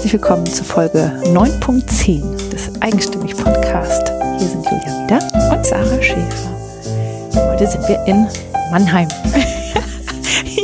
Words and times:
herzlich 0.00 0.14
willkommen 0.14 0.46
zu 0.46 0.64
Folge 0.64 1.12
9.10 1.26 2.48
des 2.48 2.70
Eigenstimmig 2.80 3.36
Podcast. 3.36 4.10
Hier 4.38 4.48
sind 4.48 4.64
Julia 4.64 5.04
wieder 5.04 5.18
und 5.52 5.66
Sarah 5.66 6.02
Schäfer. 6.02 7.50
Heute 7.52 7.66
sind 7.66 7.86
wir 7.86 8.02
in 8.06 8.26
Mannheim. 8.70 9.08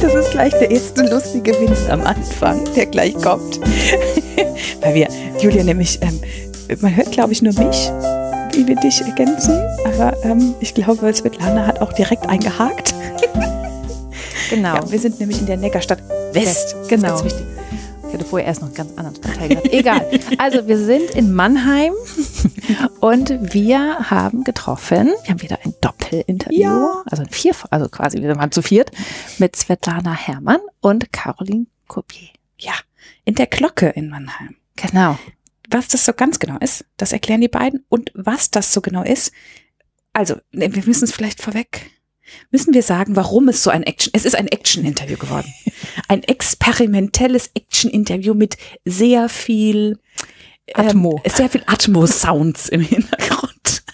das 0.00 0.14
ist 0.14 0.30
gleich 0.30 0.52
der 0.60 0.70
erste 0.70 1.02
lustige 1.08 1.54
Witz 1.54 1.90
am 1.90 2.02
Anfang, 2.02 2.60
der 2.76 2.86
gleich 2.86 3.14
kommt. 3.14 3.58
Weil 4.80 4.94
wir, 4.94 5.08
Julia 5.40 5.64
nämlich, 5.64 5.98
ähm, 6.02 6.20
man 6.80 6.94
hört 6.94 7.10
glaube 7.10 7.32
ich 7.32 7.42
nur 7.42 7.52
mich, 7.54 7.90
wie 8.52 8.64
wir 8.64 8.76
dich 8.76 9.00
ergänzen, 9.00 9.60
aber 9.84 10.16
ähm, 10.22 10.54
ich 10.60 10.72
glaube, 10.72 11.12
Svetlana 11.12 11.66
hat 11.66 11.80
auch 11.80 11.92
direkt 11.92 12.28
eingehakt. 12.28 12.94
Genau. 14.50 14.76
Ja, 14.76 14.88
wir 14.88 15.00
sind 15.00 15.18
nämlich 15.18 15.40
in 15.40 15.46
der 15.46 15.56
Neckarstadt 15.56 15.98
West. 16.32 16.76
West 16.76 16.88
genau. 16.88 17.08
Das 17.08 17.22
ist 17.22 17.24
wichtig. 17.24 17.55
Ich 18.16 18.20
hatte 18.20 18.30
vorher 18.30 18.48
erst 18.48 18.62
noch 18.62 18.68
einen 18.68 18.76
ganz 18.76 18.96
anderen 18.96 19.16
Stadtteil 19.16 19.48
gehabt. 19.50 19.72
Egal. 19.74 20.10
Also 20.38 20.66
wir 20.66 20.78
sind 20.78 21.10
in 21.10 21.34
Mannheim 21.34 21.92
und 23.00 23.52
wir 23.52 24.08
haben 24.08 24.42
getroffen, 24.42 25.08
wir 25.24 25.30
haben 25.30 25.42
wieder 25.42 25.58
ein 25.62 25.74
Doppelinterview, 25.82 26.58
ja. 26.58 27.02
also 27.04 27.24
ein 27.24 27.28
Vier, 27.28 27.52
also 27.68 27.90
quasi 27.90 28.22
wir 28.22 28.34
waren 28.36 28.50
zu 28.50 28.62
viert, 28.62 28.90
mit 29.36 29.54
Svetlana 29.54 30.14
Herrmann 30.14 30.60
und 30.80 31.12
Caroline 31.12 31.66
Kopier. 31.88 32.30
Ja, 32.58 32.72
in 33.26 33.34
der 33.34 33.48
Glocke 33.48 33.88
in 33.90 34.08
Mannheim. 34.08 34.56
Genau. 34.76 35.18
Was 35.68 35.88
das 35.88 36.06
so 36.06 36.14
ganz 36.14 36.38
genau 36.38 36.56
ist, 36.60 36.86
das 36.96 37.12
erklären 37.12 37.42
die 37.42 37.48
beiden. 37.48 37.84
Und 37.90 38.12
was 38.14 38.50
das 38.50 38.72
so 38.72 38.80
genau 38.80 39.02
ist, 39.02 39.30
also 40.14 40.36
wir 40.52 40.70
müssen 40.70 41.04
es 41.04 41.12
vielleicht 41.12 41.42
vorweg 41.42 41.90
müssen 42.50 42.74
wir 42.74 42.82
sagen, 42.82 43.16
warum 43.16 43.48
es 43.48 43.62
so 43.62 43.70
ein 43.70 43.82
Action, 43.82 44.10
es 44.14 44.24
ist 44.24 44.36
ein 44.36 44.48
Action-Interview 44.48 45.16
geworden. 45.16 45.52
Ein 46.08 46.22
experimentelles 46.22 47.50
Action-Interview 47.54 48.34
mit 48.34 48.56
sehr 48.84 49.28
viel 49.28 49.98
ähm, 50.68 50.88
Atmo. 50.88 51.22
Sehr 51.26 51.48
viel 51.48 51.62
Atmo-Sounds 51.66 52.68
im 52.68 52.80
Hintergrund. 52.80 53.84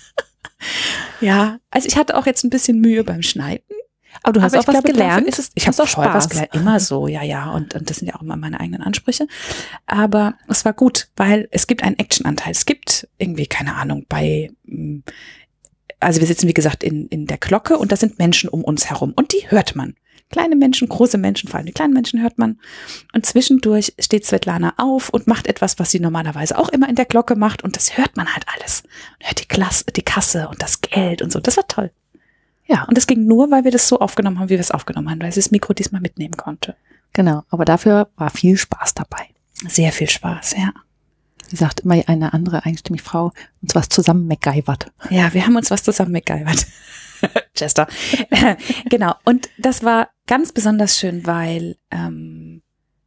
ja, 1.21 1.59
also 1.71 1.89
ich 1.89 1.97
hatte 1.97 2.17
auch 2.17 2.27
jetzt 2.27 2.45
ein 2.45 2.51
bisschen 2.51 2.81
Mühe 2.81 3.05
beim 3.05 3.23
Schneiden. 3.23 3.65
Aber 4.23 4.35
du 4.35 4.43
hast 4.43 4.55
Aber 4.55 4.63
auch 4.63 4.67
was 4.69 4.75
glaube, 4.75 4.93
gelernt. 4.93 5.29
Es, 5.29 5.51
ich 5.55 5.67
habe 5.67 5.83
auch 5.83 5.89
voll 5.89 6.07
was 6.07 6.29
gelernt. 6.29 6.55
Immer 6.55 6.81
so, 6.81 7.09
ja, 7.09 7.23
ja. 7.23 7.51
Und, 7.51 7.75
und 7.75 7.89
das 7.89 7.99
sind 7.99 8.09
ja 8.09 8.15
auch 8.15 8.23
immer 8.23 8.37
meine 8.37 8.61
eigenen 8.61 8.83
Ansprüche. 8.83 9.27
Aber 9.87 10.35
es 10.49 10.65
war 10.65 10.73
gut, 10.73 11.09
weil 11.17 11.49
es 11.51 11.67
gibt 11.67 11.83
einen 11.83 11.99
Action-Anteil. 11.99 12.53
Es 12.53 12.67
gibt 12.67 13.09
irgendwie, 13.19 13.47
keine 13.47 13.75
Ahnung, 13.75 14.07
bei 14.09 14.51
hm, 14.67 15.03
also 16.03 16.21
wir 16.21 16.27
sitzen, 16.27 16.49
wie 16.49 16.55
gesagt, 16.55 16.83
in, 16.83 17.09
in 17.09 17.27
der 17.27 17.39
Glocke 17.39 17.79
und 17.79 17.93
da 17.93 17.97
sind 17.97 18.19
Menschen 18.19 18.49
um 18.49 18.65
uns 18.65 18.91
herum 18.91 19.13
und 19.15 19.33
die 19.33 19.51
hört 19.51 19.77
man. 19.77 19.95
Kleine 20.31 20.57
Menschen, 20.57 20.89
große 20.89 21.19
Menschen, 21.19 21.49
vor 21.49 21.59
allem 21.59 21.67
die 21.67 21.73
kleinen 21.73 21.93
Menschen 21.93 22.23
hört 22.23 22.39
man. 22.39 22.59
Und 23.13 23.27
zwischendurch 23.27 23.93
steht 23.99 24.25
Svetlana 24.25 24.73
auf 24.79 25.11
und 25.11 25.27
macht 25.27 25.47
etwas, 25.47 25.79
was 25.79 25.91
sie 25.91 26.01
normalerweise 26.01 26.57
auch 26.59 26.71
immer 26.71 26.89
in 26.89 26.95
der 26.95 27.05
Glocke 27.05 27.37
macht 27.37 27.63
und 27.63 27.77
das 27.77 27.99
hört 27.99 28.17
man 28.17 28.33
halt 28.33 28.47
alles. 28.55 28.83
Und 29.19 29.27
hört 29.27 29.41
die, 29.43 29.49
Klasse, 29.49 29.85
die 29.95 30.03
Kasse 30.03 30.49
und 30.49 30.63
das 30.63 30.81
Geld 30.81 31.21
und 31.21 31.31
so. 31.31 31.39
Das 31.39 31.59
war 31.59 31.69
toll. 31.69 31.91
Ja, 32.67 32.85
und 32.85 32.97
das 32.97 33.07
ging 33.07 33.27
nur, 33.27 33.51
weil 33.51 33.65
wir 33.65 33.71
das 33.71 33.89
so 33.89 33.99
aufgenommen 33.99 34.39
haben, 34.39 34.49
wie 34.49 34.55
wir 34.55 34.61
es 34.61 34.71
aufgenommen 34.71 35.11
haben, 35.11 35.21
weil 35.21 35.33
sie 35.33 35.41
das 35.41 35.51
Mikro 35.51 35.75
diesmal 35.75 36.01
mitnehmen 36.01 36.37
konnte. 36.37 36.77
Genau, 37.13 37.43
aber 37.51 37.67
dafür 37.67 38.09
war 38.17 38.31
viel 38.31 38.57
Spaß 38.57 38.95
dabei. 38.95 39.29
Sehr 39.69 39.93
viel 39.93 40.09
Spaß, 40.09 40.57
ja. 40.57 40.73
Wie 41.53 41.57
sagt 41.57 41.85
immer 41.85 42.03
eine 42.07 42.33
andere 42.33 42.65
eigenstimmige 42.65 43.05
Frau, 43.05 43.31
uns 43.61 43.75
was 43.75 43.91
zusammen 43.91 44.27
MacGyvert. 44.27 44.91
Ja, 45.11 45.35
wir 45.35 45.45
haben 45.47 45.55
uns 45.55 45.71
was 45.71 45.83
zusammen 45.83 46.13
MacGyvert. 46.13 46.67
Chester. 47.55 47.87
genau. 48.89 49.15
Und 49.25 49.51
das 49.59 49.85
war 49.85 50.09
ganz 50.27 50.53
besonders 50.53 50.99
schön, 50.99 51.27
weil 51.27 51.77
ähm, 51.91 52.63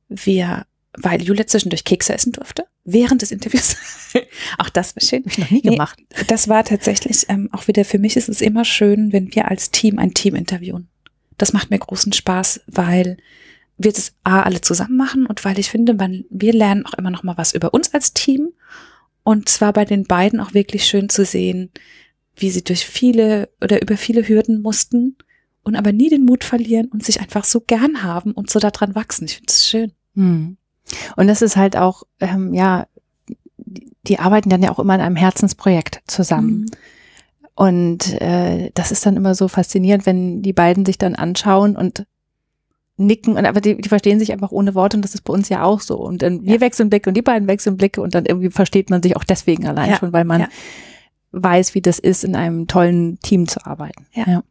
wir, 0.09 0.67
weil 0.95 1.23
Julia 1.23 1.47
zwischendurch 1.47 1.85
Kekse 1.85 2.13
essen 2.13 2.33
durfte 2.33 2.67
während 2.83 3.23
des 3.23 3.31
Interviews. 3.31 3.77
auch 4.59 4.69
das 4.69 4.95
war 4.95 5.01
schön. 5.01 5.23
Hab 5.23 5.31
ich 5.31 5.37
noch 5.39 5.49
nie 5.49 5.61
gemacht. 5.63 5.97
Nee, 5.99 6.23
das 6.27 6.47
war 6.47 6.63
tatsächlich 6.63 7.25
ähm, 7.29 7.49
auch 7.51 7.67
wieder 7.67 7.83
für 7.83 7.97
mich 7.97 8.15
ist 8.15 8.29
es 8.29 8.41
immer 8.41 8.63
schön, 8.63 9.11
wenn 9.11 9.33
wir 9.33 9.49
als 9.49 9.71
Team 9.71 9.97
ein 9.97 10.13
Team 10.13 10.35
interviewen. 10.35 10.87
Das 11.39 11.51
macht 11.51 11.71
mir 11.71 11.79
großen 11.79 12.13
Spaß, 12.13 12.61
weil 12.67 13.17
wir 13.77 13.91
das 13.91 14.13
A 14.23 14.41
alle 14.41 14.61
zusammen 14.61 14.97
machen 14.97 15.25
und 15.25 15.43
weil 15.43 15.59
ich 15.59 15.69
finde, 15.69 15.93
man, 15.93 16.25
wir 16.29 16.53
lernen 16.53 16.85
auch 16.85 16.93
immer 16.93 17.09
noch 17.09 17.23
mal 17.23 17.37
was 17.37 17.53
über 17.53 17.73
uns 17.73 17.93
als 17.93 18.13
Team. 18.13 18.49
Und 19.23 19.49
zwar 19.49 19.73
bei 19.73 19.85
den 19.85 20.03
beiden 20.03 20.39
auch 20.39 20.53
wirklich 20.53 20.85
schön 20.85 21.09
zu 21.09 21.25
sehen, 21.25 21.71
wie 22.35 22.51
sie 22.51 22.63
durch 22.63 22.85
viele 22.85 23.49
oder 23.61 23.81
über 23.81 23.97
viele 23.97 24.27
Hürden 24.27 24.61
mussten 24.61 25.17
und 25.63 25.75
aber 25.75 25.91
nie 25.91 26.09
den 26.09 26.25
Mut 26.25 26.43
verlieren 26.43 26.87
und 26.87 27.03
sich 27.03 27.19
einfach 27.19 27.43
so 27.43 27.59
gern 27.59 28.03
haben 28.03 28.31
und 28.31 28.49
so 28.49 28.59
daran 28.59 28.93
wachsen. 28.95 29.25
Ich 29.25 29.37
finde 29.37 29.51
es 29.51 29.67
schön. 29.67 29.91
Hm. 30.13 30.57
Und 31.15 31.27
das 31.27 31.41
ist 31.41 31.57
halt 31.57 31.75
auch, 31.75 32.03
ähm, 32.19 32.53
ja, 32.53 32.87
die 34.07 34.19
arbeiten 34.19 34.49
dann 34.49 34.61
ja 34.61 34.71
auch 34.71 34.79
immer 34.79 34.93
an 34.93 35.01
einem 35.01 35.15
Herzensprojekt 35.15 36.01
zusammen. 36.05 36.59
Mhm. 36.59 36.65
Und 37.55 38.21
äh, 38.21 38.69
das 38.73 38.91
ist 38.91 39.05
dann 39.05 39.17
immer 39.17 39.33
so 39.33 39.47
faszinierend, 39.47 40.05
wenn 40.05 40.41
die 40.41 40.53
beiden 40.53 40.85
sich 40.85 40.97
dann 40.97 41.15
anschauen 41.15 41.75
und 41.75 42.05
nicken 42.97 43.35
und 43.35 43.45
aber 43.45 43.61
die, 43.61 43.79
die 43.79 43.89
verstehen 43.89 44.19
sich 44.19 44.31
einfach 44.31 44.51
ohne 44.51 44.73
Worte 44.73 44.97
und 44.97 45.03
das 45.03 45.13
ist 45.13 45.23
bei 45.23 45.33
uns 45.33 45.49
ja 45.49 45.63
auch 45.63 45.81
so. 45.81 45.97
Und 45.97 46.21
dann 46.21 46.43
wir 46.43 46.55
ja. 46.55 46.61
wechseln 46.61 46.89
Blicke 46.89 47.09
und 47.09 47.15
die 47.15 47.21
beiden 47.21 47.47
wechseln 47.47 47.77
Blicke 47.77 48.01
und 48.01 48.15
dann 48.15 48.25
irgendwie 48.25 48.49
versteht 48.49 48.89
man 48.89 49.03
sich 49.03 49.15
auch 49.17 49.23
deswegen 49.23 49.67
allein 49.67 49.91
ja. 49.91 49.97
schon, 49.97 50.13
weil 50.13 50.23
man 50.23 50.41
ja. 50.41 50.47
weiß, 51.31 51.75
wie 51.75 51.81
das 51.81 51.99
ist, 51.99 52.23
in 52.23 52.35
einem 52.35 52.67
tollen 52.67 53.19
Team 53.19 53.47
zu 53.47 53.65
arbeiten. 53.65 54.05
Ja. 54.13 54.43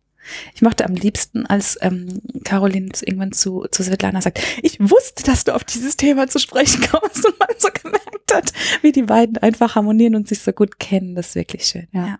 Ich 0.54 0.62
mochte 0.62 0.84
am 0.84 0.94
liebsten, 0.94 1.46
als 1.46 1.78
ähm, 1.80 2.20
Caroline 2.44 2.90
irgendwann 3.02 3.32
zu, 3.32 3.66
zu 3.70 3.82
Svetlana 3.82 4.20
sagt, 4.20 4.40
ich 4.62 4.78
wusste, 4.80 5.22
dass 5.24 5.44
du 5.44 5.54
auf 5.54 5.64
dieses 5.64 5.96
Thema 5.96 6.28
zu 6.28 6.38
sprechen 6.38 6.82
kommst 6.90 7.24
und 7.24 7.38
man 7.38 7.48
so 7.58 7.68
gemerkt 7.82 8.32
hat, 8.32 8.52
wie 8.82 8.92
die 8.92 9.02
beiden 9.02 9.38
einfach 9.38 9.74
harmonieren 9.74 10.14
und 10.14 10.28
sich 10.28 10.40
so 10.40 10.52
gut 10.52 10.78
kennen. 10.78 11.14
Das 11.14 11.28
ist 11.28 11.34
wirklich 11.34 11.66
schön. 11.66 11.88
Ja. 11.92 12.06
ja. 12.06 12.18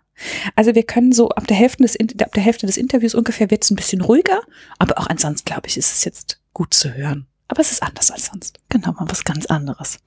Also 0.55 0.75
wir 0.75 0.83
können 0.83 1.11
so 1.11 1.29
ab 1.29 1.47
der 1.47 1.57
Hälfte 1.57 1.83
des, 1.83 1.97
ab 1.99 2.33
der 2.33 2.43
Hälfte 2.43 2.65
des 2.65 2.77
Interviews 2.77 3.15
ungefähr 3.15 3.51
wird 3.51 3.63
es 3.63 3.71
ein 3.71 3.75
bisschen 3.75 4.01
ruhiger, 4.01 4.41
aber 4.79 4.97
auch 4.97 5.07
ansonsten, 5.07 5.45
glaube 5.45 5.67
ich, 5.67 5.77
ist 5.77 5.93
es 5.93 6.05
jetzt 6.05 6.39
gut 6.53 6.73
zu 6.73 6.93
hören. 6.93 7.27
Aber 7.47 7.61
es 7.61 7.71
ist 7.71 7.83
anders 7.83 8.11
als 8.11 8.27
sonst. 8.27 8.59
Genau, 8.69 8.93
mal 8.93 9.05
was 9.09 9.23
ganz 9.23 9.45
anderes. 9.45 9.99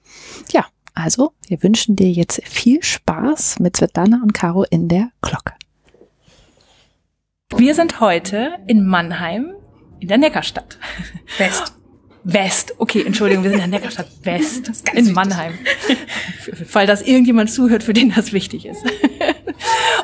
Ja, 0.53 0.67
also 0.95 1.33
wir 1.47 1.63
wünschen 1.63 1.95
dir 1.95 2.11
jetzt 2.11 2.43
viel 2.45 2.83
Spaß 2.83 3.61
mit 3.61 3.77
Svetlana 3.77 4.21
und 4.23 4.35
Caro 4.35 4.65
in 4.65 4.89
der 4.89 5.11
Glocke. 5.23 5.55
Wir 7.57 7.75
sind 7.75 8.01
heute 8.01 8.53
in 8.67 8.87
Mannheim 8.87 9.55
in 10.01 10.09
der 10.09 10.19
Neckarstadt. 10.19 10.79
West. 11.39 11.73
West. 12.23 12.75
Okay, 12.77 13.03
Entschuldigung, 13.05 13.43
wir 13.43 13.51
sind 13.51 13.65
in 13.65 13.71
der 13.71 13.81
Neckarstadt 13.81 14.09
West 14.23 14.69
in 14.93 14.97
wichtig. 14.97 15.15
Mannheim. 15.15 15.55
Fall 16.67 16.87
das 16.87 17.01
irgendjemand 17.01 17.51
zuhört, 17.51 17.83
für 17.83 17.95
den 17.95 18.13
das 18.15 18.35
wichtig 18.35 18.67
ist. 18.67 18.85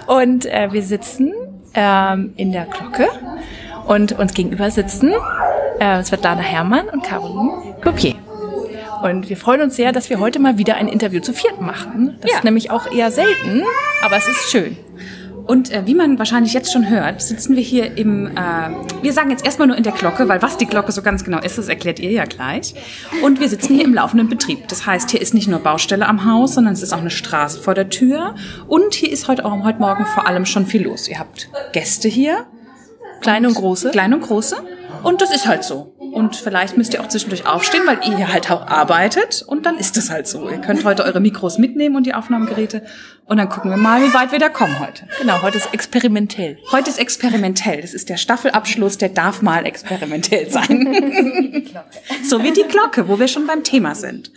Und 0.06 0.46
äh, 0.46 0.72
wir 0.72 0.82
sitzen 0.82 1.34
ähm, 1.74 2.32
in 2.36 2.50
der 2.50 2.64
Glocke 2.64 3.08
und 3.86 4.12
uns 4.12 4.32
gegenüber 4.32 4.70
sitzen 4.70 5.12
äh, 5.80 6.02
Svetlana 6.02 6.40
Herrmann 6.40 6.88
und 6.88 7.04
Caroline 7.04 7.76
Copier. 7.82 8.14
Und 9.02 9.28
wir 9.28 9.36
freuen 9.36 9.60
uns 9.60 9.76
sehr, 9.76 9.92
dass 9.92 10.08
wir 10.08 10.18
heute 10.18 10.38
mal 10.38 10.56
wieder 10.56 10.76
ein 10.76 10.88
Interview 10.88 11.20
zu 11.20 11.34
viert 11.34 11.60
machen. 11.60 12.16
Das 12.22 12.30
ja. 12.30 12.38
ist 12.38 12.44
nämlich 12.44 12.70
auch 12.70 12.90
eher 12.90 13.10
selten, 13.10 13.62
aber 14.02 14.16
es 14.16 14.26
ist 14.28 14.50
schön. 14.50 14.78
Und 15.46 15.70
äh, 15.70 15.82
wie 15.86 15.94
man 15.94 16.18
wahrscheinlich 16.18 16.54
jetzt 16.54 16.72
schon 16.72 16.88
hört, 16.88 17.20
sitzen 17.20 17.54
wir 17.54 17.62
hier 17.62 17.98
im, 17.98 18.28
äh, 18.28 18.70
wir 19.02 19.12
sagen 19.12 19.30
jetzt 19.30 19.44
erstmal 19.44 19.68
nur 19.68 19.76
in 19.76 19.82
der 19.82 19.92
Glocke, 19.92 20.28
weil 20.28 20.40
was 20.40 20.56
die 20.56 20.66
Glocke 20.66 20.90
so 20.90 21.02
ganz 21.02 21.22
genau 21.22 21.38
ist, 21.38 21.58
das 21.58 21.68
erklärt 21.68 21.98
ihr 21.98 22.10
ja 22.10 22.24
gleich. 22.24 22.74
Und 23.22 23.40
wir 23.40 23.48
sitzen 23.48 23.74
hier 23.74 23.84
im 23.84 23.92
laufenden 23.92 24.28
Betrieb. 24.28 24.68
Das 24.68 24.86
heißt, 24.86 25.10
hier 25.10 25.20
ist 25.20 25.34
nicht 25.34 25.48
nur 25.48 25.58
Baustelle 25.58 26.06
am 26.06 26.24
Haus, 26.24 26.54
sondern 26.54 26.72
es 26.72 26.82
ist 26.82 26.92
auch 26.92 27.00
eine 27.00 27.10
Straße 27.10 27.60
vor 27.60 27.74
der 27.74 27.90
Tür. 27.90 28.34
Und 28.68 28.94
hier 28.94 29.12
ist 29.12 29.28
heute, 29.28 29.44
auch, 29.44 29.64
heute 29.64 29.80
Morgen 29.80 30.06
vor 30.06 30.26
allem 30.26 30.46
schon 30.46 30.66
viel 30.66 30.82
los. 30.84 31.08
Ihr 31.08 31.18
habt 31.18 31.50
Gäste 31.72 32.08
hier. 32.08 32.46
Kleine 33.20 33.48
und 33.48 33.54
große. 33.54 33.90
Kleine 33.90 34.16
und 34.16 34.22
große. 34.22 34.56
Und 35.02 35.20
das 35.20 35.34
ist 35.34 35.46
halt 35.46 35.64
so. 35.64 35.93
Und 36.14 36.36
vielleicht 36.36 36.76
müsst 36.76 36.94
ihr 36.94 37.00
auch 37.00 37.08
zwischendurch 37.08 37.44
aufstehen, 37.44 37.82
weil 37.86 37.98
ihr 38.08 38.16
hier 38.16 38.32
halt 38.32 38.48
auch 38.48 38.68
arbeitet. 38.68 39.42
Und 39.42 39.66
dann 39.66 39.76
ist 39.76 39.96
das 39.96 40.10
halt 40.10 40.28
so. 40.28 40.48
Ihr 40.48 40.58
könnt 40.58 40.84
heute 40.84 41.02
eure 41.04 41.18
Mikros 41.18 41.58
mitnehmen 41.58 41.96
und 41.96 42.06
die 42.06 42.14
Aufnahmegeräte. 42.14 42.84
Und 43.26 43.38
dann 43.38 43.48
gucken 43.48 43.68
wir 43.68 43.76
mal, 43.76 44.00
wie 44.00 44.14
weit 44.14 44.30
wir 44.30 44.38
da 44.38 44.48
kommen 44.48 44.78
heute. 44.78 45.08
Genau, 45.20 45.42
heute 45.42 45.58
ist 45.58 45.74
experimentell. 45.74 46.58
Heute 46.70 46.90
ist 46.90 47.00
experimentell. 47.00 47.80
Das 47.80 47.94
ist 47.94 48.08
der 48.10 48.16
Staffelabschluss, 48.16 48.96
der 48.96 49.08
darf 49.08 49.42
mal 49.42 49.66
experimentell 49.66 50.48
sein. 50.48 51.66
so 52.24 52.44
wie 52.44 52.52
die 52.52 52.62
Glocke, 52.68 53.08
wo 53.08 53.18
wir 53.18 53.26
schon 53.26 53.48
beim 53.48 53.64
Thema 53.64 53.96
sind. 53.96 54.30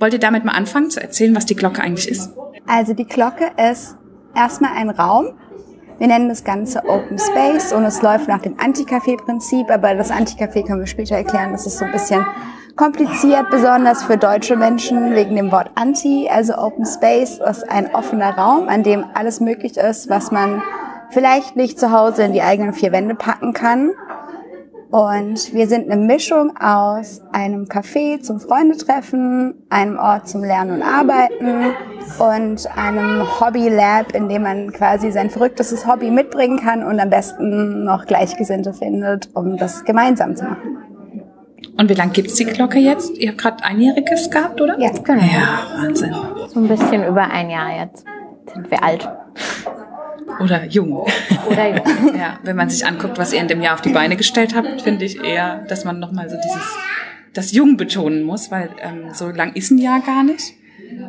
Wollt 0.00 0.12
ihr 0.12 0.18
damit 0.18 0.44
mal 0.44 0.52
anfangen 0.52 0.90
zu 0.90 1.00
erzählen, 1.00 1.36
was 1.36 1.46
die 1.46 1.54
Glocke 1.54 1.82
eigentlich 1.82 2.08
ist? 2.08 2.32
Also 2.66 2.94
die 2.94 3.06
Glocke 3.06 3.52
ist 3.70 3.94
erstmal 4.34 4.72
ein 4.72 4.90
Raum, 4.90 5.38
wir 5.98 6.06
nennen 6.06 6.28
das 6.28 6.44
Ganze 6.44 6.84
Open 6.84 7.18
Space 7.18 7.72
und 7.72 7.84
es 7.84 8.02
läuft 8.02 8.28
nach 8.28 8.42
dem 8.42 8.58
Anti-Café-Prinzip, 8.58 9.70
aber 9.70 9.94
das 9.94 10.10
Anti-Café 10.10 10.66
können 10.66 10.80
wir 10.80 10.86
später 10.86 11.16
erklären. 11.16 11.52
Das 11.52 11.66
ist 11.66 11.78
so 11.78 11.84
ein 11.86 11.92
bisschen 11.92 12.24
kompliziert, 12.76 13.48
besonders 13.50 14.02
für 14.02 14.18
deutsche 14.18 14.56
Menschen 14.56 15.14
wegen 15.14 15.34
dem 15.34 15.50
Wort 15.50 15.70
Anti. 15.74 16.28
Also 16.30 16.58
Open 16.58 16.84
Space 16.84 17.38
ist 17.38 17.70
ein 17.70 17.94
offener 17.94 18.36
Raum, 18.36 18.68
an 18.68 18.82
dem 18.82 19.04
alles 19.14 19.40
möglich 19.40 19.78
ist, 19.78 20.10
was 20.10 20.30
man 20.30 20.62
vielleicht 21.08 21.56
nicht 21.56 21.80
zu 21.80 21.90
Hause 21.90 22.24
in 22.24 22.34
die 22.34 22.42
eigenen 22.42 22.74
vier 22.74 22.92
Wände 22.92 23.14
packen 23.14 23.54
kann. 23.54 23.92
Und 24.90 25.52
wir 25.52 25.66
sind 25.66 25.90
eine 25.90 26.00
Mischung 26.00 26.56
aus 26.58 27.20
einem 27.32 27.64
Café 27.64 28.20
zum 28.20 28.38
Freundetreffen, 28.38 29.54
einem 29.68 29.98
Ort 29.98 30.28
zum 30.28 30.44
Lernen 30.44 30.76
und 30.76 30.82
Arbeiten 30.82 31.74
und 32.18 32.78
einem 32.78 33.40
Hobby-Lab, 33.40 34.14
in 34.14 34.28
dem 34.28 34.42
man 34.42 34.72
quasi 34.72 35.10
sein 35.10 35.28
verrücktestes 35.28 35.86
Hobby 35.86 36.10
mitbringen 36.10 36.60
kann 36.60 36.84
und 36.84 37.00
am 37.00 37.10
besten 37.10 37.84
noch 37.84 38.06
Gleichgesinnte 38.06 38.72
findet, 38.72 39.28
um 39.34 39.56
das 39.56 39.84
gemeinsam 39.84 40.36
zu 40.36 40.44
machen. 40.44 40.78
Und 41.76 41.90
wie 41.90 41.94
lange 41.94 42.12
gibt's 42.12 42.34
die 42.34 42.44
Glocke 42.44 42.78
jetzt? 42.78 43.18
Ihr 43.18 43.30
habt 43.30 43.38
gerade 43.38 43.64
einjähriges 43.64 44.30
gehabt, 44.30 44.60
oder? 44.60 44.78
Ja, 44.78 44.90
Genau. 45.02 45.22
Ja, 45.22 45.82
Wahnsinn. 45.82 46.14
So 46.48 46.60
ein 46.60 46.68
bisschen 46.68 47.04
über 47.04 47.22
ein 47.28 47.50
Jahr 47.50 47.80
jetzt 47.80 48.04
sind 48.54 48.70
wir 48.70 48.82
alt. 48.82 49.08
Oder 50.40 50.64
jung. 50.64 51.06
Oder 51.48 51.68
jung. 51.68 52.14
Ja, 52.18 52.38
wenn 52.42 52.56
man 52.56 52.70
sich 52.70 52.86
anguckt, 52.86 53.18
was 53.18 53.32
ihr 53.32 53.40
in 53.40 53.48
dem 53.48 53.62
Jahr 53.62 53.74
auf 53.74 53.80
die 53.80 53.90
Beine 53.90 54.16
gestellt 54.16 54.54
habt, 54.54 54.82
finde 54.82 55.04
ich 55.04 55.22
eher, 55.22 55.64
dass 55.68 55.84
man 55.84 55.98
nochmal 55.98 56.28
so 56.30 56.36
dieses, 56.36 56.76
das 57.32 57.52
Jung 57.52 57.76
betonen 57.76 58.22
muss, 58.22 58.50
weil 58.50 58.70
ähm, 58.82 59.12
so 59.12 59.28
lang 59.28 59.52
ist 59.54 59.70
ein 59.70 59.78
Jahr 59.78 60.00
gar 60.00 60.22
nicht. 60.22 60.54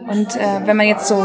Und 0.08 0.36
äh, 0.36 0.66
wenn 0.66 0.78
man 0.78 0.88
jetzt 0.88 1.08
so, 1.08 1.24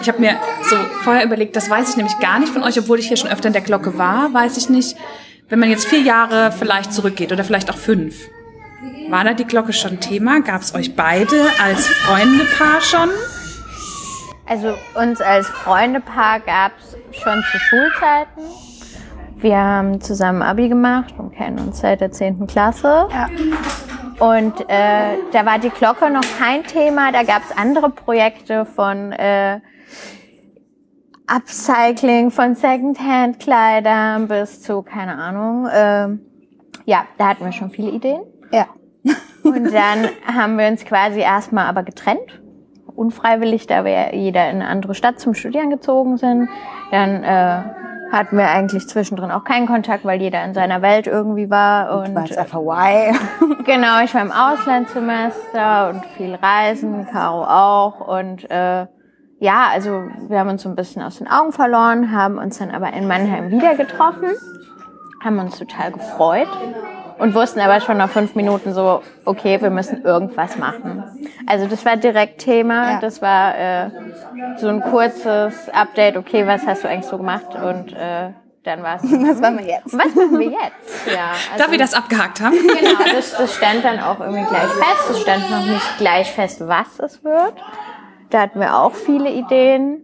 ich 0.00 0.08
habe 0.08 0.20
mir 0.20 0.36
so 0.68 0.76
vorher 1.02 1.24
überlegt, 1.24 1.56
das 1.56 1.70
weiß 1.70 1.90
ich 1.90 1.96
nämlich 1.96 2.18
gar 2.18 2.38
nicht 2.38 2.52
von 2.52 2.62
euch, 2.62 2.78
obwohl 2.78 2.98
ich 2.98 3.08
hier 3.08 3.16
schon 3.16 3.30
öfter 3.30 3.48
in 3.48 3.52
der 3.52 3.62
Glocke 3.62 3.96
war, 3.98 4.32
weiß 4.32 4.56
ich 4.56 4.68
nicht, 4.68 4.96
wenn 5.48 5.58
man 5.58 5.70
jetzt 5.70 5.86
vier 5.86 6.00
Jahre 6.00 6.52
vielleicht 6.52 6.92
zurückgeht 6.92 7.32
oder 7.32 7.44
vielleicht 7.44 7.70
auch 7.70 7.76
fünf. 7.76 8.16
War 9.08 9.24
da 9.24 9.34
die 9.34 9.44
Glocke 9.44 9.72
schon 9.72 10.00
Thema? 10.00 10.40
Gab 10.40 10.62
es 10.62 10.74
euch 10.74 10.94
beide 10.94 11.46
als 11.62 11.86
Freundepaar 11.86 12.80
schon? 12.80 13.10
Also 14.46 14.74
uns 14.94 15.20
als 15.20 15.46
Freundepaar 15.48 16.40
gab's 16.40 16.96
schon 17.12 17.42
zu 17.50 17.58
Schulzeiten. 17.58 18.42
Wir 19.36 19.56
haben 19.56 20.00
zusammen 20.00 20.42
Abi 20.42 20.68
gemacht 20.68 21.14
und 21.18 21.32
kennen 21.32 21.58
uns 21.58 21.80
seit 21.80 22.00
der 22.00 22.12
10. 22.12 22.46
Klasse. 22.46 23.08
Ja. 23.10 23.28
Und 24.20 24.60
äh, 24.68 25.16
da 25.32 25.44
war 25.44 25.58
die 25.58 25.70
Glocke 25.70 26.10
noch 26.10 26.24
kein 26.38 26.62
Thema. 26.64 27.10
Da 27.10 27.24
gab's 27.24 27.50
andere 27.56 27.90
Projekte 27.90 28.64
von 28.64 29.12
äh, 29.12 29.60
Upcycling, 31.26 32.30
von 32.30 32.54
Secondhand-Kleidern 32.54 34.28
bis 34.28 34.62
zu, 34.62 34.82
keine 34.82 35.16
Ahnung. 35.16 35.68
ähm, 35.72 36.20
ja, 36.84 37.06
da 37.16 37.28
hatten 37.28 37.44
wir 37.44 37.52
schon 37.52 37.70
viele 37.70 37.90
Ideen. 37.90 38.22
Ja. 38.52 38.66
Und 39.42 39.72
dann 39.72 40.08
haben 40.26 40.58
wir 40.58 40.68
uns 40.68 40.84
quasi 40.84 41.20
erstmal 41.20 41.66
aber 41.66 41.82
getrennt. 41.82 42.43
Unfreiwillig, 42.96 43.66
da 43.66 43.84
wir 43.84 44.14
jeder 44.14 44.48
in 44.50 44.56
eine 44.56 44.68
andere 44.68 44.94
Stadt 44.94 45.18
zum 45.20 45.34
Studieren 45.34 45.70
gezogen 45.70 46.16
sind. 46.16 46.48
Dann 46.90 47.22
äh, 47.22 47.62
hatten 48.12 48.36
wir 48.36 48.48
eigentlich 48.48 48.86
zwischendrin 48.88 49.30
auch 49.30 49.44
keinen 49.44 49.66
Kontakt, 49.66 50.04
weil 50.04 50.20
jeder 50.20 50.44
in 50.44 50.54
seiner 50.54 50.82
Welt 50.82 51.06
irgendwie 51.06 51.50
war. 51.50 51.98
Und, 51.98 52.08
Du 52.08 52.14
warst 52.14 52.38
auf 52.38 52.52
Hawaii. 52.52 53.12
genau, 53.64 54.02
ich 54.04 54.14
war 54.14 54.22
im 54.22 54.32
Auslandssemester 54.32 55.90
und 55.90 56.06
viel 56.16 56.34
reisen, 56.34 57.06
Caro 57.10 57.44
auch. 57.44 58.06
Und 58.06 58.48
äh, 58.50 58.86
ja, 59.40 59.68
also 59.72 60.04
wir 60.28 60.38
haben 60.38 60.50
uns 60.50 60.62
so 60.62 60.68
ein 60.68 60.76
bisschen 60.76 61.02
aus 61.02 61.18
den 61.18 61.28
Augen 61.28 61.52
verloren, 61.52 62.12
haben 62.12 62.38
uns 62.38 62.58
dann 62.58 62.70
aber 62.70 62.92
in 62.92 63.08
Mannheim 63.08 63.50
wieder 63.50 63.74
getroffen, 63.74 64.30
haben 65.22 65.38
uns 65.38 65.58
total 65.58 65.92
gefreut 65.92 66.48
und 67.24 67.34
wussten 67.34 67.58
aber 67.60 67.80
schon 67.80 67.96
nach 67.96 68.10
fünf 68.10 68.34
Minuten 68.34 68.74
so, 68.74 69.00
okay, 69.24 69.58
wir 69.62 69.70
müssen 69.70 70.04
irgendwas 70.04 70.58
machen. 70.58 71.02
Also 71.46 71.66
das 71.66 71.82
war 71.86 71.96
direkt 71.96 72.42
Thema, 72.42 72.92
Ja. 72.92 73.00
das 73.00 73.22
war 73.22 73.56
äh, 73.58 73.90
so 74.58 74.68
ein 74.68 74.82
kurzes 74.82 75.70
Update, 75.70 76.18
okay, 76.18 76.46
was 76.46 76.66
hast 76.66 76.84
du 76.84 76.88
eigentlich 76.88 77.06
so 77.06 77.16
gemacht 77.16 77.46
und 77.54 77.94
äh, 77.94 78.28
dann 78.62 78.82
war 78.82 78.96
es. 78.96 79.02
Was 79.10 79.40
machen 79.40 79.58
wir 79.58 79.66
jetzt? 79.66 79.92
Was 79.92 80.14
machen 80.14 80.38
wir 80.38 80.50
jetzt? 80.50 81.06
Ja, 81.14 81.30
also 81.52 81.64
Da 81.64 81.70
wir 81.70 81.78
das 81.78 81.94
abgehakt 81.94 82.40
haben. 82.42 82.52
Genau, 82.54 83.04
das, 83.14 83.36
das 83.36 83.54
stand 83.54 83.82
dann 83.84 84.00
auch 84.00 84.20
irgendwie 84.20 84.44
gleich 84.44 84.68
fest. 84.68 85.10
Es 85.10 85.20
stand 85.22 85.50
noch 85.50 85.64
nicht 85.66 85.98
gleich 85.98 86.30
fest, 86.30 86.66
was 86.66 86.98
es 86.98 87.24
wird. 87.24 87.54
Da 88.30 88.40
hatten 88.42 88.60
wir 88.60 88.76
auch 88.76 88.92
viele 88.92 89.30
Ideen, 89.30 90.02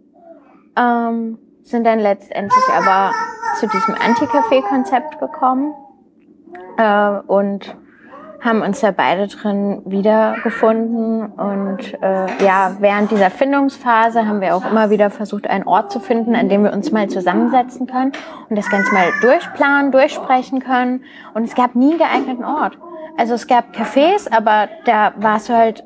ähm, 0.75 1.37
sind 1.63 1.85
dann 1.85 1.99
letztendlich 1.99 2.63
aber 2.75 3.11
zu 3.59 3.67
diesem 3.67 3.93
Anti-Café-Konzept 3.95 5.19
gekommen 5.19 5.73
äh, 6.77 7.19
und 7.27 7.75
haben 8.41 8.63
uns 8.63 8.79
da 8.81 8.89
beide 8.89 9.27
drin 9.27 9.83
wiedergefunden 9.85 11.27
und 11.27 11.93
äh, 12.01 12.43
ja, 12.43 12.75
während 12.79 13.11
dieser 13.11 13.29
Findungsphase 13.29 14.27
haben 14.27 14.41
wir 14.41 14.55
auch 14.55 14.65
immer 14.69 14.89
wieder 14.89 15.11
versucht, 15.11 15.47
einen 15.47 15.67
Ort 15.67 15.91
zu 15.91 15.99
finden, 15.99 16.35
an 16.35 16.49
dem 16.49 16.63
wir 16.63 16.73
uns 16.73 16.91
mal 16.91 17.07
zusammensetzen 17.07 17.85
können 17.85 18.13
und 18.49 18.57
das 18.57 18.69
Ganze 18.69 18.91
mal 18.93 19.09
durchplanen, 19.21 19.91
durchsprechen 19.91 20.59
können 20.59 21.03
und 21.35 21.43
es 21.43 21.53
gab 21.53 21.75
nie 21.75 21.91
einen 21.91 21.99
geeigneten 21.99 22.43
Ort. 22.43 22.79
Also 23.15 23.35
es 23.35 23.45
gab 23.45 23.75
Cafés, 23.75 24.27
aber 24.35 24.69
da 24.85 25.13
warst 25.17 25.49
du 25.49 25.53
halt, 25.53 25.83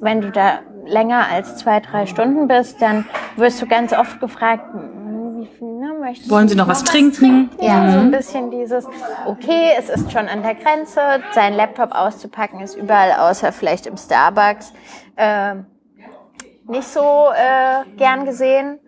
wenn 0.00 0.20
du 0.20 0.30
da 0.30 0.58
länger 0.86 1.26
als 1.32 1.56
zwei, 1.56 1.80
drei 1.80 2.04
Stunden 2.04 2.48
bist, 2.48 2.82
dann 2.82 3.06
wirst 3.36 3.62
du 3.62 3.66
ganz 3.66 3.94
oft 3.94 4.20
gefragt, 4.20 4.64
"Hm, 5.64 5.80
wie 5.80 5.82
viel, 5.82 5.92
ne, 5.92 5.98
möchtest 6.00 6.30
Wollen 6.30 6.48
Sie 6.48 6.56
noch 6.56 6.68
was 6.68 6.84
trinken? 6.84 7.50
ja, 7.60 7.90
so 7.92 7.98
ein 7.98 8.10
bisschen 8.10 8.50
dieses, 8.50 8.86
okay, 9.26 9.72
es 9.78 9.88
ist 9.88 10.12
schon 10.12 10.28
an 10.28 10.42
der 10.42 10.54
Grenze, 10.54 11.00
seinen 11.32 11.56
Laptop 11.56 11.92
auszupacken 11.92 12.60
ist 12.60 12.76
überall, 12.76 13.12
außer 13.12 13.52
vielleicht 13.52 13.86
im 13.86 13.96
Starbucks, 13.96 14.72
äh, 15.16 15.54
nicht 16.66 16.88
so 16.88 17.28
äh, 17.34 17.84
gern 17.96 18.24
gesehen. 18.24 18.78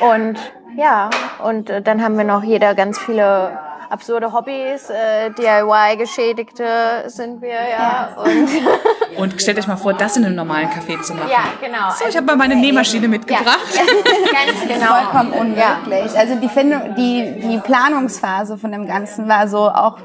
Und 0.00 0.38
ja, 0.76 1.10
und 1.42 1.70
äh, 1.70 1.82
dann 1.82 2.02
haben 2.02 2.16
wir 2.16 2.24
noch 2.24 2.42
jeder 2.42 2.74
ganz 2.74 2.98
viele 2.98 3.58
absurde 3.90 4.32
Hobbys, 4.32 4.90
äh, 4.90 5.30
DIY-Geschädigte 5.30 7.04
sind 7.06 7.40
wir, 7.40 7.68
ja. 7.68 8.16
Und 8.16 8.48
Und 9.16 9.40
stellt 9.40 9.58
euch 9.58 9.66
mal 9.66 9.76
vor, 9.76 9.94
das 9.94 10.16
in 10.16 10.24
einem 10.24 10.34
normalen 10.34 10.68
Café 10.68 11.00
zu 11.00 11.14
machen. 11.14 11.30
ja, 11.30 11.44
genau. 11.60 11.90
So, 11.98 12.06
ich 12.08 12.16
habe 12.16 12.26
mal 12.26 12.36
meine 12.36 12.54
Nähmaschine 12.54 13.08
mitgebracht. 13.08 13.74
Ja, 13.74 13.82
ganz 14.46 14.60
genau. 14.68 14.94
Vollkommen 14.94 15.32
unmöglich. 15.32 16.18
Also 16.18 16.34
die 16.36 16.48
Findung, 16.48 16.94
die, 16.96 17.40
die 17.40 17.58
Planungsphase 17.58 18.58
von 18.58 18.72
dem 18.72 18.86
Ganzen 18.86 19.28
war 19.28 19.48
so 19.48 19.68
auch 19.70 19.98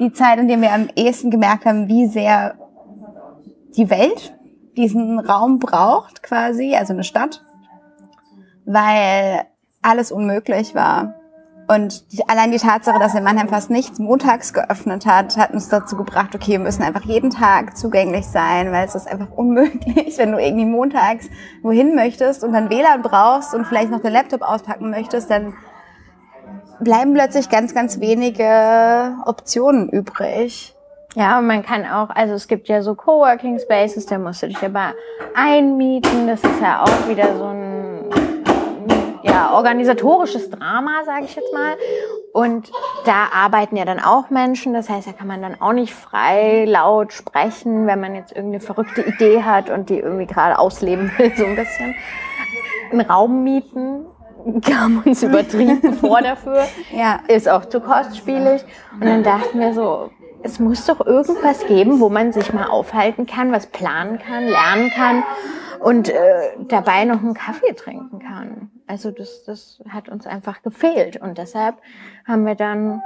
die 0.00 0.12
Zeit, 0.12 0.38
in 0.38 0.48
der 0.48 0.60
wir 0.60 0.72
am 0.72 0.88
ehesten 0.96 1.30
gemerkt 1.30 1.66
haben, 1.66 1.88
wie 1.88 2.06
sehr 2.06 2.54
die 3.76 3.90
Welt 3.90 4.34
diesen 4.76 5.18
Raum 5.18 5.58
braucht, 5.58 6.22
quasi, 6.22 6.74
also 6.76 6.92
eine 6.92 7.04
Stadt, 7.04 7.42
weil 8.64 9.44
alles 9.82 10.12
unmöglich 10.12 10.74
war. 10.74 11.14
Und 11.68 12.12
die, 12.12 12.28
allein 12.28 12.52
die 12.52 12.58
Tatsache, 12.58 12.98
dass 13.00 13.14
in 13.14 13.24
Mannheim 13.24 13.48
fast 13.48 13.70
nichts 13.70 13.98
montags 13.98 14.52
geöffnet 14.52 15.04
hat, 15.04 15.36
hat 15.36 15.52
uns 15.52 15.68
dazu 15.68 15.96
gebracht, 15.96 16.34
okay, 16.34 16.52
wir 16.52 16.58
müssen 16.60 16.82
einfach 16.82 17.02
jeden 17.02 17.30
Tag 17.30 17.76
zugänglich 17.76 18.26
sein, 18.26 18.70
weil 18.70 18.86
es 18.86 18.94
ist 18.94 19.08
einfach 19.08 19.30
unmöglich, 19.32 20.16
wenn 20.18 20.32
du 20.32 20.38
irgendwie 20.38 20.64
montags 20.64 21.28
wohin 21.62 21.96
möchtest 21.96 22.44
und 22.44 22.52
dann 22.52 22.70
WLAN 22.70 23.02
brauchst 23.02 23.52
und 23.52 23.66
vielleicht 23.66 23.90
noch 23.90 24.00
den 24.00 24.12
Laptop 24.12 24.42
auspacken 24.42 24.90
möchtest, 24.90 25.28
dann 25.30 25.54
bleiben 26.78 27.14
plötzlich 27.14 27.48
ganz, 27.48 27.74
ganz 27.74 27.98
wenige 27.98 29.16
Optionen 29.24 29.88
übrig. 29.88 30.76
Ja, 31.16 31.38
und 31.38 31.46
man 31.46 31.62
kann 31.62 31.86
auch, 31.86 32.10
also 32.10 32.34
es 32.34 32.46
gibt 32.46 32.68
ja 32.68 32.82
so 32.82 32.94
Coworking 32.94 33.58
Spaces, 33.58 34.04
da 34.06 34.18
musst 34.18 34.42
du 34.42 34.48
dich 34.48 34.62
aber 34.62 34.92
einmieten. 35.34 36.26
Das 36.26 36.44
ist 36.44 36.60
ja 36.60 36.82
auch 36.82 37.08
wieder 37.08 37.34
so 37.38 37.44
ein 37.44 37.75
ja, 39.26 39.52
organisatorisches 39.54 40.50
Drama, 40.50 41.04
sage 41.04 41.24
ich 41.24 41.34
jetzt 41.34 41.52
mal. 41.52 41.76
Und 42.32 42.70
da 43.04 43.28
arbeiten 43.34 43.76
ja 43.76 43.84
dann 43.84 43.98
auch 43.98 44.30
Menschen, 44.30 44.72
das 44.74 44.88
heißt, 44.88 45.06
da 45.06 45.12
kann 45.12 45.26
man 45.26 45.42
dann 45.42 45.60
auch 45.60 45.72
nicht 45.72 45.94
frei 45.94 46.64
laut 46.66 47.12
sprechen, 47.12 47.86
wenn 47.86 48.00
man 48.00 48.14
jetzt 48.14 48.32
irgendeine 48.32 48.60
verrückte 48.60 49.02
Idee 49.02 49.42
hat 49.42 49.70
und 49.70 49.90
die 49.90 49.98
irgendwie 49.98 50.26
gerade 50.26 50.58
ausleben 50.58 51.10
will, 51.18 51.32
so 51.36 51.44
ein 51.44 51.56
bisschen. 51.56 51.94
Einen 52.92 53.00
Raum 53.00 53.42
mieten, 53.42 54.06
kam 54.64 55.02
uns 55.04 55.22
übertrieben 55.22 55.94
vor 55.94 56.20
dafür 56.22 56.64
Ja. 56.92 57.20
ist 57.26 57.48
auch 57.48 57.64
zu 57.64 57.80
kostspielig. 57.80 58.64
Und 58.92 59.06
dann 59.06 59.22
dachten 59.24 59.58
wir 59.58 59.74
so, 59.74 60.10
es 60.42 60.60
muss 60.60 60.86
doch 60.86 61.04
irgendwas 61.04 61.66
geben, 61.66 61.98
wo 61.98 62.08
man 62.08 62.32
sich 62.32 62.52
mal 62.52 62.66
aufhalten 62.66 63.26
kann, 63.26 63.50
was 63.50 63.66
planen 63.66 64.18
kann, 64.18 64.44
lernen 64.44 64.90
kann 64.94 65.24
und 65.80 66.08
äh, 66.10 66.50
dabei 66.68 67.04
noch 67.04 67.18
einen 67.18 67.34
Kaffee 67.34 67.72
trinken 67.74 68.20
kann. 68.20 68.70
Also 68.86 69.10
das, 69.10 69.42
das 69.44 69.82
hat 69.88 70.08
uns 70.08 70.26
einfach 70.26 70.62
gefehlt. 70.62 71.16
Und 71.16 71.38
deshalb 71.38 71.76
haben 72.26 72.46
wir 72.46 72.54
dann 72.54 73.02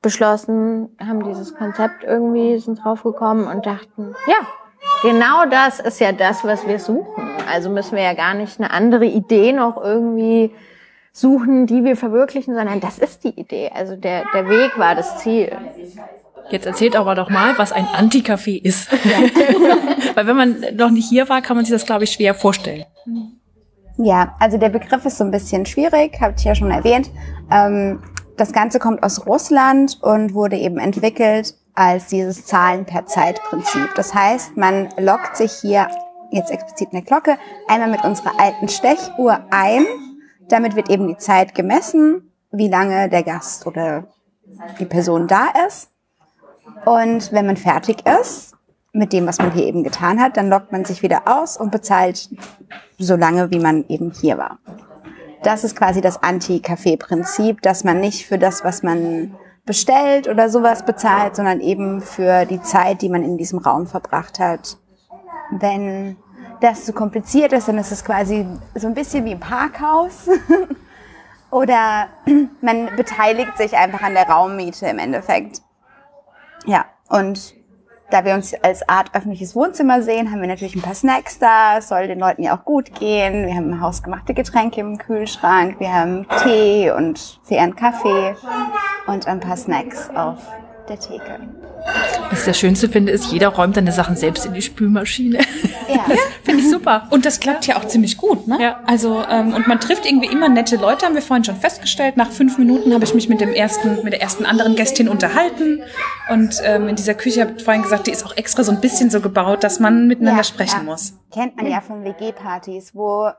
beschlossen, 0.00 0.90
haben 1.00 1.24
dieses 1.24 1.54
Konzept 1.54 2.04
irgendwie, 2.04 2.58
sind 2.58 2.84
draufgekommen 2.84 3.46
und 3.46 3.66
dachten, 3.66 4.14
ja, 4.26 4.46
genau 5.02 5.46
das 5.50 5.80
ist 5.80 6.00
ja 6.00 6.12
das, 6.12 6.44
was 6.44 6.66
wir 6.66 6.78
suchen. 6.78 7.30
Also 7.50 7.68
müssen 7.68 7.96
wir 7.96 8.04
ja 8.04 8.14
gar 8.14 8.34
nicht 8.34 8.60
eine 8.60 8.70
andere 8.70 9.06
Idee 9.06 9.52
noch 9.52 9.82
irgendwie 9.82 10.52
suchen, 11.12 11.66
die 11.66 11.82
wir 11.82 11.96
verwirklichen, 11.96 12.54
sondern 12.54 12.80
das 12.80 12.98
ist 12.98 13.24
die 13.24 13.30
Idee. 13.40 13.70
Also 13.74 13.96
der, 13.96 14.24
der 14.32 14.48
Weg 14.48 14.78
war 14.78 14.94
das 14.94 15.18
Ziel. 15.18 15.50
Jetzt 16.50 16.66
erzählt 16.66 16.96
aber 16.96 17.14
doch 17.14 17.28
mal, 17.28 17.58
was 17.58 17.72
ein 17.72 17.86
Anti-Café 17.86 18.62
ist. 18.62 18.90
Weil 20.14 20.26
wenn 20.26 20.36
man 20.36 20.64
noch 20.76 20.90
nicht 20.90 21.08
hier 21.08 21.28
war, 21.28 21.42
kann 21.42 21.56
man 21.56 21.64
sich 21.64 21.74
das, 21.74 21.84
glaube 21.84 22.04
ich, 22.04 22.12
schwer 22.12 22.34
vorstellen. 22.34 22.84
Ja, 23.98 24.36
also 24.38 24.58
der 24.58 24.68
Begriff 24.68 25.04
ist 25.04 25.18
so 25.18 25.24
ein 25.24 25.32
bisschen 25.32 25.66
schwierig, 25.66 26.20
habe 26.20 26.34
ich 26.36 26.44
ja 26.44 26.54
schon 26.54 26.70
erwähnt. 26.70 27.10
Ähm, 27.50 28.00
das 28.36 28.52
Ganze 28.52 28.78
kommt 28.78 29.02
aus 29.02 29.26
Russland 29.26 29.98
und 30.00 30.34
wurde 30.34 30.56
eben 30.56 30.78
entwickelt 30.78 31.56
als 31.74 32.06
dieses 32.06 32.46
Zahlen 32.46 32.84
per 32.84 33.06
Zeit-Prinzip. 33.06 33.94
Das 33.96 34.14
heißt, 34.14 34.56
man 34.56 34.88
lockt 34.98 35.36
sich 35.36 35.52
hier 35.52 35.88
jetzt 36.30 36.52
explizit 36.52 36.88
eine 36.92 37.02
Glocke 37.02 37.38
einmal 37.66 37.90
mit 37.90 38.04
unserer 38.04 38.38
alten 38.38 38.68
Stechuhr 38.68 39.40
ein. 39.50 39.84
Damit 40.48 40.76
wird 40.76 40.90
eben 40.90 41.08
die 41.08 41.16
Zeit 41.16 41.56
gemessen, 41.56 42.32
wie 42.52 42.68
lange 42.68 43.08
der 43.08 43.24
Gast 43.24 43.66
oder 43.66 44.04
die 44.78 44.86
Person 44.86 45.26
da 45.26 45.48
ist. 45.66 45.90
Und 46.84 47.32
wenn 47.32 47.46
man 47.46 47.56
fertig 47.56 48.04
ist 48.20 48.57
mit 48.98 49.12
dem, 49.12 49.26
was 49.26 49.38
man 49.38 49.52
hier 49.52 49.64
eben 49.64 49.84
getan 49.84 50.20
hat, 50.20 50.36
dann 50.36 50.50
lockt 50.50 50.72
man 50.72 50.84
sich 50.84 51.02
wieder 51.02 51.22
aus 51.26 51.56
und 51.56 51.70
bezahlt 51.70 52.28
so 52.98 53.16
lange, 53.16 53.50
wie 53.50 53.58
man 53.58 53.84
eben 53.88 54.12
hier 54.12 54.38
war. 54.38 54.58
Das 55.42 55.64
ist 55.64 55.76
quasi 55.76 56.00
das 56.00 56.22
Anti-Kaffee-Prinzip, 56.22 57.62
dass 57.62 57.84
man 57.84 58.00
nicht 58.00 58.26
für 58.26 58.38
das, 58.38 58.64
was 58.64 58.82
man 58.82 59.34
bestellt 59.64 60.28
oder 60.28 60.48
sowas 60.48 60.84
bezahlt, 60.84 61.36
sondern 61.36 61.60
eben 61.60 62.00
für 62.00 62.44
die 62.44 62.60
Zeit, 62.60 63.02
die 63.02 63.08
man 63.08 63.22
in 63.22 63.38
diesem 63.38 63.58
Raum 63.58 63.86
verbracht 63.86 64.38
hat. 64.38 64.78
Wenn 65.50 66.16
das 66.60 66.84
zu 66.84 66.92
kompliziert 66.92 67.52
ist, 67.52 67.68
dann 67.68 67.78
ist 67.78 67.92
es 67.92 68.04
quasi 68.04 68.46
so 68.74 68.88
ein 68.88 68.94
bisschen 68.94 69.24
wie 69.24 69.32
im 69.32 69.40
Parkhaus. 69.40 70.28
oder 71.50 72.08
man 72.60 72.96
beteiligt 72.96 73.56
sich 73.56 73.76
einfach 73.76 74.02
an 74.02 74.14
der 74.14 74.28
Raummiete 74.28 74.86
im 74.86 74.98
Endeffekt. 74.98 75.62
Ja, 76.66 76.86
und 77.08 77.54
da 78.10 78.24
wir 78.24 78.34
uns 78.34 78.54
als 78.62 78.88
Art 78.88 79.14
öffentliches 79.14 79.54
Wohnzimmer 79.54 80.02
sehen, 80.02 80.30
haben 80.30 80.40
wir 80.40 80.48
natürlich 80.48 80.74
ein 80.74 80.82
paar 80.82 80.94
Snacks 80.94 81.38
da. 81.38 81.78
Es 81.78 81.88
soll 81.88 82.06
den 82.08 82.18
Leuten 82.18 82.42
ja 82.42 82.56
auch 82.56 82.64
gut 82.64 82.94
gehen. 82.98 83.46
Wir 83.46 83.54
haben 83.54 83.80
hausgemachte 83.80 84.34
Getränke 84.34 84.80
im 84.80 84.98
Kühlschrank. 84.98 85.78
Wir 85.78 85.92
haben 85.92 86.26
Tee 86.42 86.90
und 86.90 87.40
fairen 87.42 87.76
Kaffee 87.76 88.34
und 89.06 89.26
ein 89.26 89.40
paar 89.40 89.56
Snacks 89.56 90.10
auf 90.14 90.38
der 90.88 90.98
Theke. 90.98 91.38
Was 92.30 92.40
ich 92.40 92.46
das 92.46 92.58
Schönste 92.58 92.88
finde, 92.88 93.12
ist, 93.12 93.30
jeder 93.32 93.48
räumt 93.48 93.74
seine 93.76 93.92
Sachen 93.92 94.16
selbst 94.16 94.44
in 94.46 94.52
die 94.52 94.62
Spülmaschine. 94.62 95.38
Ja. 95.88 96.04
finde 96.42 96.60
ich 96.62 96.70
super. 96.70 97.06
Und 97.10 97.24
das 97.24 97.40
klappt 97.40 97.66
ja 97.66 97.76
auch 97.76 97.86
ziemlich 97.86 98.16
gut, 98.16 98.46
ne? 98.46 98.58
Ja. 98.60 98.80
Also 98.86 99.22
ähm, 99.30 99.54
und 99.54 99.66
man 99.68 99.80
trifft 99.80 100.04
irgendwie 100.04 100.26
immer 100.28 100.48
nette 100.48 100.76
Leute, 100.76 101.06
haben 101.06 101.14
wir 101.14 101.22
vorhin 101.22 101.44
schon 101.44 101.56
festgestellt. 101.56 102.16
Nach 102.16 102.30
fünf 102.30 102.58
Minuten 102.58 102.92
habe 102.92 103.04
ich 103.04 103.14
mich 103.14 103.28
mit 103.28 103.40
dem 103.40 103.52
ersten, 103.52 104.02
mit 104.04 104.12
der 104.12 104.20
ersten 104.20 104.44
anderen 104.44 104.74
Gästin 104.76 105.08
unterhalten. 105.08 105.82
Und 106.30 106.60
ähm, 106.64 106.88
in 106.88 106.96
dieser 106.96 107.14
Küche 107.14 107.40
habe 107.42 107.54
ich 107.56 107.64
vorhin 107.64 107.82
gesagt, 107.82 108.06
die 108.06 108.10
ist 108.10 108.26
auch 108.26 108.36
extra 108.36 108.64
so 108.64 108.72
ein 108.72 108.80
bisschen 108.80 109.10
so 109.10 109.20
gebaut, 109.20 109.64
dass 109.64 109.80
man 109.80 110.06
miteinander 110.06 110.40
Ja, 110.40 110.44
sprechen 110.44 110.78
ja. 110.78 110.82
muss. 110.84 111.14
Kennt 111.32 111.56
man 111.56 111.66
ja 111.70 111.80
von 111.80 112.04
WG-Partys, 112.04 112.94
wo 112.94 113.30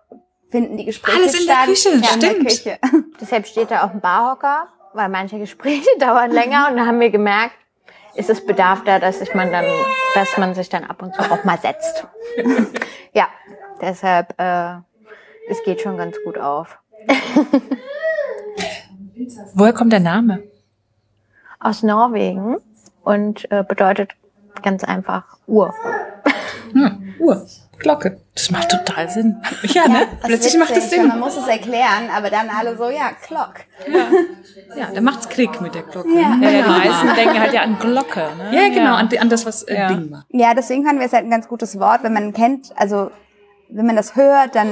finden 0.50 0.78
die 0.78 0.86
Gespräche 0.86 1.18
Alles 1.22 1.40
in 1.40 1.46
der? 1.46 1.56
Küche, 1.66 1.90
ja, 1.90 1.96
In 1.96 2.04
stimmt. 2.06 2.24
der 2.24 2.34
Küche. 2.46 2.80
Deshalb 3.22 3.46
steht 3.46 3.70
da 3.70 3.84
auch 3.84 3.92
ein 3.92 4.00
Barhocker, 4.02 4.68
weil 4.94 5.10
manche 5.10 5.40
Gespräche 5.40 5.90
dauern 6.00 6.32
länger 6.32 6.70
und 6.70 6.78
da 6.78 6.86
haben 6.86 7.00
wir 7.00 7.10
gemerkt, 7.10 7.56
ist 8.16 8.30
es 8.30 8.46
Bedarf 8.46 8.84
da, 8.84 9.00
dass 9.00 9.20
sich 9.20 9.34
man 9.34 9.52
dann, 9.52 9.66
dass 10.16 10.38
man 10.38 10.54
sich 10.54 10.70
dann 10.70 10.84
ab 10.84 11.02
und 11.02 11.14
zu 11.14 11.22
auch 11.22 11.44
mal 11.44 11.58
setzt. 11.58 12.06
ja, 13.14 13.28
deshalb, 13.82 14.40
äh, 14.40 14.76
es 15.50 15.64
geht 15.64 15.82
schon 15.82 15.98
ganz 15.98 16.18
gut 16.24 16.38
auf. 16.38 16.80
Woher 19.54 19.74
kommt 19.74 19.94
der 19.94 20.00
Name? 20.00 20.44
Aus 21.60 21.84
Norwegen 21.84 22.58
und 23.04 23.52
äh, 23.52 23.64
bedeutet 23.64 24.16
ganz 24.64 24.84
einfach 24.84 25.38
Uhr. 25.48 25.74
Hm, 26.74 27.16
Uhr, 27.20 27.46
Glocke. 27.80 28.20
Das 28.36 28.52
macht 28.52 28.70
total 28.70 29.10
Sinn. 29.10 29.42
Ja, 29.64 29.88
ne? 29.88 30.08
Das 30.22 30.28
Plötzlich 30.28 30.58
macht 30.58 30.72
weil 30.72 30.82
Sinn. 30.82 31.08
Man 31.08 31.20
muss 31.20 31.38
es 31.38 31.48
erklären, 31.48 32.10
aber 32.16 32.30
dann 32.30 32.50
alle 32.50 32.78
so, 32.78 32.90
ja, 32.90 33.12
Clock. 33.22 33.56
Ja, 34.76 34.90
dann 34.94 35.04
macht's 35.04 35.28
Klick 35.30 35.60
mit 35.62 35.74
der 35.76 35.84
Glocke. 35.84 36.10
Ja. 36.10 36.38
Ja, 36.42 36.50
ja, 36.50 36.64
die 36.64 36.70
meisten 36.70 37.16
denken 37.16 37.40
halt 37.40 37.54
ja 37.54 37.62
an 37.62 37.78
Glocke. 37.80 38.30
Ne? 38.38 38.56
Ja, 38.56 38.70
genau, 38.70 38.96
An, 38.96 39.10
an 39.20 39.30
das, 39.30 39.46
was 39.46 39.64
äh, 39.64 39.76
Ja. 39.76 39.88
Ding 39.90 40.12
war. 40.12 40.26
Ja, 40.30 40.54
deswegen 40.54 40.84
fanden 40.86 41.00
wir 41.00 41.08
es 41.08 41.14
halt 41.14 41.26
ein 41.26 41.32
ganz 41.32 41.48
gutes 41.48 41.80
Wort, 41.80 42.04
wenn 42.04 42.14
man 42.14 42.34
kennt, 42.34 42.72
also 42.76 43.12
wenn 43.70 43.86
man 43.86 43.96
das 43.96 44.16
hört, 44.16 44.56
dann 44.56 44.68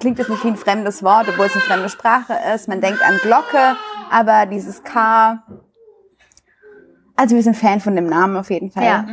klingt 0.00 0.18
es 0.18 0.28
nicht 0.28 0.42
wie 0.44 0.48
ein 0.48 0.56
fremdes 0.56 1.02
Wort, 1.02 1.28
obwohl 1.28 1.46
es 1.46 1.52
eine 1.52 1.62
fremde 1.62 1.88
Sprache 1.88 2.34
ist. 2.54 2.66
Man 2.68 2.80
denkt 2.80 3.00
an 3.02 3.16
Glocke, 3.22 3.76
aber 4.10 4.46
dieses 4.46 4.82
K. 4.82 5.42
Also 7.14 7.36
wir 7.36 7.42
sind 7.42 7.56
Fan 7.56 7.80
von 7.80 7.94
dem 7.94 8.06
Namen 8.06 8.36
auf 8.36 8.50
jeden 8.50 8.70
Fall. 8.70 8.84
Ja. 8.84 9.04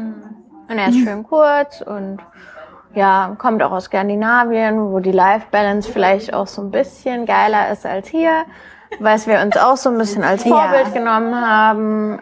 Und 0.69 0.77
er 0.77 0.89
ist 0.89 0.97
schön 0.97 1.23
kurz 1.23 1.81
und 1.81 2.17
ja, 2.97 3.35
kommt 3.37 3.61
auch 3.61 3.71
aus 3.71 3.85
Skandinavien, 3.85 4.91
wo 4.91 4.99
die 4.99 5.11
Life 5.11 5.45
Balance 5.51 5.89
vielleicht 5.89 6.33
auch 6.33 6.47
so 6.47 6.63
ein 6.63 6.71
bisschen 6.71 7.27
geiler 7.27 7.69
ist 7.71 7.85
als 7.85 8.07
hier, 8.07 8.45
was 8.99 9.27
wir 9.27 9.39
uns 9.41 9.55
auch 9.55 9.77
so 9.77 9.89
ein 9.89 9.97
bisschen 9.99 10.23
als 10.23 10.43
Ja. 10.43 10.55
Vorbild 10.55 10.93
genommen 10.93 11.35
haben, 11.35 12.19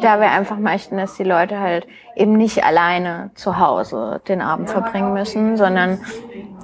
da 0.00 0.20
wir 0.20 0.30
einfach 0.30 0.58
möchten, 0.58 0.96
dass 0.96 1.14
die 1.14 1.24
Leute 1.24 1.58
halt 1.58 1.88
eben 2.14 2.34
nicht 2.34 2.64
alleine 2.64 3.30
zu 3.34 3.58
Hause 3.58 4.20
den 4.28 4.42
Abend 4.42 4.70
verbringen 4.70 5.12
müssen, 5.12 5.56
sondern 5.56 6.00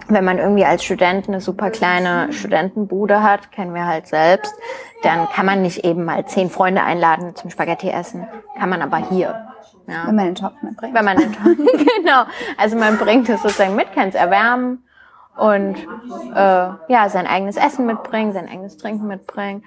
wenn 0.06 0.24
man 0.24 0.38
irgendwie 0.38 0.64
als 0.64 0.84
Student 0.84 1.26
eine 1.26 1.40
super 1.40 1.70
kleine 1.70 2.32
Studentenbude 2.32 3.22
hat, 3.24 3.50
kennen 3.50 3.74
wir 3.74 3.86
halt 3.86 4.06
selbst, 4.06 4.54
dann 5.02 5.28
kann 5.30 5.46
man 5.46 5.62
nicht 5.62 5.84
eben 5.84 6.04
mal 6.04 6.24
zehn 6.26 6.48
Freunde 6.48 6.82
einladen 6.82 7.34
zum 7.34 7.50
Spaghetti 7.50 7.90
essen, 7.90 8.26
kann 8.58 8.68
man 8.68 8.82
aber 8.82 8.98
hier. 8.98 9.48
Ja. 9.88 10.06
Wenn 10.06 10.16
man 10.16 10.26
den 10.26 10.34
Topf 10.34 10.62
mitbringt. 10.62 10.94
Wenn 10.94 11.04
man 11.04 11.16
den 11.16 11.32
genau. 11.96 12.24
Also 12.58 12.76
man 12.76 12.98
bringt 12.98 13.28
es 13.28 13.42
sozusagen 13.42 13.74
mit, 13.74 13.92
kann 13.94 14.10
es 14.10 14.14
erwärmen 14.14 14.84
und 15.36 15.76
äh, 16.34 16.68
ja, 16.88 17.08
sein 17.08 17.26
eigenes 17.26 17.56
Essen 17.56 17.86
mitbringen, 17.86 18.32
sein 18.32 18.48
eigenes 18.48 18.76
Trinken 18.76 19.06
mitbringen. 19.06 19.64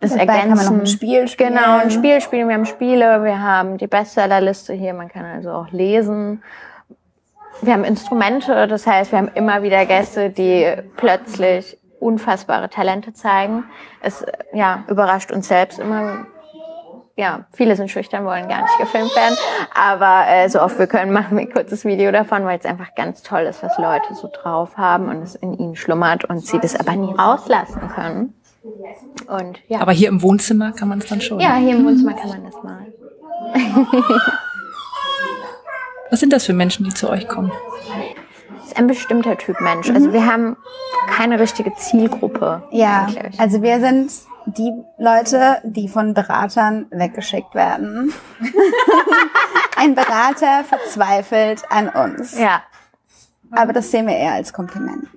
Das 0.00 0.12
Dabei 0.12 0.26
kann 0.26 0.36
man 0.36 0.48
noch 0.48 0.56
ergänzen. 0.56 0.80
ein 0.80 0.86
Spiel 0.86 1.28
spielen. 1.28 1.54
Genau, 1.54 1.78
ein 1.78 1.90
Spiel 1.90 2.20
spielen. 2.22 2.48
Wir 2.48 2.54
haben 2.54 2.64
Spiele, 2.64 3.22
wir 3.22 3.42
haben 3.42 3.76
die 3.76 3.86
Bestsellerliste 3.86 4.72
hier, 4.72 4.94
man 4.94 5.08
kann 5.08 5.26
also 5.26 5.50
auch 5.50 5.70
lesen. 5.70 6.42
Wir 7.60 7.74
haben 7.74 7.84
Instrumente, 7.84 8.66
das 8.66 8.86
heißt, 8.86 9.12
wir 9.12 9.18
haben 9.18 9.30
immer 9.34 9.62
wieder 9.62 9.84
Gäste, 9.84 10.30
die 10.30 10.66
plötzlich 10.96 11.76
unfassbare 11.98 12.70
Talente 12.70 13.12
zeigen. 13.12 13.64
Es 14.00 14.24
ja, 14.54 14.84
überrascht 14.88 15.30
uns 15.30 15.48
selbst 15.48 15.78
immer. 15.78 16.26
Ja, 17.20 17.44
viele 17.52 17.76
sind 17.76 17.90
schüchtern, 17.90 18.24
wollen 18.24 18.48
gar 18.48 18.62
nicht 18.62 18.78
gefilmt 18.78 19.14
werden. 19.14 19.36
Aber 19.74 20.24
äh, 20.26 20.48
so 20.48 20.62
oft 20.62 20.78
wir 20.78 20.86
können, 20.86 21.12
machen 21.18 21.36
wir 21.36 21.42
ein 21.42 21.52
kurzes 21.52 21.84
Video 21.84 22.10
davon, 22.10 22.46
weil 22.46 22.58
es 22.58 22.64
einfach 22.64 22.94
ganz 22.94 23.22
toll 23.22 23.42
ist, 23.42 23.62
was 23.62 23.76
Leute 23.76 24.14
so 24.14 24.30
drauf 24.32 24.78
haben 24.78 25.10
und 25.10 25.22
es 25.22 25.34
in 25.34 25.52
ihnen 25.52 25.76
schlummert 25.76 26.24
und 26.24 26.46
sie 26.46 26.58
das 26.58 26.80
aber 26.80 26.96
nie 26.96 27.12
rauslassen 27.12 27.82
können. 27.94 28.32
Und 29.26 29.60
ja. 29.68 29.80
Aber 29.80 29.92
hier 29.92 30.08
im 30.08 30.22
Wohnzimmer 30.22 30.72
kann 30.72 30.88
man 30.88 31.00
es 31.00 31.08
dann 31.08 31.20
schon. 31.20 31.40
Ja, 31.40 31.56
hier 31.56 31.76
im 31.76 31.84
Wohnzimmer 31.84 32.14
kann 32.14 32.30
man 32.30 32.44
das 32.44 32.54
mal. 32.62 32.86
Was 36.10 36.20
sind 36.20 36.32
das 36.32 36.46
für 36.46 36.54
Menschen, 36.54 36.84
die 36.86 36.94
zu 36.94 37.10
euch 37.10 37.28
kommen? 37.28 37.52
Das 38.56 38.68
ist 38.68 38.78
ein 38.78 38.86
bestimmter 38.86 39.36
Typ 39.36 39.60
Mensch. 39.60 39.90
Also 39.90 40.14
wir 40.14 40.24
haben 40.24 40.56
keine 41.10 41.38
richtige 41.38 41.74
Zielgruppe. 41.74 42.62
Ja, 42.70 43.08
eigentlich. 43.08 43.38
also 43.38 43.60
wir 43.60 43.78
sind 43.80 44.10
die 44.56 44.72
Leute, 44.98 45.58
die 45.64 45.88
von 45.88 46.14
Beratern 46.14 46.86
weggeschickt 46.90 47.54
werden. 47.54 48.12
Ein 49.76 49.94
Berater 49.94 50.64
verzweifelt 50.64 51.62
an 51.70 51.88
uns. 51.88 52.38
ja. 52.38 52.62
Aber 53.52 53.72
das 53.72 53.90
sehen 53.90 54.06
wir 54.06 54.14
eher 54.14 54.34
als 54.34 54.52
Kompliment. 54.52 55.08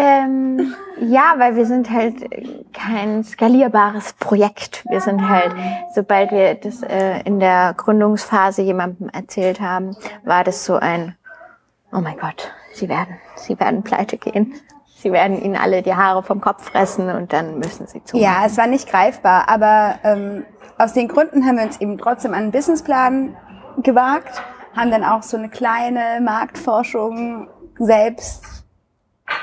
Ähm, 0.00 0.74
ja, 1.00 1.34
weil 1.38 1.56
wir 1.56 1.66
sind 1.66 1.90
halt 1.90 2.14
kein 2.72 3.24
skalierbares 3.24 4.12
Projekt. 4.12 4.84
Wir 4.88 5.00
sind 5.00 5.28
halt, 5.28 5.52
sobald 5.92 6.30
wir 6.30 6.54
das 6.54 6.84
äh, 6.84 7.20
in 7.24 7.40
der 7.40 7.74
Gründungsphase 7.76 8.62
jemandem 8.62 9.08
erzählt 9.08 9.60
haben, 9.60 9.96
war 10.24 10.44
das 10.44 10.64
so 10.64 10.76
ein, 10.76 11.16
oh 11.92 12.00
mein 12.00 12.16
Gott, 12.16 12.52
sie 12.74 12.88
werden, 12.88 13.16
sie 13.34 13.58
werden 13.58 13.82
pleite 13.82 14.18
gehen. 14.18 14.54
Sie 15.00 15.12
werden 15.12 15.40
ihnen 15.40 15.54
alle 15.54 15.82
die 15.82 15.94
Haare 15.94 16.24
vom 16.24 16.40
Kopf 16.40 16.70
fressen 16.70 17.08
und 17.10 17.32
dann 17.32 17.58
müssen 17.60 17.86
sie 17.86 18.02
zu. 18.02 18.16
Ja, 18.16 18.42
es 18.44 18.56
war 18.58 18.66
nicht 18.66 18.88
greifbar, 18.88 19.48
aber 19.48 19.94
ähm, 20.02 20.44
aus 20.76 20.92
den 20.92 21.06
Gründen 21.06 21.46
haben 21.46 21.56
wir 21.56 21.64
uns 21.64 21.80
eben 21.80 21.98
trotzdem 21.98 22.32
an 22.32 22.44
einen 22.44 22.50
Businessplan 22.50 23.36
gewagt, 23.82 24.42
haben 24.76 24.90
dann 24.90 25.04
auch 25.04 25.22
so 25.22 25.36
eine 25.36 25.50
kleine 25.50 26.20
Marktforschung 26.20 27.48
selbst 27.78 28.44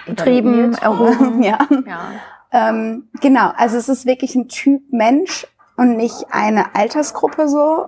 Betrieben, 0.05 0.73
erhoben. 0.73 1.41
ja. 1.43 1.59
Ja. 1.85 2.11
Ähm, 2.51 3.07
genau, 3.21 3.51
also 3.55 3.77
es 3.77 3.87
ist 3.87 4.05
wirklich 4.05 4.35
ein 4.35 4.49
Typ 4.49 4.81
Mensch 4.91 5.47
und 5.77 5.95
nicht 5.95 6.25
eine 6.31 6.75
Altersgruppe 6.75 7.47
so. 7.47 7.87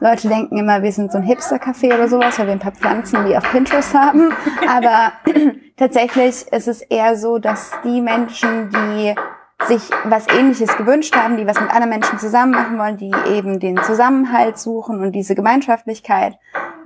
Leute 0.00 0.28
denken 0.28 0.56
immer, 0.56 0.82
wir 0.82 0.92
sind 0.92 1.12
so 1.12 1.18
ein 1.18 1.24
Hipster-Café 1.24 1.94
oder 1.94 2.08
sowas, 2.08 2.38
weil 2.38 2.46
wir 2.46 2.52
ein 2.52 2.58
paar 2.58 2.72
Pflanzen 2.72 3.26
wie 3.26 3.36
auf 3.36 3.44
Pinterest 3.50 3.94
haben. 3.94 4.32
Aber 4.68 5.12
tatsächlich 5.76 6.46
ist 6.50 6.68
es 6.68 6.80
eher 6.80 7.16
so, 7.16 7.38
dass 7.38 7.72
die 7.84 8.00
Menschen, 8.00 8.70
die 8.70 9.14
sich 9.66 9.90
was 10.04 10.26
Ähnliches 10.28 10.74
gewünscht 10.78 11.14
haben, 11.14 11.36
die 11.36 11.46
was 11.46 11.60
mit 11.60 11.68
anderen 11.68 11.90
Menschen 11.90 12.18
zusammen 12.18 12.52
machen 12.52 12.78
wollen, 12.78 12.96
die 12.96 13.12
eben 13.28 13.60
den 13.60 13.76
Zusammenhalt 13.82 14.58
suchen 14.58 15.02
und 15.02 15.12
diese 15.12 15.34
Gemeinschaftlichkeit, 15.34 16.38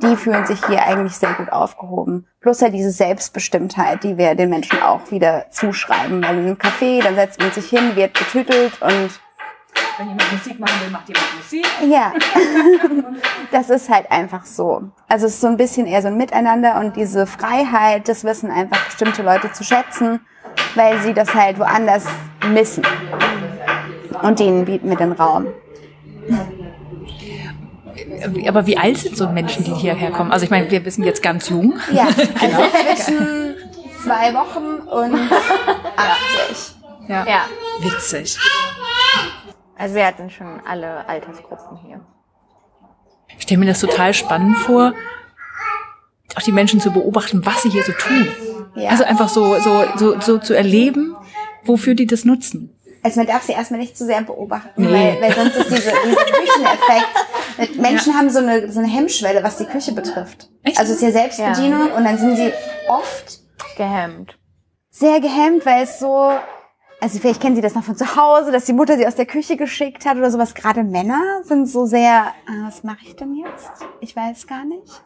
die 0.03 0.17
fühlen 0.17 0.45
sich 0.45 0.65
hier 0.67 0.83
eigentlich 0.85 1.17
sehr 1.17 1.35
gut 1.35 1.53
aufgehoben. 1.53 2.27
Plus 2.41 2.63
halt 2.63 2.75
diese 2.75 2.91
Selbstbestimmtheit, 2.91 4.03
die 4.03 4.19
wir 4.19 4.35
den 4.35 4.51
Menschen 4.51 4.83
auch 4.83 5.13
wieder 5.13 5.47
zuschreiben. 5.51 6.21
Weil 6.25 6.39
in 6.39 6.47
einem 6.47 6.57
Café, 6.57 7.01
dann 7.01 7.15
setzt 7.15 7.41
man 7.41 7.53
sich 7.53 7.67
hin, 7.71 7.95
wird 7.95 8.13
betütelt 8.13 8.83
und 8.83 9.21
Wenn 9.99 10.09
jemand 10.09 10.33
Musik 10.33 10.59
machen 10.59 10.81
will, 10.83 10.91
macht 10.91 11.09
jemand 11.09 11.27
Musik. 11.37 11.67
Ja, 11.89 12.13
das 13.53 13.71
ist 13.71 13.89
halt 13.89 14.11
einfach 14.11 14.45
so. 14.45 14.83
Also 15.09 15.27
es 15.27 15.35
ist 15.35 15.41
so 15.41 15.47
ein 15.47 15.57
bisschen 15.57 15.87
eher 15.87 16.03
so 16.03 16.09
ein 16.09 16.17
Miteinander 16.17 16.81
und 16.81 16.97
diese 16.97 17.27
Freiheit, 17.27 18.09
das 18.09 18.25
wissen 18.25 18.51
einfach 18.51 18.85
bestimmte 18.87 19.23
Leute 19.23 19.53
zu 19.53 19.63
schätzen, 19.63 20.21
weil 20.75 21.01
sie 21.01 21.15
das 21.15 21.35
halt 21.35 21.59
woanders 21.59 22.07
missen. 22.49 22.85
Und 24.23 24.39
denen 24.41 24.65
bieten 24.65 24.89
wir 24.89 24.97
den 24.97 25.13
Raum. 25.13 25.47
Aber 28.49 28.67
wie 28.67 28.77
alt 28.77 28.99
sind 28.99 29.17
so 29.17 29.29
Menschen, 29.29 29.65
die 29.65 29.75
hierher 29.75 30.11
kommen? 30.11 30.33
Also 30.33 30.45
ich 30.45 30.51
meine, 30.51 30.71
wir 30.71 30.85
wissen 30.85 31.05
jetzt 31.05 31.23
ganz 31.23 31.49
jung. 31.49 31.75
Ja, 31.93 32.07
also 32.41 32.57
zwischen 32.97 33.55
zwei 34.03 34.35
Wochen 34.35 34.89
und 34.89 35.15
80. 36.47 36.75
Ja. 37.09 37.25
Ja, 37.27 37.41
Witzig. 37.81 38.39
Also 39.77 39.95
wir 39.95 40.07
hatten 40.07 40.31
schon 40.31 40.61
alle 40.67 41.09
Altersgruppen 41.09 41.79
hier. 41.87 42.01
Ich 43.37 43.43
stelle 43.43 43.59
mir 43.61 43.67
das 43.67 43.81
total 43.81 44.15
spannend 44.15 44.57
vor, 44.59 44.93
auch 46.37 46.43
die 46.43 46.53
Menschen 46.53 46.81
zu 46.81 46.91
beobachten, 46.91 47.45
was 47.47 47.63
sie 47.63 47.71
hier 47.71 47.83
so 47.83 47.93
tun. 47.93 48.29
Ja. 48.77 48.91
Also 48.91 49.05
einfach 49.05 49.29
so, 49.29 49.59
so, 49.61 49.85
so, 49.97 50.21
so 50.21 50.39
zu 50.39 50.55
erleben, 50.57 51.17
wofür 51.65 51.95
die 51.95 52.07
das 52.07 52.25
nutzen. 52.25 52.71
Also 53.03 53.21
man 53.21 53.27
darf 53.27 53.43
sie 53.43 53.53
erstmal 53.53 53.81
nicht 53.81 53.97
zu 53.99 54.07
sehr 54.07 54.23
beobachten, 54.23 54.83
Nee. 54.83 54.91
weil, 54.91 55.21
weil 55.21 55.35
sonst 55.35 55.57
ist 55.57 55.71
diese, 55.71 55.93
dieser 56.07 56.25
Kücheneffekt. 56.25 57.77
Menschen 57.81 58.15
haben 58.17 58.31
so 58.31 58.39
eine, 58.39 58.73
so 58.73 58.81
eine 58.81 58.89
Hemmschwelle, 58.89 59.43
was 59.45 59.59
die 59.59 59.67
Küche 59.67 59.93
betrifft. 59.93 60.49
Echt? 60.63 60.79
Also 60.79 60.93
es 60.93 60.99
ist 60.99 61.05
ja 61.05 61.13
Selbstbedienung 61.13 61.93
und 61.93 62.05
dann 62.05 62.17
sind 62.19 62.37
sie 62.37 62.53
oft 62.89 63.41
Gehemmt. 63.77 64.39
sehr 64.91 65.21
gehemmt, 65.21 65.67
weil 65.67 65.83
es 65.85 65.99
so, 65.99 66.33
also 67.05 67.19
vielleicht 67.19 67.43
kennen 67.43 67.55
Sie 67.55 67.61
das 67.61 67.75
noch 67.75 67.85
von 67.85 67.97
zu 67.97 68.17
Hause, 68.17 68.51
dass 68.51 68.65
die 68.65 68.73
Mutter 68.73 68.97
sie 68.97 69.07
aus 69.07 69.15
der 69.15 69.27
Küche 69.27 69.59
geschickt 69.59 70.07
hat 70.07 70.17
oder 70.17 70.31
sowas. 70.31 70.55
Gerade 70.55 70.83
Männer 70.83 71.21
sind 71.43 71.69
so 71.69 71.85
sehr, 71.85 72.29
ah, 72.47 72.67
was 72.67 72.83
mache 72.83 73.01
ich 73.03 73.15
denn 73.15 73.35
jetzt? 73.35 73.71
Ich 74.01 74.17
weiß 74.17 74.47
gar 74.47 74.65
nicht. 74.65 75.05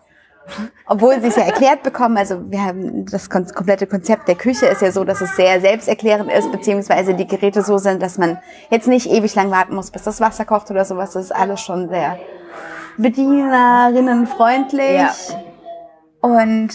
Obwohl 0.87 1.21
sie 1.21 1.27
es 1.27 1.35
ja 1.35 1.43
erklärt 1.43 1.83
bekommen, 1.83 2.17
also 2.17 2.49
wir 2.53 2.63
haben 2.63 3.05
das 3.07 3.29
komplette 3.29 3.89
Konzept 3.89 4.29
der 4.29 4.37
Küche 4.37 4.67
ist 4.67 4.81
ja 4.81 4.93
so, 4.93 5.03
dass 5.03 5.21
es 5.21 5.35
sehr 5.35 5.61
selbsterklärend 5.61 6.33
ist, 6.33 6.53
beziehungsweise 6.53 7.15
die 7.15 7.27
Geräte 7.27 7.65
so 7.65 7.79
sind, 7.79 8.01
dass 8.01 8.17
man 8.17 8.39
jetzt 8.71 8.87
nicht 8.87 9.11
ewig 9.11 9.35
lang 9.35 9.51
warten 9.51 9.75
muss, 9.75 9.91
bis 9.91 10.05
das 10.05 10.21
Wasser 10.21 10.45
kocht 10.45 10.71
oder 10.71 10.85
sowas. 10.85 11.15
Das 11.15 11.25
ist 11.25 11.33
alles 11.33 11.61
schon 11.61 11.89
sehr 11.89 12.17
bedienerinnenfreundlich. 12.97 15.01
Ja. 15.01 15.11
Und 16.21 16.71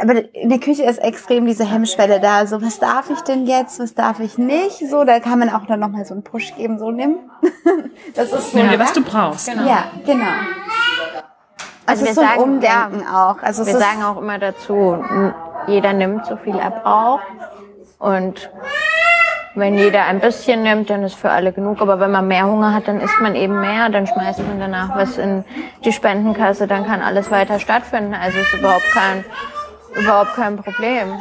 aber 0.00 0.34
in 0.34 0.48
der 0.48 0.58
Küche 0.58 0.84
ist 0.84 0.98
extrem 0.98 1.46
diese 1.46 1.64
Hemmschwelle 1.64 2.20
da. 2.20 2.46
So, 2.46 2.62
was 2.62 2.78
darf 2.78 3.10
ich 3.10 3.20
denn 3.22 3.46
jetzt? 3.46 3.80
Was 3.80 3.94
darf 3.94 4.20
ich 4.20 4.38
nicht? 4.38 4.78
So, 4.88 5.04
da 5.04 5.20
kann 5.20 5.38
man 5.38 5.50
auch 5.50 5.66
dann 5.66 5.80
nochmal 5.80 6.04
so 6.04 6.14
einen 6.14 6.22
Push 6.22 6.54
geben, 6.56 6.78
so 6.78 6.90
nimm. 6.90 7.16
Das 8.14 8.32
ist 8.32 8.52
so. 8.52 8.58
Nimm 8.58 8.68
dir, 8.70 8.78
was 8.78 8.92
du 8.92 9.02
brauchst. 9.02 9.48
Ja, 9.48 9.84
genau. 10.04 10.26
Also 11.86 12.04
es 12.04 12.04
wir 12.04 12.10
ist 12.10 12.14
so 12.14 12.20
ein 12.20 12.28
sagen, 12.28 12.42
Umdenken 12.42 13.06
auch. 13.06 13.42
Also 13.42 13.66
Wir 13.66 13.76
sagen 13.76 14.02
auch 14.02 14.16
immer 14.18 14.38
dazu, 14.38 15.02
jeder 15.66 15.92
nimmt 15.92 16.26
so 16.26 16.36
viel 16.36 16.56
er 16.56 16.70
braucht. 16.70 17.24
Und 17.98 18.50
wenn 19.54 19.76
jeder 19.76 20.06
ein 20.06 20.20
bisschen 20.20 20.62
nimmt, 20.62 20.88
dann 20.90 21.02
ist 21.02 21.14
für 21.14 21.30
alle 21.30 21.52
genug. 21.52 21.80
Aber 21.82 22.00
wenn 22.00 22.10
man 22.10 22.26
mehr 22.26 22.46
Hunger 22.46 22.72
hat, 22.72 22.88
dann 22.88 23.00
isst 23.00 23.20
man 23.20 23.34
eben 23.34 23.60
mehr. 23.60 23.88
Dann 23.90 24.06
schmeißt 24.06 24.40
man 24.46 24.58
danach 24.58 24.96
was 24.96 25.18
in 25.18 25.44
die 25.84 25.92
Spendenkasse. 25.92 26.66
Dann 26.66 26.86
kann 26.86 27.02
alles 27.02 27.30
weiter 27.30 27.58
stattfinden. 27.58 28.14
Also 28.14 28.38
ist 28.38 28.54
überhaupt 28.54 28.90
kein, 28.92 29.24
überhaupt 29.96 30.34
kein 30.34 30.56
Problem. 30.56 31.14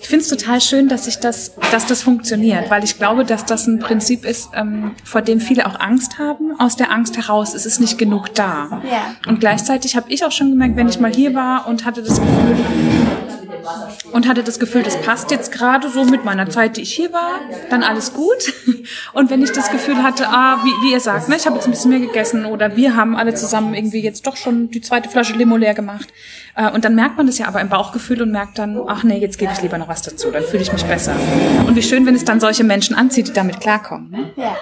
Ich 0.00 0.08
finde 0.08 0.24
es 0.24 0.28
total 0.28 0.60
schön, 0.60 0.88
dass 0.88 1.04
sich 1.04 1.18
das, 1.18 1.52
dass 1.70 1.86
das 1.86 2.02
funktioniert, 2.02 2.70
weil 2.70 2.82
ich 2.82 2.96
glaube, 2.96 3.24
dass 3.24 3.44
das 3.44 3.66
ein 3.66 3.78
Prinzip 3.78 4.24
ist, 4.24 4.50
ähm, 4.54 4.92
vor 5.04 5.22
dem 5.22 5.40
viele 5.40 5.66
auch 5.66 5.78
Angst 5.78 6.18
haben. 6.18 6.58
Aus 6.58 6.76
der 6.76 6.90
Angst 6.90 7.16
heraus 7.16 7.54
ist 7.54 7.66
es 7.66 7.78
nicht 7.78 7.98
genug 7.98 8.34
da. 8.34 8.82
Ja. 8.90 9.14
Und 9.26 9.40
gleichzeitig 9.40 9.96
habe 9.96 10.10
ich 10.10 10.24
auch 10.24 10.32
schon 10.32 10.50
gemerkt, 10.50 10.76
wenn 10.76 10.88
ich 10.88 10.98
mal 10.98 11.12
hier 11.12 11.34
war 11.34 11.66
und 11.68 11.84
hatte 11.84 12.02
das 12.02 12.18
Gefühl 12.18 12.56
und 14.12 14.26
hatte 14.26 14.42
das 14.42 14.58
Gefühl, 14.58 14.82
das 14.82 15.00
passt 15.00 15.30
jetzt 15.30 15.52
gerade 15.52 15.88
so 15.90 16.04
mit 16.04 16.24
meiner 16.24 16.48
Zeit, 16.48 16.76
die 16.76 16.82
ich 16.82 16.94
hier 16.94 17.12
war, 17.12 17.40
dann 17.68 17.82
alles 17.82 18.14
gut. 18.14 18.52
Und 19.12 19.30
wenn 19.30 19.42
ich 19.42 19.52
das 19.52 19.70
Gefühl 19.70 20.02
hatte, 20.02 20.28
ah, 20.28 20.58
wie, 20.64 20.70
wie 20.86 20.92
ihr 20.92 21.00
sagt, 21.00 21.28
ne, 21.28 21.36
ich 21.36 21.46
habe 21.46 21.56
jetzt 21.56 21.66
ein 21.66 21.70
bisschen 21.70 21.90
mehr 21.90 22.00
gegessen 22.00 22.44
oder 22.44 22.76
wir 22.76 22.96
haben 22.96 23.16
alle 23.16 23.34
zusammen 23.34 23.74
irgendwie 23.74 24.00
jetzt 24.00 24.26
doch 24.26 24.36
schon 24.36 24.70
die 24.70 24.80
zweite 24.80 25.08
Flasche 25.08 25.34
Limo 25.34 25.56
leer 25.56 25.74
gemacht. 25.74 26.08
Äh, 26.54 26.70
Und 26.70 26.84
dann 26.84 26.94
merkt 26.94 27.16
man 27.16 27.26
das 27.26 27.38
ja 27.38 27.46
aber 27.46 27.60
im 27.60 27.68
Bauchgefühl 27.68 28.22
und 28.22 28.30
merkt 28.30 28.58
dann, 28.58 28.80
ach 28.86 29.02
nee, 29.04 29.18
jetzt 29.18 29.38
gebe 29.38 29.52
ich 29.52 29.62
lieber 29.62 29.78
noch 29.78 29.88
was 29.88 30.02
dazu, 30.02 30.30
dann 30.30 30.42
fühle 30.42 30.62
ich 30.62 30.72
mich 30.72 30.84
besser. 30.84 31.14
Und 31.66 31.76
wie 31.76 31.82
schön, 31.82 32.06
wenn 32.06 32.14
es 32.14 32.24
dann 32.24 32.40
solche 32.40 32.64
Menschen 32.64 32.96
anzieht, 32.96 33.28
die 33.28 33.32
damit 33.32 33.60
klarkommen. 33.60 34.10
Ne? 34.10 34.32
ja. 34.36 34.56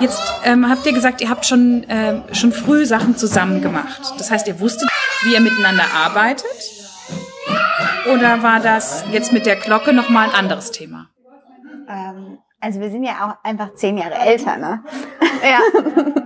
Jetzt 0.00 0.20
ähm, 0.44 0.68
habt 0.68 0.86
ihr 0.86 0.92
gesagt, 0.92 1.20
ihr 1.20 1.28
habt 1.28 1.46
schon, 1.46 1.84
ähm, 1.88 2.22
schon 2.32 2.52
früh 2.52 2.86
Sachen 2.86 3.16
zusammen 3.16 3.60
gemacht. 3.60 4.00
Das 4.18 4.30
heißt, 4.30 4.46
ihr 4.48 4.60
wusstet, 4.60 4.88
wie 5.22 5.34
ihr 5.34 5.40
miteinander 5.40 5.84
arbeitet? 5.94 6.46
Oder 8.12 8.42
war 8.42 8.60
das 8.60 9.04
jetzt 9.12 9.32
mit 9.32 9.46
der 9.46 9.56
Glocke 9.56 9.92
nochmal 9.92 10.28
ein 10.28 10.34
anderes 10.34 10.70
Thema? 10.70 11.08
Ähm, 11.88 12.38
also 12.60 12.80
wir 12.80 12.90
sind 12.90 13.04
ja 13.04 13.12
auch 13.26 13.44
einfach 13.44 13.74
zehn 13.74 13.98
Jahre 13.98 14.14
älter, 14.14 14.56
ne? 14.56 14.82
Ja. 15.42 15.60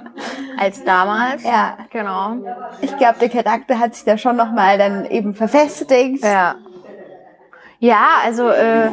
Als 0.59 0.85
damals. 0.85 1.43
Ja. 1.43 1.77
Genau. 1.91 2.37
Ich 2.81 2.97
glaube, 2.97 3.19
der 3.21 3.29
Charakter 3.29 3.79
hat 3.79 3.95
sich 3.95 4.05
da 4.05 4.19
schon 4.19 4.37
nochmal 4.37 4.79
dann 4.79 5.05
eben 5.07 5.35
verfestigt. 5.35 6.25
Ja. 6.25 6.57
Ja, 7.81 8.07
also 8.25 8.49
äh, 8.49 8.91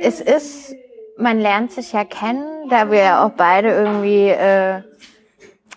es 0.00 0.20
ist, 0.20 0.74
man 1.16 1.38
lernt 1.38 1.72
sich 1.72 1.92
ja 1.92 2.04
kennen, 2.04 2.68
da 2.68 2.90
wir 2.90 2.98
ja 2.98 3.24
auch 3.24 3.30
beide 3.30 3.70
irgendwie 3.70 4.28
äh, 4.28 4.82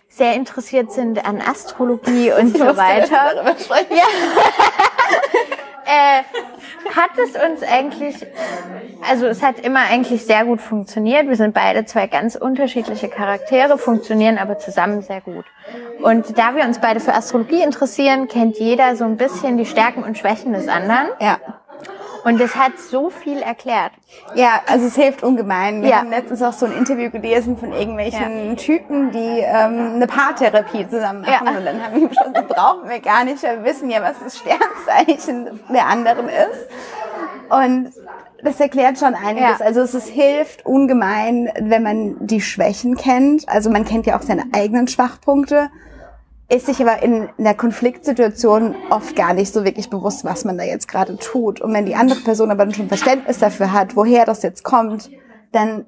sehr 0.09 0.33
interessiert 0.33 0.91
sind 0.91 1.23
an 1.25 1.41
Astrologie 1.41 2.33
und 2.33 2.57
so 2.57 2.65
weiter. 2.75 3.45
Ja. 3.89 4.05
äh, 5.87 6.23
hat 6.95 7.11
es 7.17 7.31
uns 7.31 7.63
eigentlich, 7.63 8.25
also 9.09 9.25
es 9.25 9.41
hat 9.41 9.59
immer 9.59 9.81
eigentlich 9.89 10.25
sehr 10.25 10.45
gut 10.45 10.61
funktioniert. 10.61 11.27
Wir 11.27 11.35
sind 11.35 11.53
beide 11.53 11.85
zwei 11.85 12.07
ganz 12.07 12.35
unterschiedliche 12.35 13.07
Charaktere, 13.07 13.77
funktionieren 13.77 14.37
aber 14.37 14.59
zusammen 14.59 15.01
sehr 15.01 15.21
gut. 15.21 15.45
Und 16.01 16.37
da 16.37 16.55
wir 16.55 16.65
uns 16.65 16.79
beide 16.79 16.99
für 16.99 17.13
Astrologie 17.13 17.61
interessieren, 17.61 18.27
kennt 18.27 18.59
jeder 18.59 18.95
so 18.95 19.05
ein 19.05 19.17
bisschen 19.17 19.57
die 19.57 19.65
Stärken 19.65 20.03
und 20.03 20.17
Schwächen 20.17 20.53
des 20.53 20.67
anderen. 20.67 21.07
Ja. 21.19 21.37
Und 22.27 22.41
es 22.41 22.55
hat 22.57 22.77
so 22.77 23.09
viel 23.09 23.41
erklärt. 23.41 23.93
Ja, 24.35 24.59
also 24.67 24.85
es 24.87 24.95
hilft 24.95 25.23
ungemein. 25.23 25.81
Wir 25.81 25.91
Ja. 25.91 25.95
haben 25.99 26.09
letztens 26.09 26.41
auch 26.43 26.51
so 26.51 26.65
ein 26.65 26.73
Interview 26.73 27.09
gelesen 27.09 27.57
von 27.57 27.71
irgendwelchen 27.71 28.57
Typen, 28.57 29.11
die 29.11 29.39
ähm, 29.39 29.93
eine 29.95 30.07
Paartherapie 30.07 30.85
zusammen 30.89 31.21
machen. 31.21 31.47
Ja. 31.47 31.57
Und 31.57 31.65
dann 31.65 31.81
haben 31.81 32.01
wir 32.01 32.09
schon, 32.13 32.33
das 32.33 32.45
brauchen 32.47 32.89
wir 32.89 32.99
gar 32.99 33.23
nicht, 33.23 33.41
wir 33.43 33.63
wissen 33.63 33.89
ja, 33.89 34.01
was 34.01 34.15
das 34.21 34.37
Sternzeichen 34.39 35.61
der 35.69 35.85
anderen 35.87 36.27
ist. 36.27 36.67
Und 37.49 37.93
das 38.43 38.59
erklärt 38.59 38.99
schon 38.99 39.15
einiges. 39.15 39.59
Ja. 39.59 39.65
Also 39.65 39.79
es 39.81 39.93
ist, 39.93 40.09
hilft 40.09 40.65
ungemein, 40.65 41.49
wenn 41.61 41.81
man 41.81 42.17
die 42.27 42.41
Schwächen 42.41 42.97
kennt. 42.97 43.47
Also 43.47 43.69
man 43.69 43.85
kennt 43.85 44.05
ja 44.05 44.17
auch 44.17 44.21
seine 44.21 44.43
eigenen 44.53 44.89
Schwachpunkte 44.89 45.69
ist 46.49 46.65
sich 46.67 46.81
aber 46.81 47.03
in 47.03 47.27
einer 47.37 47.53
Konfliktsituation 47.53 48.75
oft 48.89 49.15
gar 49.15 49.33
nicht 49.33 49.53
so 49.53 49.65
wirklich 49.65 49.89
bewusst, 49.89 50.23
was 50.23 50.45
man 50.45 50.57
da 50.57 50.63
jetzt 50.63 50.87
gerade 50.87 51.17
tut. 51.17 51.59
Und 51.59 51.73
wenn 51.73 51.85
die 51.85 51.95
andere 51.95 52.19
Person 52.21 52.51
aber 52.51 52.65
dann 52.65 52.73
schon 52.73 52.87
Verständnis 52.87 53.39
dafür 53.39 53.73
hat, 53.73 53.95
woher 53.95 54.25
das 54.25 54.43
jetzt 54.43 54.63
kommt, 54.63 55.09
dann 55.51 55.85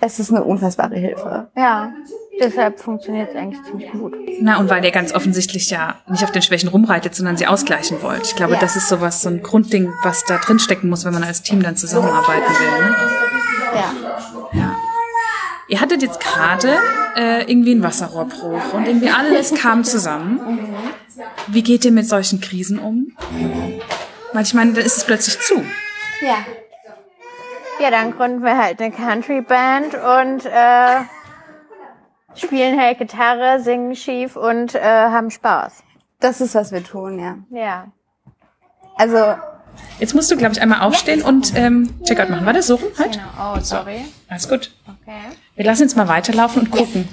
ist 0.00 0.20
es 0.20 0.30
eine 0.30 0.44
unfassbare 0.44 0.94
Hilfe. 0.94 1.50
Ja, 1.56 1.90
deshalb 2.40 2.78
funktioniert 2.78 3.30
es 3.30 3.36
eigentlich 3.36 3.60
ziemlich 3.64 3.90
gut. 3.90 4.14
Na, 4.40 4.60
und 4.60 4.70
weil 4.70 4.84
ihr 4.84 4.92
ganz 4.92 5.12
offensichtlich 5.12 5.70
ja 5.70 5.96
nicht 6.06 6.22
auf 6.22 6.30
den 6.30 6.42
Schwächen 6.42 6.68
rumreitet, 6.68 7.16
sondern 7.16 7.36
sie 7.36 7.48
ausgleichen 7.48 8.00
wollt. 8.00 8.22
Ich 8.26 8.36
glaube, 8.36 8.54
Ja. 8.54 8.60
das 8.60 8.76
ist 8.76 8.88
sowas, 8.88 9.22
so 9.22 9.28
ein 9.28 9.42
Grundding, 9.42 9.92
was 10.04 10.24
da 10.24 10.38
drin 10.38 10.60
stecken 10.60 10.88
muss, 10.88 11.04
wenn 11.04 11.14
man 11.14 11.24
als 11.24 11.42
Team 11.42 11.64
dann 11.64 11.76
zusammenarbeiten 11.76 12.42
will. 12.48 12.84
Ne? 12.84 12.96
Ja. 13.74 14.60
Ja. 14.60 14.76
Ihr 15.66 15.80
hattet 15.80 16.00
jetzt 16.02 16.20
gerade 16.20 16.76
äh, 17.18 17.50
irgendwie 17.50 17.72
einen 17.72 17.82
Wasserrohrbruch 17.82 18.74
und 18.74 18.86
irgendwie 18.86 19.10
alles 19.10 19.52
kam 19.54 19.82
zusammen. 19.82 20.60
Wie 21.48 21.62
geht 21.62 21.84
ihr 21.84 21.90
mit 21.90 22.08
solchen 22.08 22.40
Krisen 22.40 22.78
um? 22.78 23.16
Weil 24.32 24.44
ich 24.44 24.54
meine, 24.54 24.72
dann 24.72 24.84
ist 24.84 24.98
es 24.98 25.04
plötzlich 25.04 25.40
zu. 25.40 25.56
Ja. 26.20 26.36
Ja, 27.80 27.90
dann 27.90 28.12
gründen 28.16 28.42
wir 28.42 28.56
halt 28.56 28.80
eine 28.80 28.92
Country 28.92 29.40
Band 29.40 29.94
und 29.94 30.46
äh, 30.46 31.00
spielen 32.36 32.80
halt 32.80 32.98
Gitarre, 32.98 33.60
singen 33.60 33.96
schief 33.96 34.36
und 34.36 34.74
äh, 34.74 34.80
haben 34.80 35.30
Spaß. 35.30 35.82
Das 36.20 36.40
ist, 36.40 36.54
was 36.54 36.72
wir 36.72 36.84
tun, 36.84 37.18
ja. 37.18 37.36
Ja. 37.50 37.86
Also, 38.96 39.36
Jetzt 39.98 40.14
musst 40.14 40.30
du, 40.30 40.36
glaube 40.36 40.52
ich, 40.52 40.60
einmal 40.60 40.80
aufstehen 40.80 41.22
und 41.22 41.54
ähm, 41.56 41.94
Checkout 42.04 42.30
machen. 42.30 42.46
War 42.46 42.52
das 42.52 42.68
so 42.68 42.76
rum 42.76 42.90
halt? 42.98 43.12
Genau. 43.12 43.54
Oh, 43.56 43.60
sorry. 43.60 44.04
Alles 44.28 44.48
gut. 44.48 44.70
Okay. 44.86 45.36
Wir 45.56 45.64
lassen 45.64 45.82
jetzt 45.82 45.96
mal 45.96 46.06
weiterlaufen 46.06 46.62
und 46.62 46.70
gucken. 46.70 47.08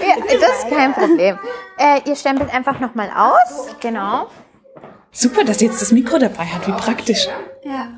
Ja, 0.00 0.16
das 0.40 0.58
ist 0.58 0.68
kein 0.70 0.94
Problem. 0.94 1.38
Äh, 1.78 2.00
ihr 2.08 2.16
stempelt 2.16 2.52
einfach 2.52 2.80
nochmal 2.80 3.10
aus. 3.14 3.68
Genau. 3.80 4.28
Super, 5.12 5.44
dass 5.44 5.58
sie 5.58 5.66
jetzt 5.66 5.82
das 5.82 5.92
Mikro 5.92 6.18
dabei 6.18 6.44
hat. 6.44 6.66
Wie 6.66 6.72
praktisch. 6.72 7.28
Ja. 7.64 7.88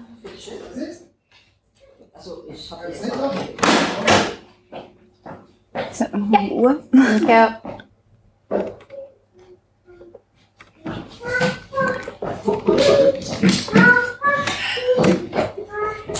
Ist 5.90 6.00
das 6.00 6.12
noch 6.12 6.38
eine 6.38 6.50
Uhr? 6.50 6.82
Ja. 7.28 7.60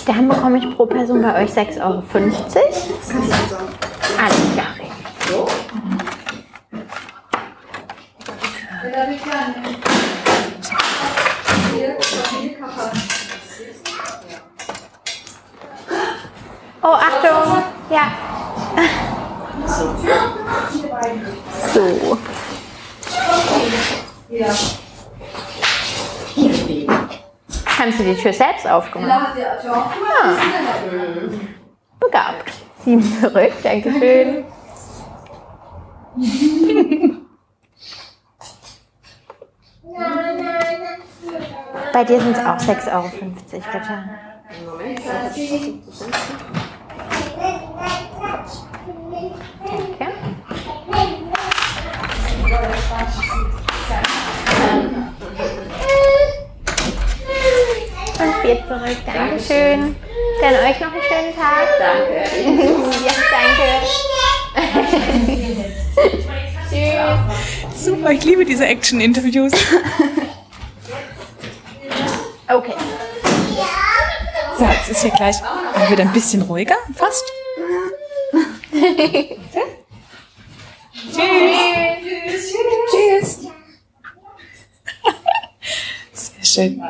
Dann 0.06 0.28
bekomme 0.28 0.58
ich 0.58 0.76
pro 0.76 0.86
Person 0.86 1.22
bei 1.22 1.42
euch 1.42 1.50
6,50 1.50 1.84
Euro. 1.84 2.02
Alles 4.18 4.52
klar. 4.54 4.74
Oh, 16.82 16.94
Achtung! 16.94 17.62
Ja. 17.90 18.12
So. 21.74 22.18
Haben 27.78 27.92
Sie 27.92 28.04
die 28.04 28.14
Tür 28.14 28.32
selbst 28.32 28.66
aufgemacht? 28.66 29.36
Ah. 29.38 30.36
Begabt. 32.00 32.52
Sieben 32.84 33.20
zurück, 33.20 33.52
Dankeschön. 33.62 34.44
Bei 41.92 42.04
dir 42.04 42.20
sind 42.20 42.36
es 42.36 42.44
auch 42.44 42.58
6,50 42.58 42.94
Euro, 42.94 43.08
bitte. 43.08 43.62
Danke. 45.34 46.67
Vier 58.48 58.66
zurück. 58.66 58.96
Dankeschön. 59.04 59.94
Dann 60.40 60.54
euch 60.54 60.80
noch 60.80 60.90
einen 60.90 61.02
schönen 61.02 61.36
Tag. 61.36 61.68
Danke. 61.78 62.14
ja, 63.04 63.12
danke. 63.30 63.68
Tschüss. 66.70 67.84
Super, 67.84 68.10
ich 68.12 68.24
liebe 68.24 68.46
diese 68.46 68.64
Action-Interviews. 68.64 69.52
Okay. 72.48 72.72
So, 74.58 74.64
jetzt 74.64 74.88
ist 74.88 75.02
hier 75.02 75.10
gleich 75.10 75.36
wieder 75.90 76.04
ein 76.04 76.12
bisschen 76.14 76.40
ruhiger, 76.40 76.76
fast. 76.94 77.30
Tschüss. 81.12 82.54
Tschüss. 82.90 83.48
Sehr 86.12 86.44
schön. 86.44 86.82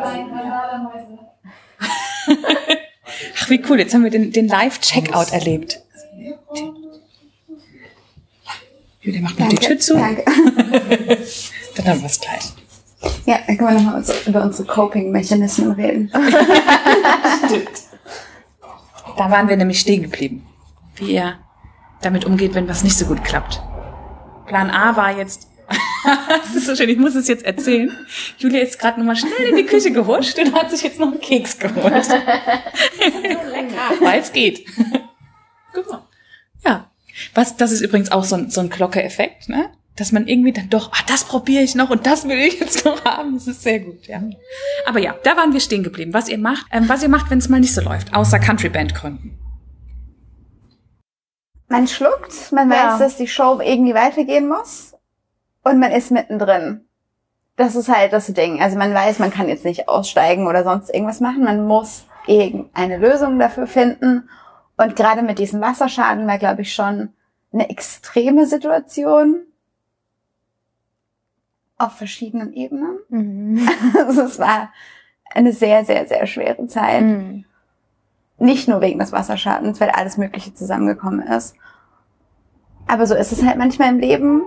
Ach, 3.40 3.50
wie 3.50 3.62
cool. 3.68 3.78
Jetzt 3.78 3.94
haben 3.94 4.04
wir 4.04 4.10
den, 4.10 4.32
den 4.32 4.48
Live-Checkout 4.48 5.32
erlebt. 5.32 5.80
Julia 9.00 9.20
macht 9.22 9.38
noch 9.38 9.48
die 9.48 9.56
Tür 9.56 9.78
zu. 9.78 9.94
Danke. 9.94 10.24
Dann 11.76 11.86
haben 11.86 12.00
wir 12.00 12.06
es 12.06 12.20
gleich. 12.20 12.52
Ja, 13.26 13.38
dann 13.46 13.56
können 13.56 13.76
wir 13.76 13.80
nochmal 13.80 14.04
über 14.26 14.42
unsere 14.42 14.66
Coping-Mechanismen 14.66 15.70
reden. 15.72 16.10
Da 19.16 19.30
waren 19.30 19.48
wir 19.48 19.56
nämlich 19.56 19.78
stehen 19.80 20.02
geblieben. 20.02 20.44
Wie 20.96 21.12
ihr 21.12 21.38
damit 22.02 22.24
umgeht, 22.24 22.54
wenn 22.54 22.68
was 22.68 22.82
nicht 22.82 22.96
so 22.96 23.06
gut 23.06 23.22
klappt. 23.24 23.62
Plan 24.46 24.70
A 24.70 24.96
war 24.96 25.16
jetzt, 25.16 25.47
das 26.44 26.54
ist 26.54 26.66
so 26.66 26.76
schön, 26.76 26.88
ich 26.88 26.98
muss 26.98 27.14
es 27.14 27.28
jetzt 27.28 27.44
erzählen. 27.44 27.90
Julia 28.38 28.60
ist 28.60 28.78
gerade 28.78 28.98
nochmal 29.00 29.16
schnell 29.16 29.48
in 29.50 29.56
die 29.56 29.64
Küche 29.66 29.90
gehuscht 29.90 30.38
und 30.38 30.54
hat 30.54 30.70
sich 30.70 30.82
jetzt 30.82 30.98
noch 30.98 31.08
einen 31.10 31.20
Keks 31.20 31.58
geholt. 31.58 32.08
Weil 34.00 34.20
es 34.20 34.32
geht. 34.32 34.66
Guck 35.72 35.90
mal. 35.90 36.02
Ja. 36.64 36.90
Was, 37.34 37.56
das 37.56 37.72
ist 37.72 37.80
übrigens 37.80 38.12
auch 38.12 38.24
so 38.24 38.36
ein, 38.36 38.50
so 38.50 38.60
ein 38.60 38.70
Glocke-Effekt, 38.70 39.48
ne? 39.48 39.70
Dass 39.96 40.12
man 40.12 40.28
irgendwie 40.28 40.52
dann 40.52 40.70
doch, 40.70 40.92
ah, 40.92 41.02
das 41.08 41.24
probiere 41.24 41.64
ich 41.64 41.74
noch 41.74 41.90
und 41.90 42.06
das 42.06 42.28
will 42.28 42.38
ich 42.38 42.60
jetzt 42.60 42.84
noch 42.84 43.04
haben. 43.04 43.34
Das 43.34 43.48
ist 43.48 43.62
sehr 43.62 43.80
gut, 43.80 44.06
ja. 44.06 44.22
Aber 44.86 45.00
ja, 45.00 45.16
da 45.24 45.36
waren 45.36 45.52
wir 45.52 45.58
stehen 45.60 45.82
geblieben. 45.82 46.14
Was 46.14 46.28
ihr 46.28 46.38
macht, 46.38 46.66
ähm, 46.70 46.88
was 46.88 47.02
ihr 47.02 47.08
macht, 47.08 47.30
wenn 47.30 47.38
es 47.38 47.48
mal 47.48 47.58
nicht 47.58 47.74
so 47.74 47.80
läuft, 47.80 48.14
außer 48.14 48.38
Country 48.38 48.68
Band 48.68 48.94
gründen. 48.94 49.36
Man 51.68 51.88
schluckt, 51.88 52.52
man 52.52 52.70
Ja. 52.70 52.92
weiß, 52.92 52.98
dass 53.00 53.16
die 53.16 53.26
Show 53.26 53.60
irgendwie 53.60 53.94
weitergehen 53.94 54.48
muss 54.48 54.94
und 55.68 55.78
man 55.78 55.92
ist 55.92 56.10
mittendrin. 56.10 56.84
Das 57.56 57.74
ist 57.74 57.88
halt 57.88 58.12
das 58.12 58.26
Ding. 58.28 58.62
Also 58.62 58.78
man 58.78 58.94
weiß, 58.94 59.18
man 59.18 59.30
kann 59.30 59.48
jetzt 59.48 59.64
nicht 59.64 59.88
aussteigen 59.88 60.46
oder 60.46 60.64
sonst 60.64 60.90
irgendwas 60.94 61.20
machen. 61.20 61.44
Man 61.44 61.66
muss 61.66 62.06
irgendeine 62.26 62.98
Lösung 62.98 63.38
dafür 63.38 63.66
finden. 63.66 64.28
Und 64.76 64.94
gerade 64.94 65.22
mit 65.22 65.38
diesem 65.38 65.60
Wasserschaden 65.60 66.26
war, 66.26 66.38
glaube 66.38 66.62
ich, 66.62 66.72
schon 66.72 67.10
eine 67.52 67.68
extreme 67.68 68.46
Situation 68.46 69.40
auf 71.78 71.92
verschiedenen 71.92 72.52
Ebenen. 72.52 72.98
Mhm. 73.08 73.68
Also 74.06 74.22
es 74.22 74.38
war 74.38 74.70
eine 75.30 75.52
sehr, 75.52 75.84
sehr, 75.84 76.06
sehr 76.06 76.26
schwere 76.26 76.66
Zeit. 76.66 77.02
Mhm. 77.02 77.44
Nicht 78.38 78.68
nur 78.68 78.80
wegen 78.80 79.00
des 79.00 79.12
Wasserschadens, 79.12 79.80
weil 79.80 79.90
alles 79.90 80.16
Mögliche 80.16 80.54
zusammengekommen 80.54 81.26
ist. 81.26 81.56
Aber 82.86 83.06
so 83.06 83.14
ist 83.14 83.32
es 83.32 83.44
halt 83.44 83.58
manchmal 83.58 83.90
im 83.90 83.98
Leben. 83.98 84.42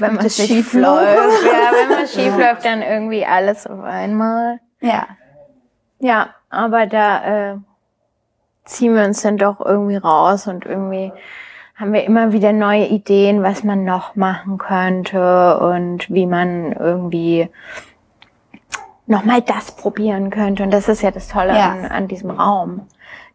Wenn 0.00 0.14
man 0.14 0.30
schief 0.30 0.72
läuft. 0.72 1.44
Ja, 1.44 1.70
wenn 1.72 1.96
man 1.98 2.06
schief 2.06 2.36
läuft, 2.36 2.64
dann 2.64 2.82
irgendwie 2.82 3.24
alles 3.24 3.66
auf 3.66 3.82
einmal. 3.82 4.60
Ja. 4.80 5.06
Ja, 5.98 6.30
aber 6.48 6.86
da 6.86 7.52
äh, 7.52 7.56
ziehen 8.64 8.94
wir 8.94 9.04
uns 9.04 9.22
dann 9.22 9.36
doch 9.36 9.60
irgendwie 9.60 9.96
raus 9.96 10.46
und 10.46 10.64
irgendwie 10.64 11.12
haben 11.76 11.92
wir 11.92 12.04
immer 12.04 12.32
wieder 12.32 12.52
neue 12.52 12.86
Ideen, 12.86 13.42
was 13.42 13.64
man 13.64 13.84
noch 13.84 14.14
machen 14.16 14.58
könnte 14.58 15.58
und 15.60 16.10
wie 16.10 16.26
man 16.26 16.72
irgendwie 16.72 17.48
nochmal 19.06 19.42
das 19.42 19.72
probieren 19.72 20.30
könnte. 20.30 20.62
Und 20.62 20.70
das 20.70 20.88
ist 20.88 21.02
ja 21.02 21.10
das 21.10 21.28
Tolle 21.28 21.54
Ja. 21.56 21.70
an, 21.70 21.84
an 21.86 22.08
diesem 22.08 22.30
Raum, 22.30 22.86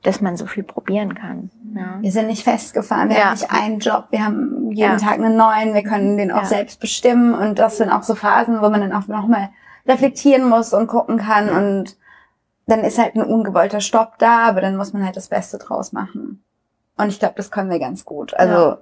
dass 0.05 0.21
man 0.21 0.37
so 0.37 0.45
viel 0.45 0.63
probieren 0.63 1.15
kann. 1.15 1.49
Ja. 1.75 1.97
Wir 2.01 2.11
sind 2.11 2.27
nicht 2.27 2.43
festgefahren, 2.43 3.09
wir 3.09 3.17
Ja. 3.17 3.25
haben 3.25 3.31
nicht 3.33 3.51
einen 3.51 3.79
Job, 3.79 4.05
wir 4.11 4.23
haben 4.23 4.71
jeden 4.71 4.91
Ja. 4.91 4.97
Tag 4.97 5.13
einen 5.13 5.35
neuen, 5.35 5.73
wir 5.73 5.83
können 5.83 6.17
den 6.17 6.31
auch 6.31 6.45
selbst 6.45 6.79
bestimmen 6.79 7.33
und 7.33 7.59
das 7.59 7.77
sind 7.77 7.89
auch 7.89 8.03
so 8.03 8.15
Phasen, 8.15 8.61
wo 8.61 8.69
man 8.69 8.81
dann 8.81 8.93
auch 8.93 9.07
nochmal 9.07 9.49
reflektieren 9.87 10.47
muss 10.47 10.73
und 10.73 10.87
gucken 10.87 11.17
kann 11.17 11.49
und 11.49 11.97
dann 12.67 12.79
ist 12.79 12.97
halt 12.97 13.15
ein 13.15 13.23
ungewollter 13.23 13.79
Stopp 13.81 14.17
da, 14.17 14.39
aber 14.47 14.61
dann 14.61 14.75
muss 14.75 14.93
man 14.93 15.05
halt 15.05 15.15
das 15.15 15.27
Beste 15.27 15.57
draus 15.59 15.91
machen. 15.93 16.43
Und 16.97 17.09
ich 17.09 17.19
glaube, 17.19 17.35
das 17.37 17.51
können 17.51 17.69
wir 17.69 17.77
ganz 17.79 18.05
gut. 18.05 18.33
Also, 18.35 18.77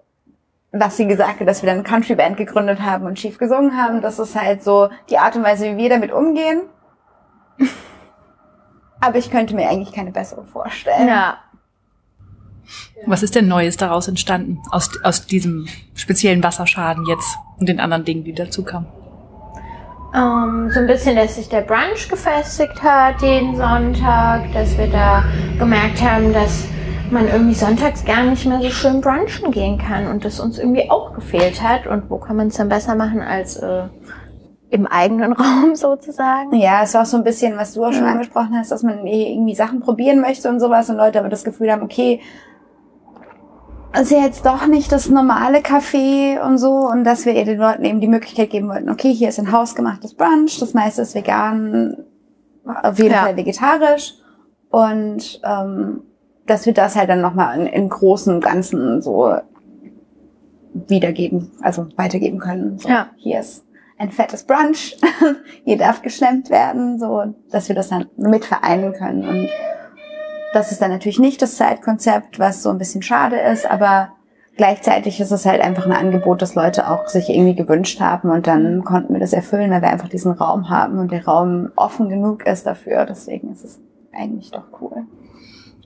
was 0.72 0.96
sie 0.98 1.06
gesagt 1.08 1.40
hat, 1.42 1.48
dass 1.48 1.62
wir 1.62 1.68
dann 1.68 1.80
eine 1.80 1.84
Country 1.88 2.16
Band 2.16 2.38
gegründet 2.38 2.82
haben 2.82 3.06
und 3.06 3.20
schief 3.20 3.38
gesungen 3.38 3.76
haben, 3.76 4.02
das 4.02 4.20
ist 4.20 4.40
halt 4.40 4.64
so 4.64 4.90
die 5.10 5.18
Art 5.18 5.36
und 5.36 5.44
Weise, 5.44 5.66
wie 5.66 5.78
wir 5.78 5.90
damit 5.90 6.12
umgehen. 6.14 6.62
Aber 9.04 9.18
ich 9.18 9.30
könnte 9.30 9.54
mir 9.54 9.70
eigentlich 9.70 9.92
keine 9.92 10.12
bessere 10.12 10.46
vorstellen. 10.46 11.10
ja. 11.10 11.38
Was 13.06 13.22
ist 13.22 13.36
denn 13.36 13.50
Neues 13.50 13.76
daraus 13.76 14.08
entstanden? 14.08 14.60
Aus, 14.72 14.90
aus 15.04 15.26
diesem 15.26 15.68
speziellen 15.94 16.42
Wasserschaden 16.42 17.06
jetzt 17.06 17.38
und 17.60 17.68
den 17.68 17.82
anderen 17.82 18.06
Dingen, 18.06 18.24
die 18.24 18.32
dazu 18.32 18.64
kamen? 18.64 18.88
Ähm, 20.16 20.72
so 20.72 20.80
ein 20.80 20.88
bisschen, 20.88 21.18
dass 21.18 21.36
sich 21.36 21.50
der 21.50 21.62
Brunch 21.62 22.08
gefestigt 22.08 22.82
hat 22.82 23.22
jeden 23.22 23.58
Sonntag, 23.58 24.54
dass 24.54 24.78
wir 24.78 24.88
da 24.88 25.26
gemerkt 25.60 26.02
haben, 26.02 26.32
dass 26.32 26.66
man 27.12 27.28
irgendwie 27.28 27.56
sonntags 27.56 28.06
gar 28.06 28.24
nicht 28.24 28.46
mehr 28.46 28.62
so 28.62 28.70
schön 28.70 29.02
brunchen 29.02 29.52
gehen 29.52 29.78
kann 29.78 30.08
und 30.08 30.24
das 30.24 30.40
uns 30.40 30.58
irgendwie 30.58 30.90
auch 30.90 31.14
gefehlt 31.14 31.62
hat. 31.62 31.88
Und 31.88 32.10
wo 32.10 32.20
kann 32.20 32.38
man 32.38 32.48
es 32.48 32.56
dann 32.56 32.70
besser 32.70 32.96
machen 32.96 33.22
als 33.22 33.58
äh, 33.58 33.84
im 34.74 34.88
eigenen 34.88 35.34
Raum 35.42 35.76
sozusagen? 35.76 36.56
Ja, 36.56 36.82
es 36.84 36.96
war 36.96 37.04
auch 37.04 37.06
so 37.06 37.18
ein 37.18 37.24
bisschen, 37.24 37.56
was 37.58 37.74
du 37.76 37.86
auch 37.86 37.94
schon 37.94 38.06
angesprochen 38.06 38.58
hast, 38.58 38.72
dass 38.72 38.82
man 38.82 39.06
irgendwie 39.06 39.54
Sachen 39.54 39.80
probieren 39.82 40.20
möchte 40.20 40.50
und 40.50 40.60
sowas 40.60 40.90
und 40.90 40.98
Leute 40.98 41.20
aber 41.20 41.30
das 41.30 41.44
Gefühl 41.44 41.72
haben, 41.72 41.84
okay, 41.84 42.20
ist 44.00 44.10
ja 44.10 44.22
jetzt 44.22 44.44
doch 44.48 44.66
nicht 44.66 44.92
das 44.92 45.08
normale 45.10 45.60
Café 45.60 46.42
und 46.44 46.58
so 46.58 46.90
und 46.90 47.04
dass 47.04 47.28
wir 47.28 47.34
den 47.46 47.60
Leuten 47.60 47.86
eben 47.86 48.02
die 48.02 48.08
Möglichkeit 48.08 48.50
geben 48.50 48.68
wollten, 48.68 48.90
okay, 48.90 49.14
hier 49.14 49.30
ist 49.30 49.38
ein 49.40 49.52
hausgemachtes 49.52 50.16
Brunch, 50.16 50.60
das 50.60 50.74
meiste 50.74 51.04
ist 51.04 51.14
vegan, 51.14 51.98
auf 52.66 52.98
jeden 52.98 53.12
Ja. 53.12 53.22
Fall 53.22 53.38
vegetarisch 53.38 54.16
und 54.72 55.40
ähm, 55.44 56.02
dass 56.48 56.66
wir 56.66 56.74
das 56.74 56.96
halt 56.96 57.10
dann 57.10 57.22
nochmal 57.22 57.60
in, 57.60 57.68
in 57.68 57.90
großen 57.90 58.42
Ganzen 58.42 59.04
so 59.04 59.36
wiedergeben, 60.74 61.52
also 61.62 61.86
weitergeben 61.96 62.40
können. 62.40 62.80
So, 62.80 62.90
Ja. 62.90 63.10
Hier 63.18 63.40
ist 63.42 63.64
ein 63.98 64.12
fettes 64.12 64.44
Brunch. 64.46 64.98
Hier 65.64 65.78
darf 65.78 66.02
geschlemmt 66.02 66.50
werden, 66.50 67.00
so, 67.00 67.34
dass 67.52 67.68
wir 67.68 67.76
das 67.76 67.90
dann 67.90 68.08
mit 68.18 68.46
vereinen 68.46 68.94
können. 68.94 69.28
Und 69.28 69.50
das 70.54 70.72
ist 70.72 70.82
dann 70.82 70.92
natürlich 70.92 71.20
nicht 71.20 71.42
das 71.42 71.58
Zeitkonzept, 71.58 72.40
was 72.40 72.64
so 72.64 72.70
ein 72.70 72.78
bisschen 72.78 73.02
schade 73.02 73.40
ist, 73.40 73.70
aber 73.70 74.10
gleichzeitig 74.56 75.20
ist 75.20 75.32
es 75.32 75.46
halt 75.46 75.62
einfach 75.62 75.86
ein 75.86 75.92
Angebot, 75.92 76.42
das 76.42 76.56
Leute 76.56 76.90
auch 76.90 77.08
sich 77.08 77.30
irgendwie 77.30 77.56
gewünscht 77.56 78.00
haben 78.00 78.30
und 78.30 78.46
dann 78.46 78.84
konnten 78.84 79.14
wir 79.14 79.20
das 79.20 79.34
erfüllen, 79.34 79.72
weil 79.72 79.82
wir 79.82 79.90
einfach 79.90 80.10
diesen 80.10 80.32
Raum 80.32 80.70
haben 80.70 81.00
und 81.00 81.12
der 81.12 81.26
Raum 81.26 81.72
offen 81.76 82.10
genug 82.10 82.46
ist 82.46 82.68
dafür. 82.68 83.06
Deswegen 83.06 83.52
ist 83.52 83.64
es 83.64 83.80
eigentlich 84.14 84.52
doch 84.52 84.66
cool. 84.80 85.08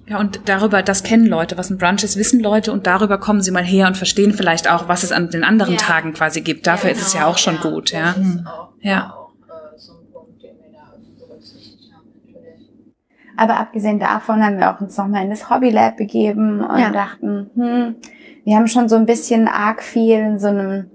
Ja, 0.10 0.20
und 0.20 0.40
darüber, 0.46 0.82
das 0.84 1.04
kennen 1.04 1.26
Leute, 1.26 1.58
was 1.58 1.70
ein 1.70 1.78
Brunch 1.78 2.04
ist, 2.04 2.16
wissen 2.18 2.40
Leute 2.40 2.72
und 2.72 2.88
darüber 2.88 3.18
kommen 3.18 3.42
sie 3.42 3.52
mal 3.52 3.64
her 3.64 3.88
und 3.88 3.98
verstehen 3.98 4.34
vielleicht 4.34 4.70
auch, 4.70 4.88
was 4.88 5.04
es 5.04 5.12
an 5.12 5.30
den 5.30 5.44
anderen 5.44 5.74
Ja. 5.74 5.80
Tagen 5.80 6.14
quasi 6.14 6.40
gibt. 6.42 6.66
Dafür 6.66 6.92
ist 6.92 7.02
es 7.02 7.14
ja 7.14 7.26
auch 7.26 7.38
schon 7.38 7.60
gut, 7.60 7.92
ja. 7.92 8.14
Das 8.16 8.18
ist 8.26 8.48
auch, 8.48 8.70
Ja. 8.80 9.14
auch 9.14 9.32
äh, 9.50 9.78
so 9.78 9.94
Punkt. 10.14 10.42
Aber 13.36 13.58
abgesehen 13.60 14.00
davon 14.00 14.42
haben 14.44 14.58
wir 14.60 14.74
auch 14.74 14.80
uns 14.82 14.98
nochmal 14.98 15.24
in 15.26 15.30
das 15.30 15.50
Hobby 15.50 15.70
Lab 15.72 15.98
begeben 15.98 16.62
und 16.62 16.80
Ja. 16.80 16.90
dachten, 16.92 17.50
hm, 17.56 17.96
wir 18.46 18.56
haben 18.56 18.68
schon 18.68 18.88
so 18.88 18.96
ein 18.96 19.06
bisschen 19.06 19.48
arg 19.50 19.84
viel 19.84 20.20
in 20.20 20.40
so 20.40 20.48
einem 20.48 20.90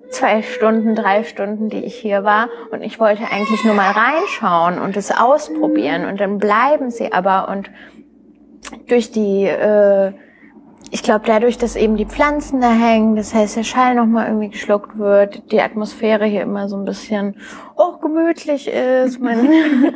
zwei 0.10 0.42
Stunden, 0.42 0.96
drei 0.96 1.24
Stunden, 1.24 1.70
die 1.70 1.84
ich 1.84 1.96
hier 1.96 2.24
war 2.24 2.50
und 2.72 2.82
ich 2.82 3.00
wollte 3.00 3.24
eigentlich 3.24 3.63
nur 3.63 3.74
mal 3.74 3.92
reinschauen 3.92 4.80
und 4.80 4.96
es 4.96 5.12
ausprobieren 5.12 6.06
und 6.06 6.20
dann 6.20 6.38
bleiben 6.38 6.92
sie 6.92 7.12
aber 7.12 7.50
und 7.50 7.70
durch 8.88 9.12
die 9.12 9.46
äh, 9.46 10.13
ich 10.91 11.04
glaube, 11.04 11.26
dadurch, 11.26 11.58
dass 11.58 11.76
eben 11.76 11.97
die 11.97 12.06
Pflanzen 12.06 12.62
da 12.62 12.71
hängen, 12.71 13.15
das 13.15 13.34
heißt, 13.34 13.58
der 13.58 13.63
Schall 13.63 13.95
nochmal 13.95 14.28
irgendwie 14.28 14.50
geschluckt 14.50 14.97
wird, 14.97 15.52
die 15.52 15.62
Atmosphäre 15.62 16.26
hier 16.26 16.41
immer 16.41 16.69
so 16.69 16.78
ein 16.78 16.86
bisschen 16.86 17.36
auch 17.76 18.00
gemütlich 18.02 18.67
ist, 18.67 19.19
man, 19.19 19.47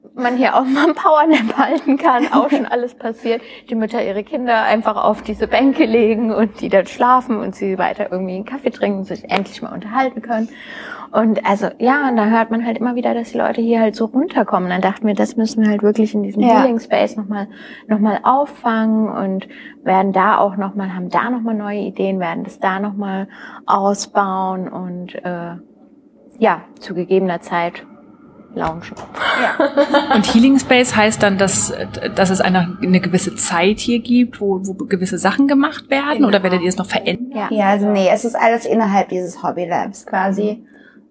man 0.13 0.35
hier 0.37 0.55
auch 0.55 0.65
mal 0.65 0.87
ein 0.89 0.95
Powernap 0.95 1.57
halten 1.57 1.97
kann, 1.97 2.27
auch 2.33 2.49
schon 2.49 2.65
alles 2.65 2.95
passiert, 2.95 3.41
die 3.69 3.75
Mütter 3.75 4.03
ihre 4.03 4.23
Kinder 4.23 4.63
einfach 4.63 5.01
auf 5.01 5.21
diese 5.21 5.47
Bänke 5.47 5.85
legen 5.85 6.33
und 6.33 6.61
die 6.61 6.69
dann 6.69 6.85
schlafen 6.85 7.37
und 7.37 7.55
sie 7.55 7.77
weiter 7.77 8.11
irgendwie 8.11 8.35
einen 8.35 8.45
Kaffee 8.45 8.71
trinken 8.71 8.99
und 8.99 9.05
sich 9.05 9.29
endlich 9.31 9.61
mal 9.61 9.73
unterhalten 9.73 10.21
können. 10.21 10.49
Und 11.11 11.45
also, 11.45 11.67
ja, 11.77 12.07
und 12.07 12.15
da 12.15 12.25
hört 12.27 12.51
man 12.51 12.65
halt 12.65 12.77
immer 12.77 12.95
wieder, 12.95 13.13
dass 13.13 13.31
die 13.31 13.37
Leute 13.37 13.61
hier 13.61 13.81
halt 13.81 13.95
so 13.95 14.05
runterkommen. 14.05 14.69
Dann 14.69 14.79
dachten 14.79 15.05
wir, 15.05 15.13
das 15.13 15.35
müssen 15.35 15.61
wir 15.61 15.69
halt 15.69 15.83
wirklich 15.83 16.13
in 16.13 16.23
diesem 16.23 16.41
Ja. 16.41 16.61
Healing 16.61 16.79
Space 16.79 17.17
nochmal 17.17 17.47
noch 17.87 17.99
mal 17.99 18.19
auffangen 18.23 19.09
und 19.09 19.47
werden 19.83 20.13
da 20.13 20.37
auch 20.37 20.55
nochmal, 20.55 20.95
haben 20.95 21.09
da 21.09 21.29
nochmal 21.29 21.55
neue 21.55 21.79
Ideen, 21.79 22.21
werden 22.21 22.45
das 22.45 22.59
da 22.59 22.79
nochmal 22.79 23.27
ausbauen 23.65 24.69
und 24.69 25.15
äh, 25.15 25.55
ja, 26.39 26.61
zu 26.79 26.93
gegebener 26.93 27.41
Zeit 27.41 27.85
launchen. 28.55 28.97
Und 30.13 30.33
Healing 30.33 30.59
Space 30.59 30.95
heißt 30.95 31.23
dann, 31.23 31.37
dass, 31.37 31.73
dass 32.15 32.29
es 32.29 32.41
eine, 32.41 32.77
eine 32.81 32.99
gewisse 32.99 33.35
Zeit 33.35 33.79
hier 33.79 33.99
gibt, 33.99 34.41
wo, 34.41 34.59
wo 34.65 34.73
gewisse 34.73 35.17
Sachen 35.17 35.47
gemacht 35.47 35.89
werden? 35.89 36.25
Oder 36.25 36.43
werdet 36.43 36.61
ihr 36.61 36.69
es 36.69 36.77
noch 36.77 36.85
verändern? 36.85 37.31
Ja. 37.33 37.47
Ja, 37.49 37.69
also 37.69 37.87
nee, 37.89 38.09
es 38.11 38.25
ist 38.25 38.35
alles 38.35 38.65
innerhalb 38.65 39.09
dieses 39.09 39.41
Hobby 39.43 39.65
Labs 39.65 40.05
quasi. 40.05 40.65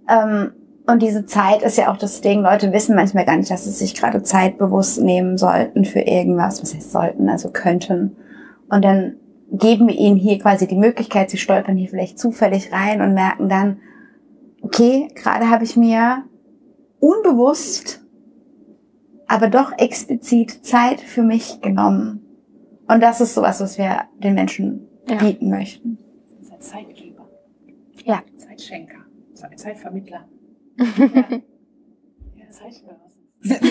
Ähm, 0.09 0.53
und 0.87 1.03
diese 1.03 1.24
Zeit 1.24 1.62
ist 1.62 1.79
ja 1.79 1.92
auch 1.92 1.96
das 1.96 2.20
Ding, 2.20 2.42
Leute 2.42 2.72
wissen 2.72 2.96
manchmal 2.96 3.24
gar 3.24 3.37
nicht, 3.37 3.50
dass 3.50 3.64
sie 3.64 3.70
sich 3.70 3.94
gerade 3.94 4.22
Zeit 4.22 4.59
bewusst 4.59 5.00
nehmen 5.00 5.38
sollten 5.38 5.85
für 5.85 6.00
irgendwas, 6.00 6.62
was 6.62 6.74
heißt 6.74 6.90
sollten, 6.90 7.29
also 7.29 7.50
könnten. 7.50 8.16
Und 8.68 8.85
dann 8.85 9.14
geben 9.53 9.88
wir 9.88 9.94
ihnen 9.94 10.16
hier 10.16 10.38
quasi 10.38 10.66
die 10.66 10.76
Möglichkeit, 10.76 11.31
sie 11.31 11.38
stolpern 11.38 11.76
hier 11.76 11.88
vielleicht 11.88 12.18
zufällig 12.18 12.72
rein 12.72 13.03
und 13.03 13.14
merken 13.14 13.48
dann, 13.48 13.79
okay, 14.62 15.09
gerade 15.14 15.48
habe 15.50 15.64
ich 15.64 15.76
mir 15.76 16.24
unbewusst, 17.00 18.00
aber 19.26 19.48
doch 19.48 19.72
explizit 19.78 20.64
Zeit 20.64 21.00
für 21.00 21.22
mich 21.22 21.60
genommen. 21.60 22.20
Und 22.88 23.00
das 23.02 23.20
ist 23.20 23.34
sowas, 23.34 23.60
was 23.60 23.78
wir 23.78 24.02
den 24.18 24.34
Menschen 24.34 24.86
Ja. 25.08 25.16
bieten 25.16 25.50
möchten. 25.50 25.98
Zeitgeber. 26.58 27.26
Ja. 28.04 28.22
Zeitschenker. 28.36 28.98
Zeitvermittler. 29.56 30.28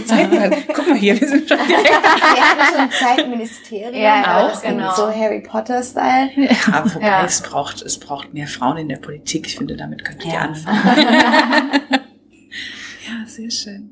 Zeit, 0.06 0.66
guck 0.74 0.88
mal 0.88 0.96
hier, 0.98 1.20
wir 1.20 1.28
sind 1.28 1.48
schon 1.48 1.58
direkt. 1.68 1.90
Wir 1.90 2.42
hatten 2.42 2.76
schon 2.76 2.92
Zeitministerium, 2.92 3.94
Ja, 3.94 4.48
auch, 4.48 4.62
genau. 4.62 4.92
so 4.96 5.12
Harry 5.12 5.42
Potter-Style. 5.42 6.32
Ja, 6.36 6.84
wobei 6.96 7.06
Ja. 7.06 7.24
es 7.26 7.42
braucht, 7.44 7.82
es 7.84 8.00
braucht 8.00 8.34
mehr 8.34 8.48
Frauen 8.48 8.78
in 8.78 8.90
der 8.90 8.98
Politik. 8.98 9.46
Ich 9.46 9.58
finde, 9.58 9.76
damit 9.78 10.04
könntet 10.06 10.26
ihr 10.26 10.34
Ja. 10.34 10.40
anfangen. 10.40 11.99
Sehr 13.30 13.52
schön. 13.52 13.90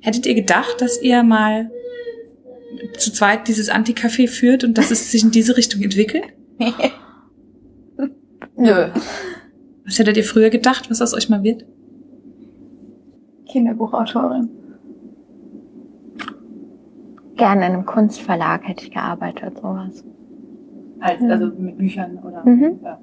Hättet 0.00 0.26
ihr 0.26 0.34
gedacht, 0.34 0.80
dass 0.80 1.00
ihr 1.02 1.22
mal 1.22 1.70
zu 2.98 3.12
zweit 3.12 3.48
dieses 3.48 3.68
Anti-Café 3.68 4.28
führt 4.28 4.64
und 4.64 4.78
dass 4.78 4.90
es 4.90 5.10
sich 5.10 5.22
in 5.22 5.30
diese 5.30 5.56
Richtung 5.56 5.82
entwickelt? 5.82 6.24
Nö. 8.56 8.88
Was 9.84 9.98
hättet 9.98 10.16
ihr 10.16 10.24
früher 10.24 10.50
gedacht, 10.50 10.90
was 10.90 11.02
aus 11.02 11.14
euch 11.14 11.28
mal 11.28 11.42
wird? 11.42 11.64
Kinderbuchautorin. 13.46 14.48
Gerne 17.36 17.66
in 17.66 17.72
einem 17.72 17.86
Kunstverlag 17.86 18.66
hätte 18.66 18.84
ich 18.84 18.90
gearbeitet, 18.90 19.56
sowas. 19.56 20.04
Halt, 21.00 21.20
also 21.22 21.46
mit 21.58 21.76
Büchern 21.76 22.16
oder. 22.18 22.44
Mhm. 22.44 22.80
Ja. 22.82 22.98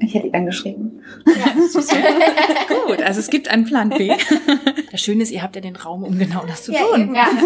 Ich 0.00 0.14
hätte 0.14 0.28
ihn 0.28 0.46
geschrieben. 0.46 1.00
Gut, 2.86 3.02
also 3.02 3.20
es 3.20 3.30
gibt 3.30 3.48
einen 3.48 3.64
Plan 3.64 3.90
B. 3.90 4.12
Das 4.90 5.02
Schöne 5.02 5.22
ist, 5.22 5.30
ihr 5.32 5.42
habt 5.42 5.54
ja 5.54 5.60
den 5.60 5.76
Raum, 5.76 6.02
um 6.02 6.18
genau 6.18 6.44
das 6.46 6.64
zu 6.64 6.72
Ja, 6.72 6.80
tun. 6.94 7.14
Ja. 7.14 7.26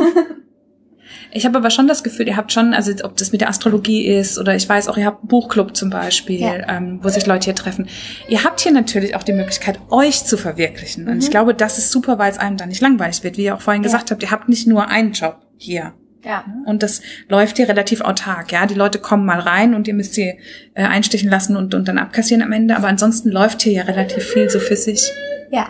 Ich 1.35 1.47
habe 1.47 1.57
aber 1.59 1.71
schon 1.71 1.89
das 1.89 2.05
Gefühl, 2.05 2.29
ihr 2.29 2.37
habt 2.37 2.53
schon, 2.53 2.75
also 2.75 2.93
ob 3.05 3.17
das 3.17 3.33
mit 3.33 3.41
der 3.41 3.49
Astrologie 3.49 4.07
ist 4.07 4.39
oder 4.39 4.55
ich 4.55 4.69
weiß 4.69 4.89
auch, 4.89 4.99
ihr 4.99 5.07
habt 5.07 5.21
einen 5.23 5.29
Buchclub 5.29 5.75
zum 5.75 5.89
Beispiel, 5.89 6.41
Ja. 6.41 6.69
ähm, 6.69 7.01
wo 7.03 7.09
sich 7.09 7.27
Leute 7.27 7.47
hier 7.47 7.55
treffen. 7.55 7.89
Ihr 8.29 8.45
habt 8.45 8.61
hier 8.61 8.71
natürlich 8.73 9.17
auch 9.17 9.23
die 9.23 9.33
Möglichkeit, 9.33 9.79
euch 9.91 10.25
zu 10.25 10.37
verwirklichen. 10.37 11.09
Und 11.09 11.23
ich 11.23 11.31
glaube, 11.31 11.55
das 11.55 11.79
ist 11.79 11.91
super, 11.91 12.19
weil 12.19 12.31
es 12.31 12.39
einem 12.39 12.59
dann 12.59 12.69
nicht 12.69 12.83
langweilig 12.83 13.25
wird. 13.25 13.39
Wie 13.39 13.45
ihr 13.45 13.55
auch 13.55 13.61
vorhin 13.63 13.83
gesagt 13.83 14.11
habt, 14.11 14.23
ihr 14.23 14.31
habt 14.31 14.49
nicht 14.51 14.67
nur 14.67 14.89
einen 14.89 15.13
Job 15.13 15.39
hier. 15.57 15.95
Ja. 16.25 16.45
Und 16.67 16.83
das 16.83 17.03
läuft 17.29 17.57
hier 17.57 17.69
relativ 17.69 18.01
autark, 18.01 18.53
ja. 18.53 18.67
Die 18.67 18.75
Leute 18.75 18.99
kommen 18.99 19.27
mal 19.27 19.41
rein 19.41 19.75
und 19.75 19.89
ihr 19.89 19.95
müsst 19.95 20.15
sie 20.15 20.39
äh, 20.75 20.85
einstechen 20.85 21.29
lassen 21.29 21.57
und, 21.57 21.75
und 21.75 21.89
dann 21.89 21.99
abkassieren 21.99 22.43
am 22.43 22.53
Ende. 22.53 22.77
Aber 22.77 22.89
ansonsten 22.89 23.31
läuft 23.31 23.63
hier 23.63 23.73
ja 23.73 23.83
relativ 23.83 24.25
viel 24.25 24.49
so 24.49 24.61
für 24.61 24.77
sich. 24.77 25.11
Ja. 25.51 25.69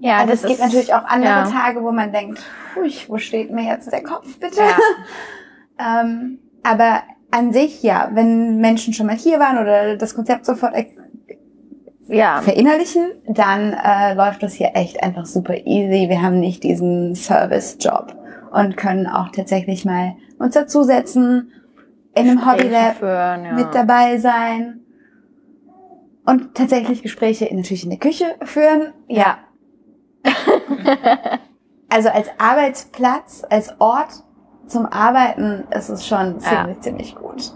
Ja, 0.00 0.18
also 0.18 0.32
das 0.32 0.42
es 0.42 0.48
gibt 0.48 0.60
ist, 0.60 0.66
natürlich 0.66 0.94
auch 0.94 1.04
andere 1.04 1.30
ja. 1.30 1.50
Tage, 1.50 1.82
wo 1.82 1.90
man 1.90 2.12
denkt, 2.12 2.40
ui, 2.76 2.92
wo 3.08 3.18
steht 3.18 3.50
mir 3.50 3.64
jetzt 3.64 3.90
der 3.92 4.02
Kopf, 4.02 4.38
bitte? 4.38 4.60
Ja. 5.78 6.00
ähm, 6.02 6.38
aber 6.62 7.02
an 7.30 7.52
sich, 7.52 7.82
ja, 7.82 8.10
wenn 8.12 8.58
Menschen 8.58 8.94
schon 8.94 9.06
mal 9.06 9.16
hier 9.16 9.38
waren 9.38 9.58
oder 9.58 9.96
das 9.96 10.14
Konzept 10.14 10.46
sofort 10.46 10.74
Ja. 12.08 12.40
verinnerlichen, 12.40 13.12
dann 13.26 13.72
äh, 13.72 14.14
läuft 14.14 14.42
das 14.42 14.54
hier 14.54 14.70
echt 14.74 15.02
einfach 15.02 15.26
super 15.26 15.54
easy. 15.66 16.08
Wir 16.08 16.22
haben 16.22 16.40
nicht 16.40 16.62
diesen 16.62 17.14
Service-Job 17.14 18.16
und 18.56 18.76
können 18.76 19.06
auch 19.06 19.30
tatsächlich 19.30 19.84
mal 19.84 20.16
uns 20.38 20.54
dazusetzen, 20.54 21.52
in 22.14 22.28
einem 22.28 22.46
Hobby 22.46 22.62
Gespräche 22.62 22.86
Lab 22.86 22.96
führen, 22.96 23.44
ja. 23.44 23.52
mit 23.52 23.74
dabei 23.74 24.16
sein. 24.18 24.80
Und 26.24 26.54
tatsächlich 26.54 27.02
Gespräche 27.02 27.44
in, 27.44 27.58
natürlich 27.58 27.84
in 27.84 27.90
der 27.90 27.98
Küche 27.98 28.24
führen. 28.42 28.92
Ja. 29.08 29.38
Also 31.88 32.08
als 32.08 32.28
Arbeitsplatz, 32.36 33.44
als 33.48 33.80
Ort 33.80 34.08
zum 34.66 34.86
Arbeiten 34.86 35.68
ist 35.70 35.88
es 35.88 36.04
schon 36.04 36.40
Ja. 36.40 36.40
ziemlich, 36.40 36.80
ziemlich 36.80 37.14
gut. 37.14 37.52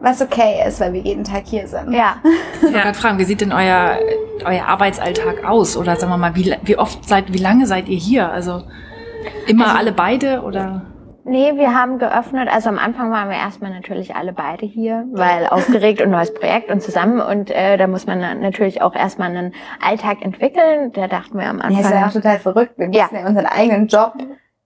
Was 0.00 0.20
okay 0.20 0.64
ist, 0.66 0.80
weil 0.80 0.92
wir 0.94 1.00
jeden 1.00 1.22
Tag 1.22 1.44
hier 1.46 1.68
sind. 1.68 1.92
Ja. 1.92 2.16
Ich 2.56 2.62
wollte 2.64 2.80
gerade 2.80 2.98
fragen, 2.98 3.18
wie 3.20 3.24
sieht 3.24 3.40
denn 3.40 3.52
euer, 3.52 4.00
euer 4.44 4.66
Arbeitsalltag 4.66 5.44
aus? 5.44 5.76
Oder 5.76 5.94
sagen 5.94 6.10
wir 6.10 6.16
mal, 6.18 6.34
wie, 6.34 6.56
wie 6.62 6.76
oft 6.76 7.08
seid, 7.08 7.32
wie 7.32 7.38
lange 7.38 7.68
seid 7.68 7.88
ihr 7.88 7.96
hier? 7.96 8.28
Also 8.32 8.64
immer 9.46 9.76
alle 9.76 9.92
beide 9.92 10.42
oder? 10.42 10.82
Nee, 11.24 11.52
wir 11.56 11.74
haben 11.74 11.98
geöffnet. 11.98 12.48
Also 12.50 12.70
am 12.70 12.78
Anfang 12.78 13.10
waren 13.10 13.28
wir 13.28 13.36
erstmal 13.36 13.70
natürlich 13.70 14.16
alle 14.16 14.32
beide 14.32 14.64
hier, 14.64 15.04
weil 15.12 15.46
aufgeregt 15.46 16.00
und 16.00 16.10
neues 16.10 16.32
Projekt 16.32 16.70
und 16.70 16.82
zusammen. 16.82 17.20
Und 17.20 17.50
äh, 17.50 17.76
da 17.76 17.86
muss 17.86 18.06
man 18.06 18.20
natürlich 18.40 18.80
auch 18.80 18.94
erstmal 18.94 19.28
einen 19.36 19.52
Alltag 19.84 20.22
entwickeln. 20.22 20.90
Da 20.92 21.06
dachten 21.06 21.38
wir 21.38 21.46
am 21.48 21.58
Ja, 21.60 21.68
ist 21.68 21.90
ja 21.90 21.98
auch 21.98 22.02
Anfang 22.04 22.22
total 22.22 22.38
verrückt. 22.38 22.78
Wir 22.78 22.88
Ja. 22.92 23.02
müssen 23.04 23.16
ja 23.16 23.26
unseren 23.26 23.46
eigenen 23.46 23.88
Job 23.88 24.14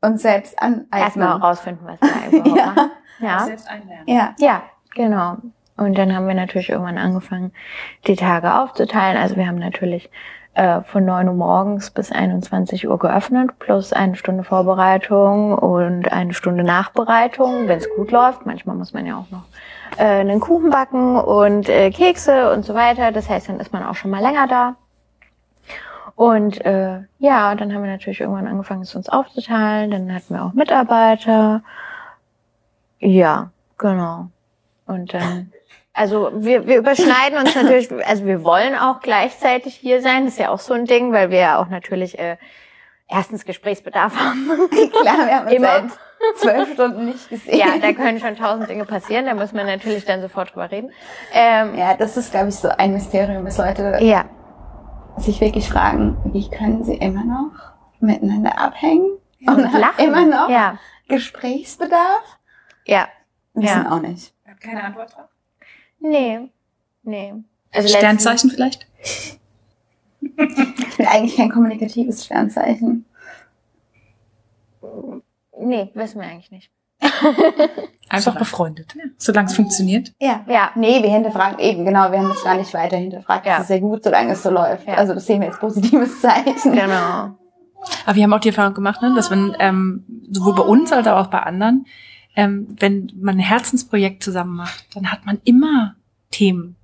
uns 0.02 0.22
selbst 0.22 0.52
erstmal 0.60 0.84
aneignen. 0.92 1.40
herausfinden, 1.40 1.84
was 1.84 2.00
wir 2.00 2.38
überhaupt 2.40 2.56
Ja. 2.58 2.66
machen. 2.66 2.90
Ja. 3.18 3.38
Selbst 3.40 3.68
einlernen. 3.68 4.04
Ja. 4.06 4.34
Ja, 4.38 4.62
genau. 4.94 5.36
Und 5.76 5.98
dann 5.98 6.14
haben 6.14 6.28
wir 6.28 6.34
natürlich 6.34 6.70
irgendwann 6.70 6.98
angefangen, 6.98 7.52
die 8.06 8.14
Tage 8.14 8.54
aufzuteilen. 8.54 9.16
Also 9.20 9.34
wir 9.36 9.48
haben 9.48 9.58
natürlich 9.58 10.10
äh, 10.54 10.82
von 10.82 11.04
9 11.04 11.28
Uhr 11.28 11.34
morgens 11.34 11.90
bis 11.90 12.12
21 12.12 12.88
Uhr 12.88 12.98
geöffnet, 12.98 13.58
plus 13.58 13.92
eine 13.92 14.16
Stunde 14.16 14.44
Vorbereitung 14.44 15.54
und 15.56 16.12
eine 16.12 16.34
Stunde 16.34 16.62
Nachbereitung, 16.64 17.68
wenn 17.68 17.78
es 17.78 17.88
gut 17.96 18.10
läuft. 18.10 18.44
Manchmal 18.44 18.76
muss 18.76 18.92
man 18.92 19.06
ja 19.06 19.16
auch 19.16 19.30
noch 19.30 19.44
äh, 19.96 20.04
einen 20.04 20.40
Kuchen 20.40 20.70
backen 20.70 21.16
und 21.16 21.68
äh, 21.68 21.90
Kekse 21.90 22.52
und 22.52 22.64
so 22.64 22.74
weiter. 22.74 23.12
Das 23.12 23.28
heißt, 23.28 23.48
dann 23.48 23.60
ist 23.60 23.72
man 23.72 23.84
auch 23.84 23.94
schon 23.94 24.10
mal 24.10 24.22
länger 24.22 24.46
da. 24.46 24.76
Und 26.14 26.64
äh, 26.64 27.00
ja, 27.18 27.54
dann 27.54 27.72
haben 27.72 27.82
wir 27.82 27.90
natürlich 27.90 28.20
irgendwann 28.20 28.46
angefangen, 28.46 28.82
es 28.82 28.94
uns 28.94 29.08
aufzuteilen. 29.08 29.90
Dann 29.90 30.14
hatten 30.14 30.34
wir 30.34 30.44
auch 30.44 30.52
Mitarbeiter. 30.52 31.62
Ja, 32.98 33.50
genau. 33.78 34.28
Und 34.86 35.14
dann, 35.14 35.52
also 35.94 36.30
wir, 36.34 36.66
wir 36.66 36.78
überschneiden 36.78 37.38
uns 37.38 37.54
natürlich, 37.54 37.90
also 38.06 38.24
wir 38.26 38.44
wollen 38.44 38.74
auch 38.76 39.00
gleichzeitig 39.00 39.74
hier 39.74 40.00
sein, 40.02 40.24
das 40.24 40.34
ist 40.34 40.40
ja 40.40 40.50
auch 40.50 40.58
so 40.60 40.74
ein 40.74 40.86
Ding, 40.86 41.12
weil 41.12 41.30
wir 41.30 41.38
ja 41.38 41.58
auch 41.58 41.68
natürlich 41.68 42.18
äh, 42.18 42.36
erstens 43.08 43.44
Gesprächsbedarf 43.44 44.16
haben. 44.18 44.48
Klar, 44.70 45.26
wir 45.26 45.34
haben 45.36 45.46
uns 45.46 45.54
Immer. 45.54 45.66
seit 45.66 46.38
zwölf 46.38 46.72
Stunden 46.72 47.04
nicht 47.06 47.28
gesehen. 47.28 47.58
ja, 47.58 47.66
da 47.80 47.92
können 47.92 48.20
schon 48.20 48.36
tausend 48.36 48.70
Dinge 48.70 48.84
passieren, 48.84 49.26
da 49.26 49.34
muss 49.34 49.52
man 49.52 49.66
natürlich 49.66 50.04
dann 50.04 50.22
sofort 50.22 50.50
drüber 50.52 50.70
reden. 50.70 50.90
Ähm, 51.32 51.74
Ja, 51.76 51.94
das 51.94 52.16
ist, 52.16 52.30
glaube 52.30 52.48
ich, 52.48 52.54
so 52.56 52.68
ein 52.68 52.92
Mysterium, 52.92 53.44
bis 53.44 53.58
Leute 53.58 53.98
ja, 54.00 54.24
sich 55.18 55.40
wirklich 55.40 55.68
fragen, 55.68 56.16
wie 56.32 56.48
können 56.48 56.84
sie 56.84 56.94
immer 56.96 57.24
noch 57.24 57.52
miteinander 58.00 58.58
abhängen 58.58 59.18
und 59.46 59.56
und 59.56 59.72
lachen. 59.78 60.04
immer 60.04 60.24
noch 60.24 60.48
Ja, 60.48 60.78
Gesprächsbedarf? 61.08 62.38
ja. 62.86 63.08
Wissen 63.54 63.84
Ja. 63.84 63.90
auch 63.92 64.00
nicht. 64.00 64.32
Hab 64.48 64.58
keine 64.60 64.82
Antwort 64.82 65.14
drauf. 65.14 65.28
Nee, 66.02 66.40
nee. 67.02 67.34
Also 67.72 67.88
Sternzeichen 67.88 68.50
vielleicht? 68.50 68.86
Ich 70.20 70.96
bin 70.96 71.06
eigentlich 71.06 71.36
kein 71.36 71.50
kommunikatives 71.50 72.24
Sternzeichen. 72.24 73.06
Nee, 75.58 75.90
wissen 75.94 76.20
wir 76.20 76.26
eigentlich 76.26 76.50
nicht. 76.50 76.70
Einfach 78.08 78.36
befreundet. 78.36 78.94
Ja, 78.94 79.04
solange 79.16 79.48
es 79.48 79.56
funktioniert. 79.56 80.12
Ja. 80.20 80.44
Ja, 80.46 80.70
Nee, 80.74 81.02
wir 81.02 81.10
hinterfragen 81.10 81.58
eben, 81.58 81.84
genau, 81.84 82.10
wir 82.12 82.18
haben 82.18 82.28
das 82.28 82.44
gar 82.44 82.56
nicht 82.56 82.72
weiter 82.74 82.96
hinterfragt. 82.96 83.46
Ja. 83.46 83.52
Das 83.54 83.62
ist 83.62 83.68
sehr 83.68 83.80
gut, 83.80 84.04
solange 84.04 84.32
es 84.32 84.42
so 84.42 84.50
läuft. 84.50 84.86
Ja. 84.86 84.94
Also 84.94 85.14
das 85.14 85.26
sehen 85.26 85.40
wir 85.40 85.48
als 85.48 85.58
positives 85.58 86.20
Zeichen. 86.20 86.72
genau. 86.72 87.30
Aber 88.06 88.14
wir 88.14 88.22
haben 88.22 88.32
auch 88.32 88.40
die 88.40 88.48
Erfahrung 88.48 88.74
gemacht, 88.74 89.02
ne, 89.02 89.12
dass 89.14 89.30
wenn 89.30 89.56
ähm, 89.58 90.04
sowohl 90.30 90.54
bei 90.54 90.62
uns 90.62 90.92
als 90.92 91.06
auch 91.06 91.28
bei 91.28 91.40
anderen, 91.40 91.86
ähm, 92.36 92.68
wenn 92.80 93.12
man 93.20 93.36
ein 93.36 93.40
Herzensprojekt 93.40 94.22
zusammen 94.22 94.56
macht, 94.56 94.96
dann 94.96 95.12
hat 95.12 95.26
man 95.26 95.40
immer 95.44 95.94
Themen 96.30 96.76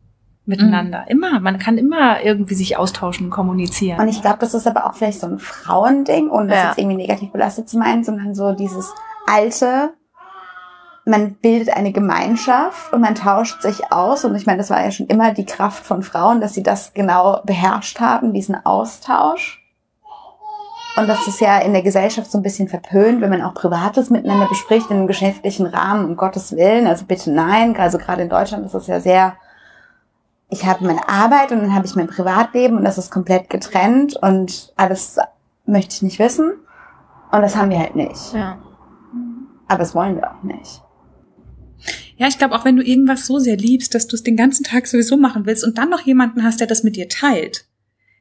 miteinander. 0.44 1.04
Immer. 1.08 1.40
Man 1.40 1.58
kann 1.58 1.76
immer 1.76 2.22
irgendwie 2.22 2.54
sich 2.54 2.76
austauschen 2.76 3.26
und 3.26 3.30
kommunizieren. 3.30 4.00
Und 4.00 4.08
ich 4.08 4.22
glaube, 4.22 4.38
das 4.40 4.54
ist 4.54 4.66
aber 4.66 4.86
auch 4.86 4.94
vielleicht 4.94 5.20
so 5.20 5.26
ein 5.26 5.38
Frauending, 5.38 6.30
ohne 6.30 6.48
das 6.48 6.56
Ja. 6.56 6.68
jetzt 6.68 6.78
irgendwie 6.78 6.96
negativ 6.96 7.30
belastet 7.32 7.68
zu 7.68 7.78
meinen, 7.78 8.02
sondern 8.02 8.34
so 8.34 8.52
dieses 8.52 8.92
alte, 9.26 9.92
man 11.04 11.34
bildet 11.34 11.74
eine 11.74 11.92
Gemeinschaft 11.92 12.92
und 12.92 13.00
man 13.02 13.14
tauscht 13.14 13.60
sich 13.62 13.92
aus. 13.92 14.24
Und 14.24 14.34
ich 14.36 14.46
meine, 14.46 14.58
das 14.58 14.70
war 14.70 14.82
ja 14.82 14.90
schon 14.90 15.06
immer 15.06 15.32
die 15.32 15.46
Kraft 15.46 15.84
von 15.84 16.02
Frauen, 16.02 16.40
dass 16.40 16.54
sie 16.54 16.62
das 16.62 16.94
genau 16.94 17.42
beherrscht 17.44 18.00
haben, 18.00 18.32
diesen 18.32 18.54
Austausch. 18.54 19.62
Und 20.96 21.08
das 21.08 21.28
ist 21.28 21.40
ja 21.40 21.58
in 21.60 21.72
der 21.72 21.82
Gesellschaft 21.82 22.30
so 22.30 22.38
ein 22.38 22.42
bisschen 22.42 22.68
verpönt, 22.68 23.20
wenn 23.20 23.30
man 23.30 23.42
auch 23.42 23.54
Privates 23.54 24.10
miteinander 24.10 24.48
bespricht, 24.48 24.90
in 24.90 24.96
einem 24.96 25.06
geschäftlichen 25.06 25.66
Rahmen, 25.66 26.04
um 26.04 26.16
Gottes 26.16 26.56
Willen. 26.56 26.86
Also 26.86 27.04
bitte 27.04 27.30
nein. 27.30 27.76
Also 27.76 27.98
gerade 27.98 28.22
in 28.22 28.28
Deutschland 28.28 28.66
ist 28.66 28.74
das 28.74 28.88
ja 28.88 28.98
sehr, 28.98 29.36
ich 30.48 30.66
habe 30.66 30.84
meine 30.84 31.08
Arbeit 31.08 31.52
und 31.52 31.60
dann 31.60 31.74
habe 31.74 31.86
ich 31.86 31.94
mein 31.94 32.08
Privatleben 32.08 32.78
und 32.78 32.84
das 32.84 32.98
ist 32.98 33.12
komplett 33.12 33.48
getrennt 33.48 34.16
und 34.16 34.72
alles 34.76 35.18
möchte 35.66 35.94
ich 35.94 36.02
nicht 36.02 36.18
wissen. 36.18 36.52
Und 37.30 37.42
das 37.42 37.56
haben 37.56 37.70
wir 37.70 37.78
halt 37.78 37.94
nicht. 37.94 38.32
Ja. 38.32 38.58
Aber 39.68 39.78
das 39.78 39.94
wollen 39.94 40.16
wir 40.16 40.30
auch 40.32 40.42
nicht. 40.42 40.82
Ja, 42.16 42.26
ich 42.26 42.38
glaube, 42.38 42.56
auch 42.56 42.64
wenn 42.64 42.76
du 42.76 42.82
irgendwas 42.82 43.26
so 43.26 43.38
sehr 43.38 43.56
liebst, 43.56 43.94
dass 43.94 44.08
du 44.08 44.16
es 44.16 44.24
den 44.24 44.36
ganzen 44.36 44.64
Tag 44.64 44.88
sowieso 44.88 45.16
machen 45.16 45.46
willst 45.46 45.64
und 45.64 45.78
dann 45.78 45.90
noch 45.90 46.00
jemanden 46.00 46.42
hast, 46.42 46.58
der 46.58 46.66
das 46.66 46.82
mit 46.82 46.96
dir 46.96 47.08
teilt, 47.08 47.67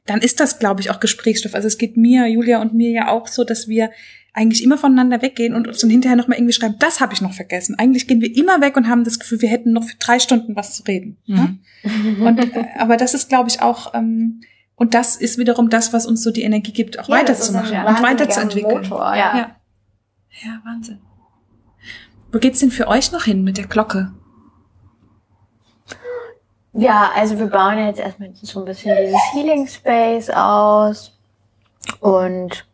dann 0.08 0.20
ist 0.20 0.40
das, 0.40 0.58
glaube 0.58 0.80
ich, 0.80 0.90
auch 0.90 1.00
Gesprächsstoff. 1.00 1.54
Also 1.54 1.68
es 1.68 1.78
geht 1.78 1.96
mir, 1.96 2.26
Julia 2.26 2.60
und 2.60 2.74
mir 2.74 2.90
ja 2.90 3.08
auch 3.08 3.26
so, 3.26 3.44
dass 3.44 3.68
wir 3.68 3.90
eigentlich 4.32 4.62
immer 4.62 4.78
voneinander 4.78 5.20
weggehen 5.20 5.54
und 5.54 5.66
uns 5.66 5.78
dann 5.80 5.90
hinterher 5.90 6.16
nochmal 6.16 6.38
irgendwie 6.38 6.52
schreiben, 6.52 6.76
das 6.78 7.00
habe 7.00 7.12
ich 7.12 7.20
noch 7.20 7.32
vergessen. 7.32 7.76
Eigentlich 7.78 8.06
gehen 8.06 8.20
wir 8.20 8.34
immer 8.36 8.60
weg 8.60 8.76
und 8.76 8.88
haben 8.88 9.04
das 9.04 9.18
Gefühl, 9.18 9.42
wir 9.42 9.48
hätten 9.48 9.72
noch 9.72 9.84
für 9.84 9.96
drei 9.98 10.18
Stunden 10.18 10.54
was 10.54 10.74
zu 10.76 10.84
reden. 10.84 11.18
Ne? 11.26 11.58
Und, 12.20 12.38
äh, 12.38 12.64
aber 12.78 12.96
das 12.96 13.14
ist, 13.14 13.28
glaube 13.28 13.48
ich, 13.48 13.60
auch, 13.60 13.94
ähm, 13.94 14.40
und 14.76 14.94
das 14.94 15.16
ist 15.16 15.38
wiederum 15.38 15.70
das, 15.70 15.92
was 15.92 16.06
uns 16.06 16.22
so 16.22 16.30
die 16.30 16.42
Energie 16.42 16.72
gibt, 16.72 16.98
auch 17.00 17.08
weiterzumachen 17.08 17.74
ein 17.74 17.86
und 17.96 18.02
weiterzuentwickeln. 18.02 18.82
Motor, 18.82 19.16
Ja. 19.16 19.36
Ja. 19.36 19.56
Ja, 20.44 20.60
Wahnsinn. 20.64 21.00
Wo 22.30 22.38
geht's 22.38 22.60
denn 22.60 22.70
für 22.70 22.86
euch 22.86 23.10
noch 23.10 23.24
hin 23.24 23.42
mit 23.42 23.58
der 23.58 23.66
Glocke? 23.66 24.12
Ja, 26.78 27.10
also 27.16 27.38
wir 27.38 27.46
bauen 27.46 27.78
jetzt 27.78 27.98
erstmal 27.98 28.30
so 28.34 28.60
ein 28.60 28.64
bisschen 28.64 28.96
dieses 28.96 29.20
Healing 29.32 29.66
Space 29.66 30.30
aus. 30.30 31.12
Und 32.00 32.66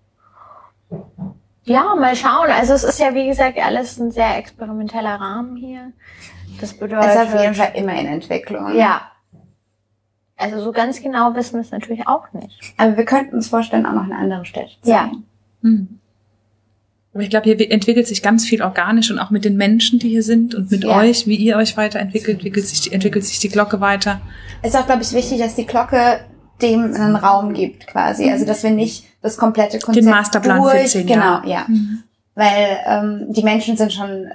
ja, 1.65 1.95
mal 1.95 2.15
schauen. 2.15 2.51
Also 2.51 2.75
es 2.75 2.85
ist 2.85 2.99
ja, 3.01 3.15
wie 3.15 3.27
gesagt, 3.27 3.59
alles 3.59 3.99
ein 3.99 4.11
sehr 4.11 4.37
experimenteller 4.37 5.15
Rahmen 5.15 5.57
hier. 5.57 5.93
Das 6.61 6.75
bedeutet. 6.75 7.07
Es 7.09 7.15
ist 7.15 7.35
auf 7.35 7.41
jeden 7.41 7.55
Fall 7.55 7.73
immer 7.75 7.95
in 7.95 8.07
Entwicklung. 8.07 8.75
Ja. 8.77 9.11
Also 10.37 10.61
so 10.61 10.73
ganz 10.73 11.01
genau 11.01 11.35
wissen 11.35 11.55
wir 11.55 11.61
es 11.63 11.71
natürlich 11.71 12.07
auch 12.07 12.33
nicht. 12.33 12.75
Aber 12.77 12.97
wir 12.97 13.05
könnten 13.05 13.37
uns 13.37 13.49
vorstellen, 13.49 13.87
auch 13.87 13.93
noch 13.93 14.05
eine 14.05 14.17
andere 14.17 14.45
Stadt 14.45 14.77
zu 14.83 14.91
Ja. 14.91 15.11
sehen. 15.63 16.01
Aber 17.15 17.23
ich 17.23 17.31
glaube, 17.31 17.45
hier 17.45 17.71
entwickelt 17.71 18.07
sich 18.09 18.23
ganz 18.23 18.45
viel 18.45 18.61
organisch 18.63 19.11
und 19.11 19.19
auch 19.21 19.31
mit 19.31 19.45
den 19.45 19.57
Menschen, 19.57 19.99
die 20.01 20.09
hier 20.09 20.23
sind 20.25 20.55
und 20.55 20.71
mit 20.71 20.83
Ja. 20.85 20.99
euch, 20.99 21.27
wie 21.29 21.37
ihr 21.37 21.57
euch 21.57 21.77
weiterentwickelt, 21.77 22.39
entwickelt 22.39 22.67
sich, 22.67 22.81
die, 22.83 22.93
entwickelt 22.93 23.25
sich 23.25 23.39
die 23.39 23.49
Glocke 23.49 23.81
weiter. 23.81 24.21
Es 24.63 24.75
ist 24.75 24.77
auch, 24.81 24.87
glaube 24.87 25.03
ich, 25.03 25.13
wichtig, 25.13 25.39
dass 25.39 25.55
die 25.55 25.65
Glocke 25.67 26.21
dem 26.61 26.93
einen 26.95 27.17
Raum 27.17 27.53
gibt, 27.55 27.87
quasi. 27.87 28.29
Also, 28.31 28.45
dass 28.45 28.63
wir 28.65 28.71
nicht 28.71 29.05
das 29.23 29.37
komplette 29.37 29.79
Konzept 29.79 30.07
Masterplan 30.07 30.63
für 30.65 30.71
durch, 30.77 30.91
zehn 30.91 31.07
genau, 31.07 31.23
Jahre. 31.23 31.49
ja. 31.49 31.67
Weil 32.35 32.79
ähm, 32.87 33.27
die 33.33 33.43
Menschen 33.45 33.77
sind 33.77 33.93
schon 33.93 34.27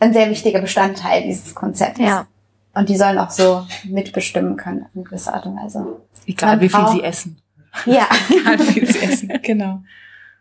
ein 0.00 0.12
sehr 0.12 0.28
wichtiger 0.28 0.60
Bestandteil 0.60 1.22
dieses 1.22 1.54
Konzepts. 1.54 2.00
Ja. 2.00 2.26
Und 2.74 2.88
die 2.88 2.96
sollen 2.96 3.16
auch 3.18 3.30
so 3.30 3.64
mitbestimmen 3.84 4.56
können, 4.56 4.82
auf 4.82 4.88
eine 4.94 5.04
gewisse 5.04 5.32
Art 5.32 5.46
und 5.46 5.56
Weise. 5.56 5.86
Egal, 6.26 6.56
Man 6.56 6.60
wie 6.62 6.68
viel 6.68 6.80
braucht- 6.80 6.92
sie 6.96 7.02
essen. 7.04 7.36
Ja. 7.86 8.08
Halt 8.44 8.60
viel 8.62 8.88
zu 8.88 9.00
essen. 9.00 9.32
Genau. 9.42 9.82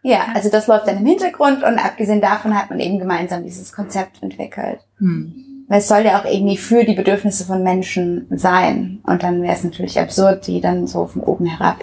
Ja, 0.04 0.28
also 0.34 0.50
das 0.50 0.68
läuft 0.68 0.88
dann 0.88 0.98
im 0.98 1.06
Hintergrund 1.06 1.64
und 1.64 1.80
abgesehen 1.80 2.20
davon 2.20 2.58
hat 2.58 2.70
man 2.70 2.82
eben 2.82 3.00
gemeinsam 3.00 3.44
dieses 3.44 3.72
Konzept 3.72 4.22
entwickelt. 4.22 4.82
Hm. 4.98 5.66
Weil 5.70 5.80
es 5.80 5.88
soll 5.88 6.02
ja 6.04 6.20
auch 6.20 6.26
irgendwie 6.26 6.58
für 6.58 6.84
die 6.84 6.94
Bedürfnisse 6.94 7.46
von 7.46 7.64
Menschen 7.64 8.28
sein. 8.30 9.00
Und 9.04 9.24
dann 9.24 9.42
wäre 9.42 9.54
es 9.54 9.64
natürlich 9.64 9.98
absurd, 9.98 10.46
die 10.46 10.60
dann 10.60 10.88
so 10.88 11.08
von 11.08 11.22
oben 11.22 11.46
herab, 11.46 11.80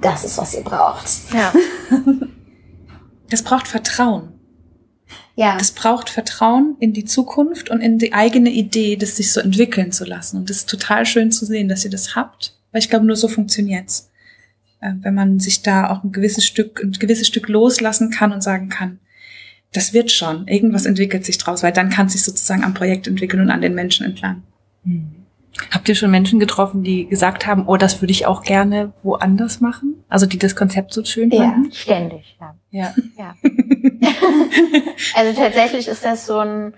das 0.00 0.24
ist, 0.24 0.38
was 0.38 0.54
ihr 0.54 0.64
braucht. 0.64 1.06
Ja. 1.32 1.52
Das 3.30 3.42
braucht 3.42 3.66
Vertrauen. 3.66 4.34
Ja, 5.34 5.56
Das 5.56 5.72
braucht 5.72 6.08
Vertrauen 6.10 6.76
in 6.78 6.92
die 6.92 7.06
Zukunft 7.06 7.68
und 7.70 7.80
in 7.80 7.98
die 7.98 8.12
eigene 8.12 8.50
Idee, 8.50 8.96
das 8.96 9.16
sich 9.16 9.32
so 9.32 9.40
entwickeln 9.40 9.90
zu 9.92 10.04
lassen. 10.04 10.36
Und 10.36 10.50
das 10.50 10.58
ist 10.58 10.70
total 10.70 11.04
schön 11.04 11.32
zu 11.32 11.44
sehen, 11.46 11.68
dass 11.68 11.84
ihr 11.84 11.90
das 11.90 12.14
habt, 12.14 12.60
weil 12.70 12.80
ich 12.80 12.90
glaube, 12.90 13.06
nur 13.06 13.16
so 13.16 13.26
funktioniert's. 13.26 14.10
Äh, 14.84 14.92
Wenn 15.00 15.14
man 15.14 15.38
sich 15.40 15.62
da 15.62 15.90
auch 15.90 16.04
ein 16.04 16.12
gewisses 16.12 16.44
Stück, 16.44 16.82
ein 16.82 16.92
gewisses 16.92 17.26
Stück 17.26 17.48
loslassen 17.48 18.10
kann 18.10 18.32
und 18.32 18.42
sagen 18.42 18.68
kann, 18.68 18.98
das 19.72 19.92
wird 19.92 20.12
schon, 20.12 20.46
irgendwas 20.46 20.86
entwickelt 20.86 21.24
sich 21.24 21.38
draus, 21.38 21.62
weil 21.62 21.72
dann 21.72 21.90
kann 21.90 22.06
es 22.06 22.12
sich 22.12 22.22
sozusagen 22.22 22.62
am 22.62 22.74
Projekt 22.74 23.08
entwickeln 23.08 23.42
und 23.42 23.50
an 23.50 23.60
den 23.60 23.74
Menschen 23.74 24.06
entlang. 24.06 24.42
Habt 25.72 25.88
ihr 25.88 25.94
schon 25.96 26.10
Menschen 26.12 26.38
getroffen, 26.38 26.84
die 26.84 27.06
gesagt 27.06 27.46
haben, 27.46 27.66
oh, 27.66 27.76
das 27.76 28.00
würde 28.00 28.12
ich 28.12 28.26
auch 28.26 28.42
gerne 28.42 28.92
woanders 29.02 29.60
machen? 29.60 30.04
Also 30.08 30.26
die 30.26 30.38
das 30.38 30.54
Konzept 30.54 30.92
so 30.92 31.04
schön 31.04 31.30
Ja. 31.30 31.50
fanden? 31.50 31.72
Ständig, 31.72 32.36
ja. 32.40 32.54
Ja. 32.70 32.94
Ja. 33.18 33.34
also 35.16 35.40
tatsächlich 35.40 35.88
ist 35.88 36.04
das 36.04 36.26
so 36.26 36.38
ein, 36.38 36.74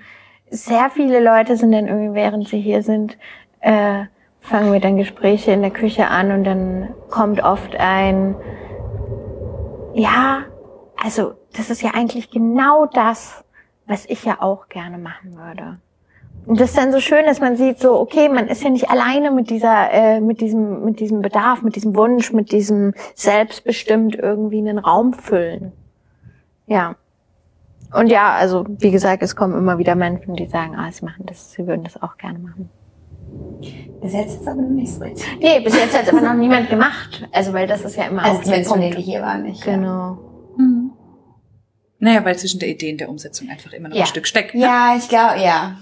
sehr 0.51 0.91
viele 0.91 1.21
Leute 1.23 1.57
sind 1.57 1.73
dann 1.73 1.87
irgendwie, 1.89 2.15
während 2.15 2.49
sie 2.49 2.61
hier 2.61 2.83
sind, 2.83 3.19
äh, 3.61 4.05
fangen 4.47 4.73
wir 4.73 4.81
dann 4.81 4.97
Gespräche 4.97 5.53
in 5.53 5.63
der 5.63 5.71
Küche 5.71 6.07
an 6.09 6.31
und 6.31 6.45
dann 6.45 6.95
kommt 7.11 7.43
oft 7.43 7.75
ein, 7.77 8.37
ja, 9.95 10.45
also 11.03 11.35
das 11.57 11.71
ist 11.71 11.83
ja 11.83 11.91
eigentlich 11.95 12.31
genau 12.31 12.87
das, 12.87 13.45
was 13.87 14.07
ich 14.07 14.25
ja 14.25 14.41
auch 14.41 14.69
gerne 14.69 14.99
machen 14.99 15.37
würde. 15.37 15.79
Und 16.47 16.61
das 16.61 16.71
ist 16.71 16.79
dann 16.79 16.93
so 16.93 17.01
schön, 17.01 17.27
dass 17.27 17.41
man 17.41 17.57
sieht, 17.57 17.81
so 17.81 17.99
okay, 17.99 18.29
man 18.29 18.47
ist 18.47 18.63
ja 18.63 18.71
nicht 18.71 18.89
alleine 18.89 19.33
mit 19.33 19.51
dieser, 19.51 19.91
äh, 19.91 20.21
mit 20.21 20.41
diesem, 20.41 20.85
mit 20.85 21.01
diesem 21.01 21.23
Bedarf, 21.23 21.63
mit 21.63 21.75
diesem 21.75 21.97
Wunsch, 21.97 22.33
mit 22.33 22.53
diesem 22.53 22.95
selbstbestimmt 23.17 24.15
irgendwie 24.15 24.59
einen 24.59 24.79
Raum 24.79 25.13
füllen. 25.13 25.73
Ja. 26.67 26.95
Und 27.93 28.09
ja, 28.09 28.33
also 28.33 28.65
wie 28.69 28.93
gesagt, 28.93 29.23
es 29.25 29.35
kommen 29.35 29.59
immer 29.59 29.79
wieder 29.79 29.97
Menschen, 29.97 30.37
die 30.37 30.47
sagen, 30.47 30.77
ah, 30.77 30.91
sie 30.93 31.05
machen 31.05 31.27
das, 31.27 31.53
sie 31.53 31.67
würden 31.67 31.83
das 31.83 32.01
auch 32.01 32.17
gerne 32.17 32.39
machen. 32.39 32.71
Bis 34.03 34.13
jetzt 34.13 34.41
ist 34.41 34.47
aber 34.47 34.61
noch 34.63 34.69
nicht 34.71 34.93
so 34.93 35.01
richtig. 35.03 35.25
Nee, 35.41 35.61
bis 35.61 35.75
jetzt 35.75 35.97
hat 35.99 36.09
aber 36.09 36.21
noch 36.21 36.35
niemand 36.35 36.69
gemacht. 36.69 37.27
Also 37.33 37.53
weil 37.53 37.67
das 37.67 37.83
ist 37.83 37.97
ja 37.97 38.05
immer 38.05 38.23
Also 38.25 38.41
auch 38.53 38.65
von 38.65 38.81
Punkt. 38.81 38.99
hier 38.99 39.23
waren, 39.23 39.43
nicht. 39.43 39.63
Genau. 39.65 40.19
Naja, 41.99 42.25
weil 42.25 42.39
zwischen 42.39 42.61
der 42.61 42.69
Idee 42.69 42.93
und 42.93 43.01
der 43.01 43.09
Umsetzung 43.09 43.49
einfach 43.49 43.73
immer 43.73 43.89
noch 43.89 43.97
Ja. 43.97 44.03
ein 44.03 44.07
Stück 44.07 44.27
steckt. 44.27 44.55
ne? 44.55 44.61
Ja, 44.61 44.95
ich 44.99 45.09
glaube, 45.09 45.41
ja. 45.41 45.77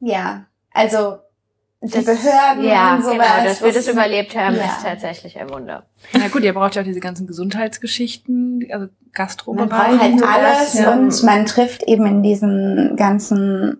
Ja. 0.00 0.44
Also, 0.72 1.16
die 1.80 1.90
Das- 1.90 2.04
Behörden 2.04 2.64
ja, 2.64 2.96
und 2.96 3.02
sowas. 3.02 3.14
genau, 3.16 3.44
dass 3.44 3.62
wir 3.62 3.72
das- 3.72 3.88
überlebt 3.88 4.36
haben, 4.36 4.56
ja. 4.56 4.64
ist 4.64 4.82
tatsächlich 4.82 5.38
ein 5.40 5.48
Wunder. 5.48 5.86
Na 6.12 6.28
gut, 6.28 6.42
ihr 6.42 6.52
braucht 6.52 6.74
ja 6.74 6.82
auch 6.82 6.86
diese 6.86 7.00
ganzen 7.00 7.26
Gesundheitsgeschichten, 7.26 8.66
also 8.70 8.86
Man 8.86 8.90
Gastrobereich. 9.12 9.68
braucht 9.68 10.00
halt 10.00 10.22
alles 10.22 10.74
ja. 10.74 10.92
und 10.92 11.22
man 11.22 11.46
trifft 11.46 11.82
eben 11.84 12.04
in 12.06 12.22
diesen 12.22 12.94
ganzen 12.96 13.78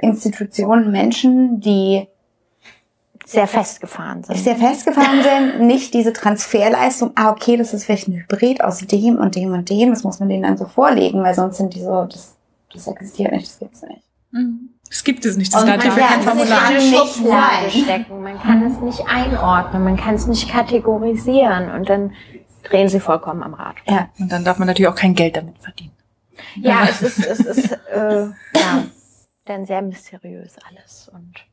Institutionen 0.00 0.90
Menschen, 0.90 1.60
die 1.60 2.06
Sehr 3.24 3.46
festgefahren 3.46 4.22
sind. 4.22 4.36
sehr 4.38 4.56
festgefahren 4.56 5.22
sind, 5.22 5.66
nicht 5.66 5.94
diese 5.94 6.12
Transferleistung, 6.12 7.12
ah, 7.16 7.30
okay, 7.30 7.56
das 7.56 7.74
ist 7.74 7.84
vielleicht 7.84 8.08
ein 8.08 8.14
Hybrid 8.14 8.62
aus 8.62 8.78
dem 8.78 9.16
und 9.18 9.34
dem 9.34 9.52
und 9.52 9.68
dem, 9.70 9.90
das 9.90 10.04
muss 10.04 10.20
man 10.20 10.28
denen 10.28 10.42
dann 10.44 10.56
so 10.56 10.66
vorlegen, 10.66 11.22
weil 11.22 11.34
sonst 11.34 11.56
sind 11.56 11.74
die 11.74 11.80
so, 11.82 12.04
das, 12.04 12.36
das 12.72 12.86
existiert 12.86 13.32
nicht, 13.32 13.46
das 13.48 13.58
gibt's 13.58 13.82
nicht. 13.82 14.02
Mhm. 14.30 14.70
Das 14.88 15.02
gibt 15.02 15.24
es 15.24 15.36
nicht, 15.36 15.52
das 15.52 15.62
Und 15.64 15.68
ist 15.68 15.76
man 15.84 15.98
ja, 15.98 16.06
kein 16.06 16.20
ist 16.20 16.24
Formular. 16.28 16.58
kann 16.60 16.76
eine 16.76 16.78
nicht 16.78 17.84
stecken. 17.84 18.22
Man 18.22 18.38
kann 18.40 18.62
es 18.70 18.80
nicht 18.80 19.08
einordnen, 19.08 19.82
man 19.82 19.96
kann 19.96 20.14
es 20.14 20.26
nicht 20.28 20.48
kategorisieren 20.48 21.70
und 21.72 21.88
dann 21.88 22.12
drehen 22.62 22.88
sie 22.88 23.00
vollkommen 23.00 23.42
am 23.42 23.54
Rad. 23.54 23.74
Ja. 23.88 24.08
Und 24.20 24.30
dann 24.30 24.44
darf 24.44 24.58
man 24.58 24.66
natürlich 24.68 24.88
auch 24.88 24.94
kein 24.94 25.14
Geld 25.16 25.36
damit 25.36 25.58
verdienen. 25.58 25.90
Ja, 26.56 26.84
es 26.88 27.02
ist, 27.02 27.18
es 27.26 27.40
ist 27.40 27.72
äh, 27.92 28.26
ja, 28.26 28.84
dann 29.48 29.64
sehr 29.64 29.82
mysteriös 29.82 30.56
alles. 30.68 31.10
Und 31.12 31.44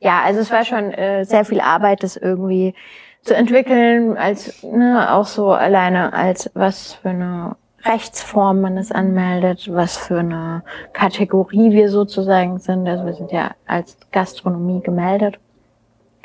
ja, 0.00 0.22
also 0.22 0.40
es 0.40 0.50
war 0.50 0.64
schon 0.64 0.92
äh, 0.92 1.24
sehr 1.24 1.44
viel 1.44 1.60
Arbeit, 1.60 2.02
das 2.02 2.16
irgendwie 2.16 2.74
zu 3.22 3.34
entwickeln, 3.34 4.16
als 4.16 4.62
ne, 4.62 5.12
auch 5.12 5.26
so 5.26 5.52
alleine 5.52 6.12
als 6.12 6.50
was 6.54 6.94
für 6.94 7.10
eine 7.10 7.56
Rechtsform 7.84 8.60
man 8.60 8.76
es 8.76 8.92
anmeldet, 8.92 9.68
was 9.72 9.96
für 9.96 10.18
eine 10.18 10.62
Kategorie 10.92 11.72
wir 11.72 11.88
sozusagen 11.88 12.58
sind. 12.58 12.86
Also 12.86 13.06
wir 13.06 13.14
sind 13.14 13.32
ja 13.32 13.52
als 13.66 13.96
Gastronomie 14.12 14.82
gemeldet, 14.82 15.38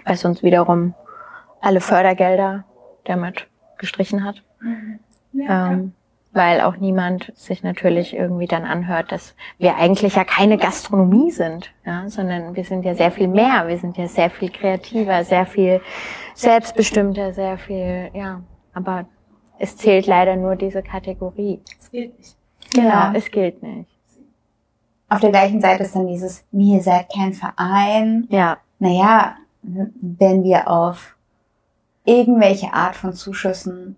was 0.03 0.25
uns 0.25 0.43
wiederum 0.43 0.93
alle 1.61 1.79
Fördergelder 1.79 2.65
damit 3.05 3.47
gestrichen 3.77 4.23
hat. 4.25 4.43
ähm, 5.33 5.93
weil 6.35 6.61
auch 6.61 6.75
niemand 6.77 7.31
sich 7.35 7.63
natürlich 7.63 8.13
irgendwie 8.15 8.45
dann 8.47 8.65
anhört, 8.65 9.11
dass 9.11 9.35
wir 9.57 9.77
eigentlich 9.77 10.15
ja 10.15 10.23
keine 10.25 10.57
Gastronomie 10.57 11.31
sind, 11.31 11.71
ja, 11.85 12.07
sondern 12.09 12.55
wir 12.55 12.63
sind 12.65 12.83
ja 12.85 12.93
sehr 12.93 13.11
viel 13.11 13.27
mehr. 13.27 13.67
Wir 13.67 13.77
sind 13.77 13.97
ja 13.97 14.07
sehr 14.07 14.29
viel 14.29 14.49
kreativer, 14.51 15.23
sehr 15.23 15.45
viel 15.45 15.81
selbstbestimmter, 16.35 17.33
sehr 17.33 17.57
viel, 17.57 18.09
ja. 18.13 18.41
Aber 18.73 19.05
es 19.57 19.77
zählt 19.77 20.05
leider 20.07 20.35
nur 20.35 20.55
diese 20.57 20.83
Kategorie. 20.83 21.61
Das 21.79 21.89
gilt 21.89 22.17
nicht. 22.17 22.35
Genau, 22.73 22.89
Ja. 22.89 23.13
es 23.15 23.31
gilt 23.31 23.63
nicht. 23.63 23.89
Auf 25.07 25.21
der 25.21 25.29
gleichen 25.29 25.61
Seite 25.61 25.83
ist 25.83 25.95
dann 25.95 26.07
dieses, 26.07 26.43
mir 26.51 26.81
seid 26.81 27.07
kein 27.15 27.33
Verein. 27.33 28.27
Ja, 28.29 28.57
Naja, 28.79 29.37
wenn 29.61 30.43
wir 30.43 30.69
auf 30.69 31.15
irgendwelche 32.03 32.73
Art 32.73 32.95
von 32.95 33.13
Zuschüssen 33.13 33.95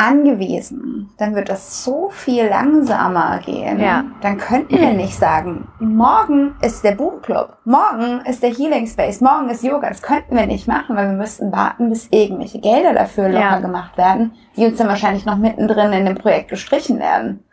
angewiesen, 0.00 1.10
dann 1.18 1.34
wird 1.34 1.48
das 1.48 1.84
so 1.84 2.08
viel 2.10 2.46
langsamer 2.46 3.38
gehen. 3.44 3.78
Ja. 3.78 4.04
Dann 4.22 4.38
könnten 4.38 4.78
wir 4.78 4.92
nicht 4.94 5.16
sagen, 5.18 5.68
morgen 5.78 6.54
ist 6.62 6.82
der 6.84 6.92
Buchclub, 6.92 7.56
morgen 7.64 8.20
ist 8.24 8.42
der 8.42 8.50
Healing 8.54 8.86
Space, 8.86 9.20
morgen 9.20 9.50
ist 9.50 9.62
Yoga. 9.62 9.88
Das 9.88 10.02
könnten 10.02 10.36
wir 10.36 10.46
nicht 10.46 10.66
machen, 10.66 10.96
weil 10.96 11.08
wir 11.08 11.16
müssten 11.16 11.52
warten, 11.52 11.90
bis 11.90 12.08
irgendwelche 12.10 12.60
Gelder 12.60 12.94
dafür 12.94 13.28
locker 13.28 13.40
Ja. 13.40 13.58
gemacht 13.60 13.96
werden, 13.98 14.32
die 14.56 14.64
uns 14.66 14.78
dann 14.78 14.88
wahrscheinlich 14.88 15.26
noch 15.26 15.36
mittendrin 15.36 15.92
in 15.92 16.06
dem 16.06 16.16
Projekt 16.16 16.48
gestrichen 16.48 16.98
werden. 16.98 17.44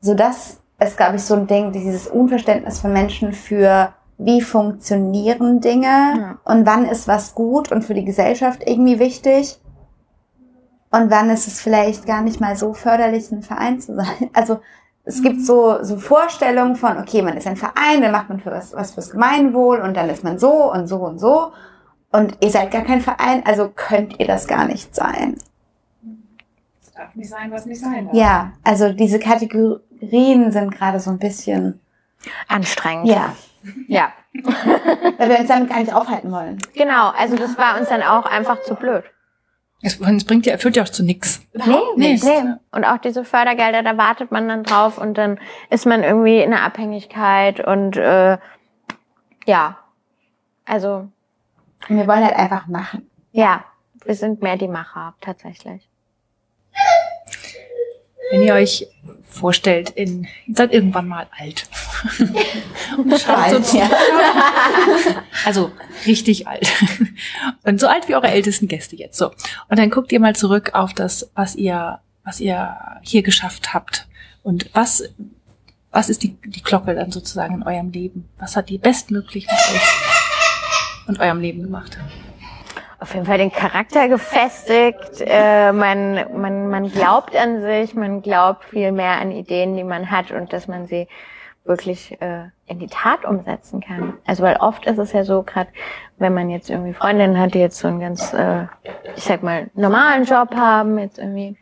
So 0.00 0.14
das 0.14 0.60
ist, 0.80 0.96
glaube 0.96 1.16
ich, 1.16 1.22
so 1.24 1.34
ein 1.34 1.46
Ding, 1.46 1.72
dieses 1.72 2.06
Unverständnis 2.08 2.80
von 2.80 2.92
Menschen 2.92 3.32
für 3.32 3.90
wie 4.18 4.40
funktionieren 4.40 5.60
Dinge 5.60 5.86
Ja. 5.86 6.38
und 6.44 6.66
wann 6.66 6.84
ist 6.86 7.06
was 7.06 7.34
gut 7.34 7.70
und 7.70 7.82
für 7.82 7.94
die 7.94 8.04
Gesellschaft 8.04 8.62
irgendwie 8.66 8.98
wichtig 8.98 9.58
und 10.96 11.10
wann 11.10 11.30
ist 11.30 11.46
es 11.46 11.60
vielleicht 11.60 12.06
gar 12.06 12.22
nicht 12.22 12.40
mal 12.40 12.56
so 12.56 12.74
förderlich, 12.74 13.30
ein 13.30 13.42
Verein 13.42 13.80
zu 13.80 13.94
sein. 13.96 14.30
Also 14.32 14.60
es 15.04 15.22
gibt 15.22 15.40
so, 15.40 15.82
so 15.84 15.98
Vorstellungen 15.98 16.74
von, 16.74 16.98
okay, 16.98 17.22
man 17.22 17.36
ist 17.36 17.46
ein 17.46 17.56
Verein, 17.56 18.02
dann 18.02 18.10
macht 18.10 18.28
man 18.28 18.40
für 18.40 18.50
was, 18.50 18.72
was 18.74 18.94
fürs 18.94 19.10
Gemeinwohl 19.10 19.80
und 19.80 19.96
dann 19.96 20.10
ist 20.10 20.24
man 20.24 20.38
so 20.38 20.72
und 20.72 20.88
so 20.88 20.96
und 20.96 21.18
so 21.20 21.52
und 22.10 22.36
ihr 22.40 22.50
seid 22.50 22.70
gar 22.70 22.82
kein 22.82 23.00
Verein, 23.00 23.44
also 23.46 23.70
könnt 23.74 24.18
ihr 24.18 24.26
das 24.26 24.46
gar 24.48 24.66
nicht 24.66 24.94
sein. 24.94 25.36
Das 26.80 26.92
darf 26.92 27.14
nicht 27.14 27.30
sein, 27.30 27.50
was 27.52 27.66
nicht 27.66 27.80
sein 27.80 28.06
darf. 28.06 28.14
Ja, 28.14 28.52
also 28.64 28.92
diese 28.92 29.18
Kategorien 29.18 30.50
sind 30.50 30.74
gerade 30.74 30.98
so 30.98 31.10
ein 31.10 31.18
bisschen, 31.18 31.80
anstrengend. 32.48 33.06
ja, 33.06 33.34
Ja, 33.86 34.08
weil 35.18 35.28
wir 35.28 35.38
uns 35.38 35.48
damit 35.48 35.68
gar 35.70 35.78
nicht 35.80 35.94
aufhalten 35.94 36.32
wollen. 36.32 36.58
genau. 36.74 37.10
Also 37.10 37.36
das 37.36 37.56
war 37.58 37.78
uns 37.78 37.88
dann 37.88 38.02
auch 38.02 38.26
einfach 38.26 38.62
zu 38.62 38.74
blöd. 38.74 39.04
Es, 39.82 40.00
es 40.00 40.24
bringt 40.24 40.46
ja, 40.46 40.56
führt 40.58 40.76
ja 40.76 40.82
auch 40.82 40.88
zu 40.88 41.04
nix. 41.04 41.42
Nee, 41.52 41.76
nicht. 41.96 42.24
nee. 42.24 42.54
Und 42.72 42.84
auch 42.84 42.98
diese 42.98 43.24
Fördergelder, 43.24 43.82
da 43.82 43.96
wartet 43.98 44.32
man 44.32 44.48
dann 44.48 44.62
drauf 44.64 44.98
und 44.98 45.18
dann 45.18 45.38
ist 45.70 45.86
man 45.86 46.02
irgendwie 46.02 46.38
in 46.38 46.52
einer 46.52 46.62
Abhängigkeit 46.62 47.60
und 47.60 47.96
äh, 47.96 48.38
ja, 49.46 49.78
also 50.64 51.08
Und 51.88 51.96
wir 51.96 52.06
wollen 52.06 52.24
halt 52.24 52.36
einfach 52.36 52.66
machen. 52.66 53.08
ja, 53.32 53.64
wir 54.04 54.14
sind 54.14 54.42
mehr 54.42 54.56
die 54.56 54.68
Macher 54.68 55.14
tatsächlich. 55.20 55.88
Wenn 58.30 58.42
ihr 58.42 58.54
euch 58.54 58.86
vorstellt, 59.28 59.90
in, 59.90 60.26
ihr 60.46 60.54
seid 60.54 60.72
irgendwann 60.72 61.08
mal 61.08 61.26
alt. 61.38 61.68
Und 62.96 63.20
schaut 63.20 63.64
so 63.64 63.76
ja. 63.76 63.90
also 65.44 65.72
richtig 66.06 66.46
alt. 66.46 66.68
Und 67.64 67.80
so 67.80 67.88
alt 67.88 68.08
wie 68.08 68.14
eure 68.14 68.28
ältesten 68.28 68.68
Gäste 68.68 68.96
jetzt. 68.96 69.18
So. 69.18 69.30
Und 69.68 69.78
dann 69.78 69.90
guckt 69.90 70.12
ihr 70.12 70.20
mal 70.20 70.36
zurück 70.36 70.70
auf 70.74 70.92
das, 70.92 71.30
was 71.34 71.54
ihr, 71.54 72.00
was 72.24 72.40
ihr 72.40 72.76
hier 73.02 73.22
geschafft 73.22 73.74
habt. 73.74 74.06
Und 74.42 74.70
was, 74.74 75.04
was 75.90 76.08
ist 76.08 76.22
die, 76.22 76.36
die 76.44 76.62
Glocke 76.62 76.94
dann 76.94 77.10
sozusagen 77.10 77.56
in 77.56 77.62
eurem 77.62 77.90
Leben? 77.90 78.28
Was 78.38 78.56
hat 78.56 78.68
die 78.68 78.78
bestmöglich 78.78 79.46
mit 79.46 79.58
euch 79.74 81.08
und 81.08 81.20
eurem 81.20 81.40
Leben 81.40 81.62
gemacht? 81.62 81.98
Auf 82.98 83.12
jeden 83.12 83.26
Fall 83.26 83.38
den 83.38 83.52
Charakter 83.52 84.08
gefestigt. 84.08 85.20
Äh, 85.20 85.72
man, 85.72 86.40
man, 86.40 86.70
man 86.70 86.90
glaubt 86.90 87.36
an 87.36 87.60
sich, 87.60 87.94
man 87.94 88.22
glaubt 88.22 88.64
viel 88.64 88.90
mehr 88.90 89.20
an 89.20 89.32
Ideen, 89.32 89.76
die 89.76 89.84
man 89.84 90.10
hat 90.10 90.30
und 90.30 90.52
dass 90.52 90.66
man 90.66 90.86
sie 90.86 91.06
wirklich 91.66 92.20
äh, 92.20 92.44
in 92.66 92.78
die 92.78 92.86
Tat 92.86 93.24
umsetzen 93.24 93.80
kann. 93.80 94.14
Also 94.26 94.42
weil 94.42 94.56
oft 94.56 94.86
ist 94.86 94.98
es 94.98 95.12
ja 95.12 95.24
so, 95.24 95.42
gerade 95.42 95.70
wenn 96.18 96.34
man 96.34 96.50
jetzt 96.50 96.70
irgendwie 96.70 96.92
Freundinnen 96.92 97.38
hat, 97.38 97.54
die 97.54 97.58
jetzt 97.58 97.78
so 97.78 97.88
einen 97.88 98.00
ganz, 98.00 98.32
äh, 98.32 98.64
ich 99.16 99.24
sag 99.24 99.42
mal, 99.42 99.70
normalen 99.74 100.24
Job 100.24 100.54
haben, 100.54 100.98
jetzt 100.98 101.18
irgendwie, 101.18 101.56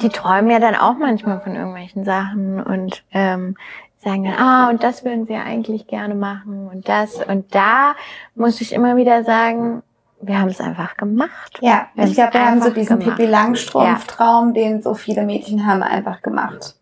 die 0.00 0.08
träumen 0.08 0.50
ja 0.50 0.58
dann 0.58 0.74
auch 0.74 0.96
manchmal 0.98 1.40
von 1.40 1.54
irgendwelchen 1.54 2.04
Sachen 2.04 2.62
und 2.62 3.04
ähm, 3.12 3.56
sagen 3.98 4.24
dann, 4.24 4.34
ah, 4.34 4.68
und 4.70 4.82
das 4.82 5.04
würden 5.04 5.26
sie 5.26 5.34
ja 5.34 5.42
eigentlich 5.42 5.86
gerne 5.86 6.14
machen 6.14 6.68
und 6.68 6.88
das. 6.88 7.16
Und 7.16 7.54
da 7.54 7.94
muss 8.34 8.60
ich 8.60 8.72
immer 8.72 8.96
wieder 8.96 9.24
sagen, 9.24 9.82
wir 10.20 10.40
haben 10.40 10.48
es 10.48 10.60
einfach 10.60 10.96
gemacht. 10.96 11.58
Ja, 11.60 11.88
Wir 11.94 12.04
ich 12.04 12.14
glaube, 12.14 12.34
wir 12.34 12.44
haben 12.44 12.62
so 12.62 12.70
diesen. 12.70 12.98
Pippi 12.98 13.26
Langstrumpf-Traum, 13.26 14.54
den 14.54 14.82
so 14.82 14.94
viele 14.94 15.22
Mädchen 15.22 15.66
haben, 15.66 15.82
einfach 15.82 16.22
gemacht. 16.22 16.77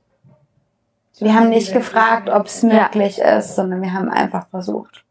Wir 1.19 1.35
haben 1.35 1.49
nicht 1.49 1.73
gefragt, 1.73 2.29
ob 2.29 2.47
es 2.47 2.63
möglich 2.63 3.19
ist, 3.19 3.57
sondern 3.57 3.81
wir 3.83 3.93
haben 3.93 4.11
einfach 4.11 4.49
versucht. 4.49 5.05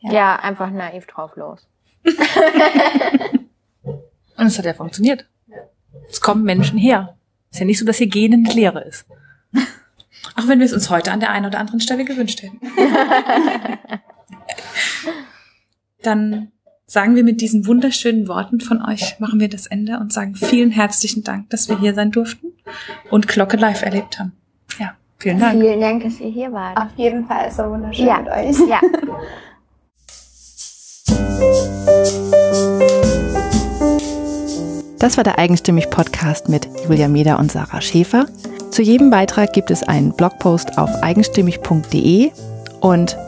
Ja, 0.00 0.36
einfach 0.36 0.70
naiv 0.70 1.06
drauf 1.06 1.36
los. 1.36 1.66
Und 4.36 4.46
es 4.46 4.58
hat 4.58 4.64
ja 4.64 4.74
funktioniert. 4.74 5.28
Es 6.08 6.20
kommen 6.20 6.44
Menschen 6.44 6.78
her. 6.78 7.16
Ist 7.50 7.60
ja 7.60 7.66
nicht 7.66 7.78
so, 7.78 7.84
dass 7.84 7.98
hier 7.98 8.08
Gehen 8.08 8.32
eine 8.34 8.52
Lehre 8.52 8.82
ist. 8.82 9.06
Auch 10.36 10.46
wenn 10.46 10.58
wir 10.58 10.66
es 10.66 10.72
uns 10.72 10.90
heute 10.90 11.10
an 11.12 11.20
der 11.20 11.30
einen 11.30 11.46
oder 11.46 11.58
anderen 11.58 11.80
Stelle 11.80 12.04
gewünscht 12.04 12.42
hätten. 12.42 12.60
Dann 16.02 16.52
sagen 16.90 17.14
wir 17.16 17.22
mit 17.22 17.42
diesen 17.42 17.66
wunderschönen 17.66 18.26
Worten 18.28 18.60
von 18.60 18.82
euch, 18.82 19.20
machen 19.20 19.38
wir 19.38 19.48
das 19.48 19.66
Ende 19.66 19.98
und 19.98 20.10
sagen 20.12 20.34
vielen 20.34 20.70
herzlichen 20.70 21.22
Dank, 21.22 21.50
dass 21.50 21.68
wir 21.68 21.78
hier 21.78 21.94
sein 21.94 22.10
durften 22.10 22.48
und 23.10 23.28
Glocke 23.28 23.58
live 23.58 23.82
erlebt 23.82 24.18
haben. 24.18 24.32
Ja, 24.80 24.94
vielen 25.18 25.38
Dank. 25.38 25.60
Vielen 25.60 25.80
Dank, 25.80 26.02
dass 26.02 26.18
ihr 26.18 26.30
hier 26.30 26.50
wart. 26.50 26.78
Auf 26.78 26.88
jeden 26.96 27.26
Fall 27.26 27.48
ist 27.48 27.58
so 27.58 27.64
wunderschön 27.64 28.06
Ja. 28.06 28.18
mit 28.20 28.28
euch. 28.28 28.68
Ja. 28.68 28.80
Das 34.98 35.16
war 35.16 35.24
der 35.24 35.38
Eigenstimmig 35.38 35.90
Podcast 35.90 36.48
mit 36.48 36.68
Julia 36.84 37.08
Meder 37.08 37.38
und 37.38 37.52
Sarah 37.52 37.80
Schäfer. 37.80 38.26
Zu 38.70 38.82
jedem 38.82 39.10
Beitrag 39.10 39.52
gibt 39.52 39.70
es 39.70 39.82
einen 39.82 40.12
Blogpost 40.12 40.76
auf 40.76 40.90
eigenstimmig.de 41.02 42.30
und 42.80 43.16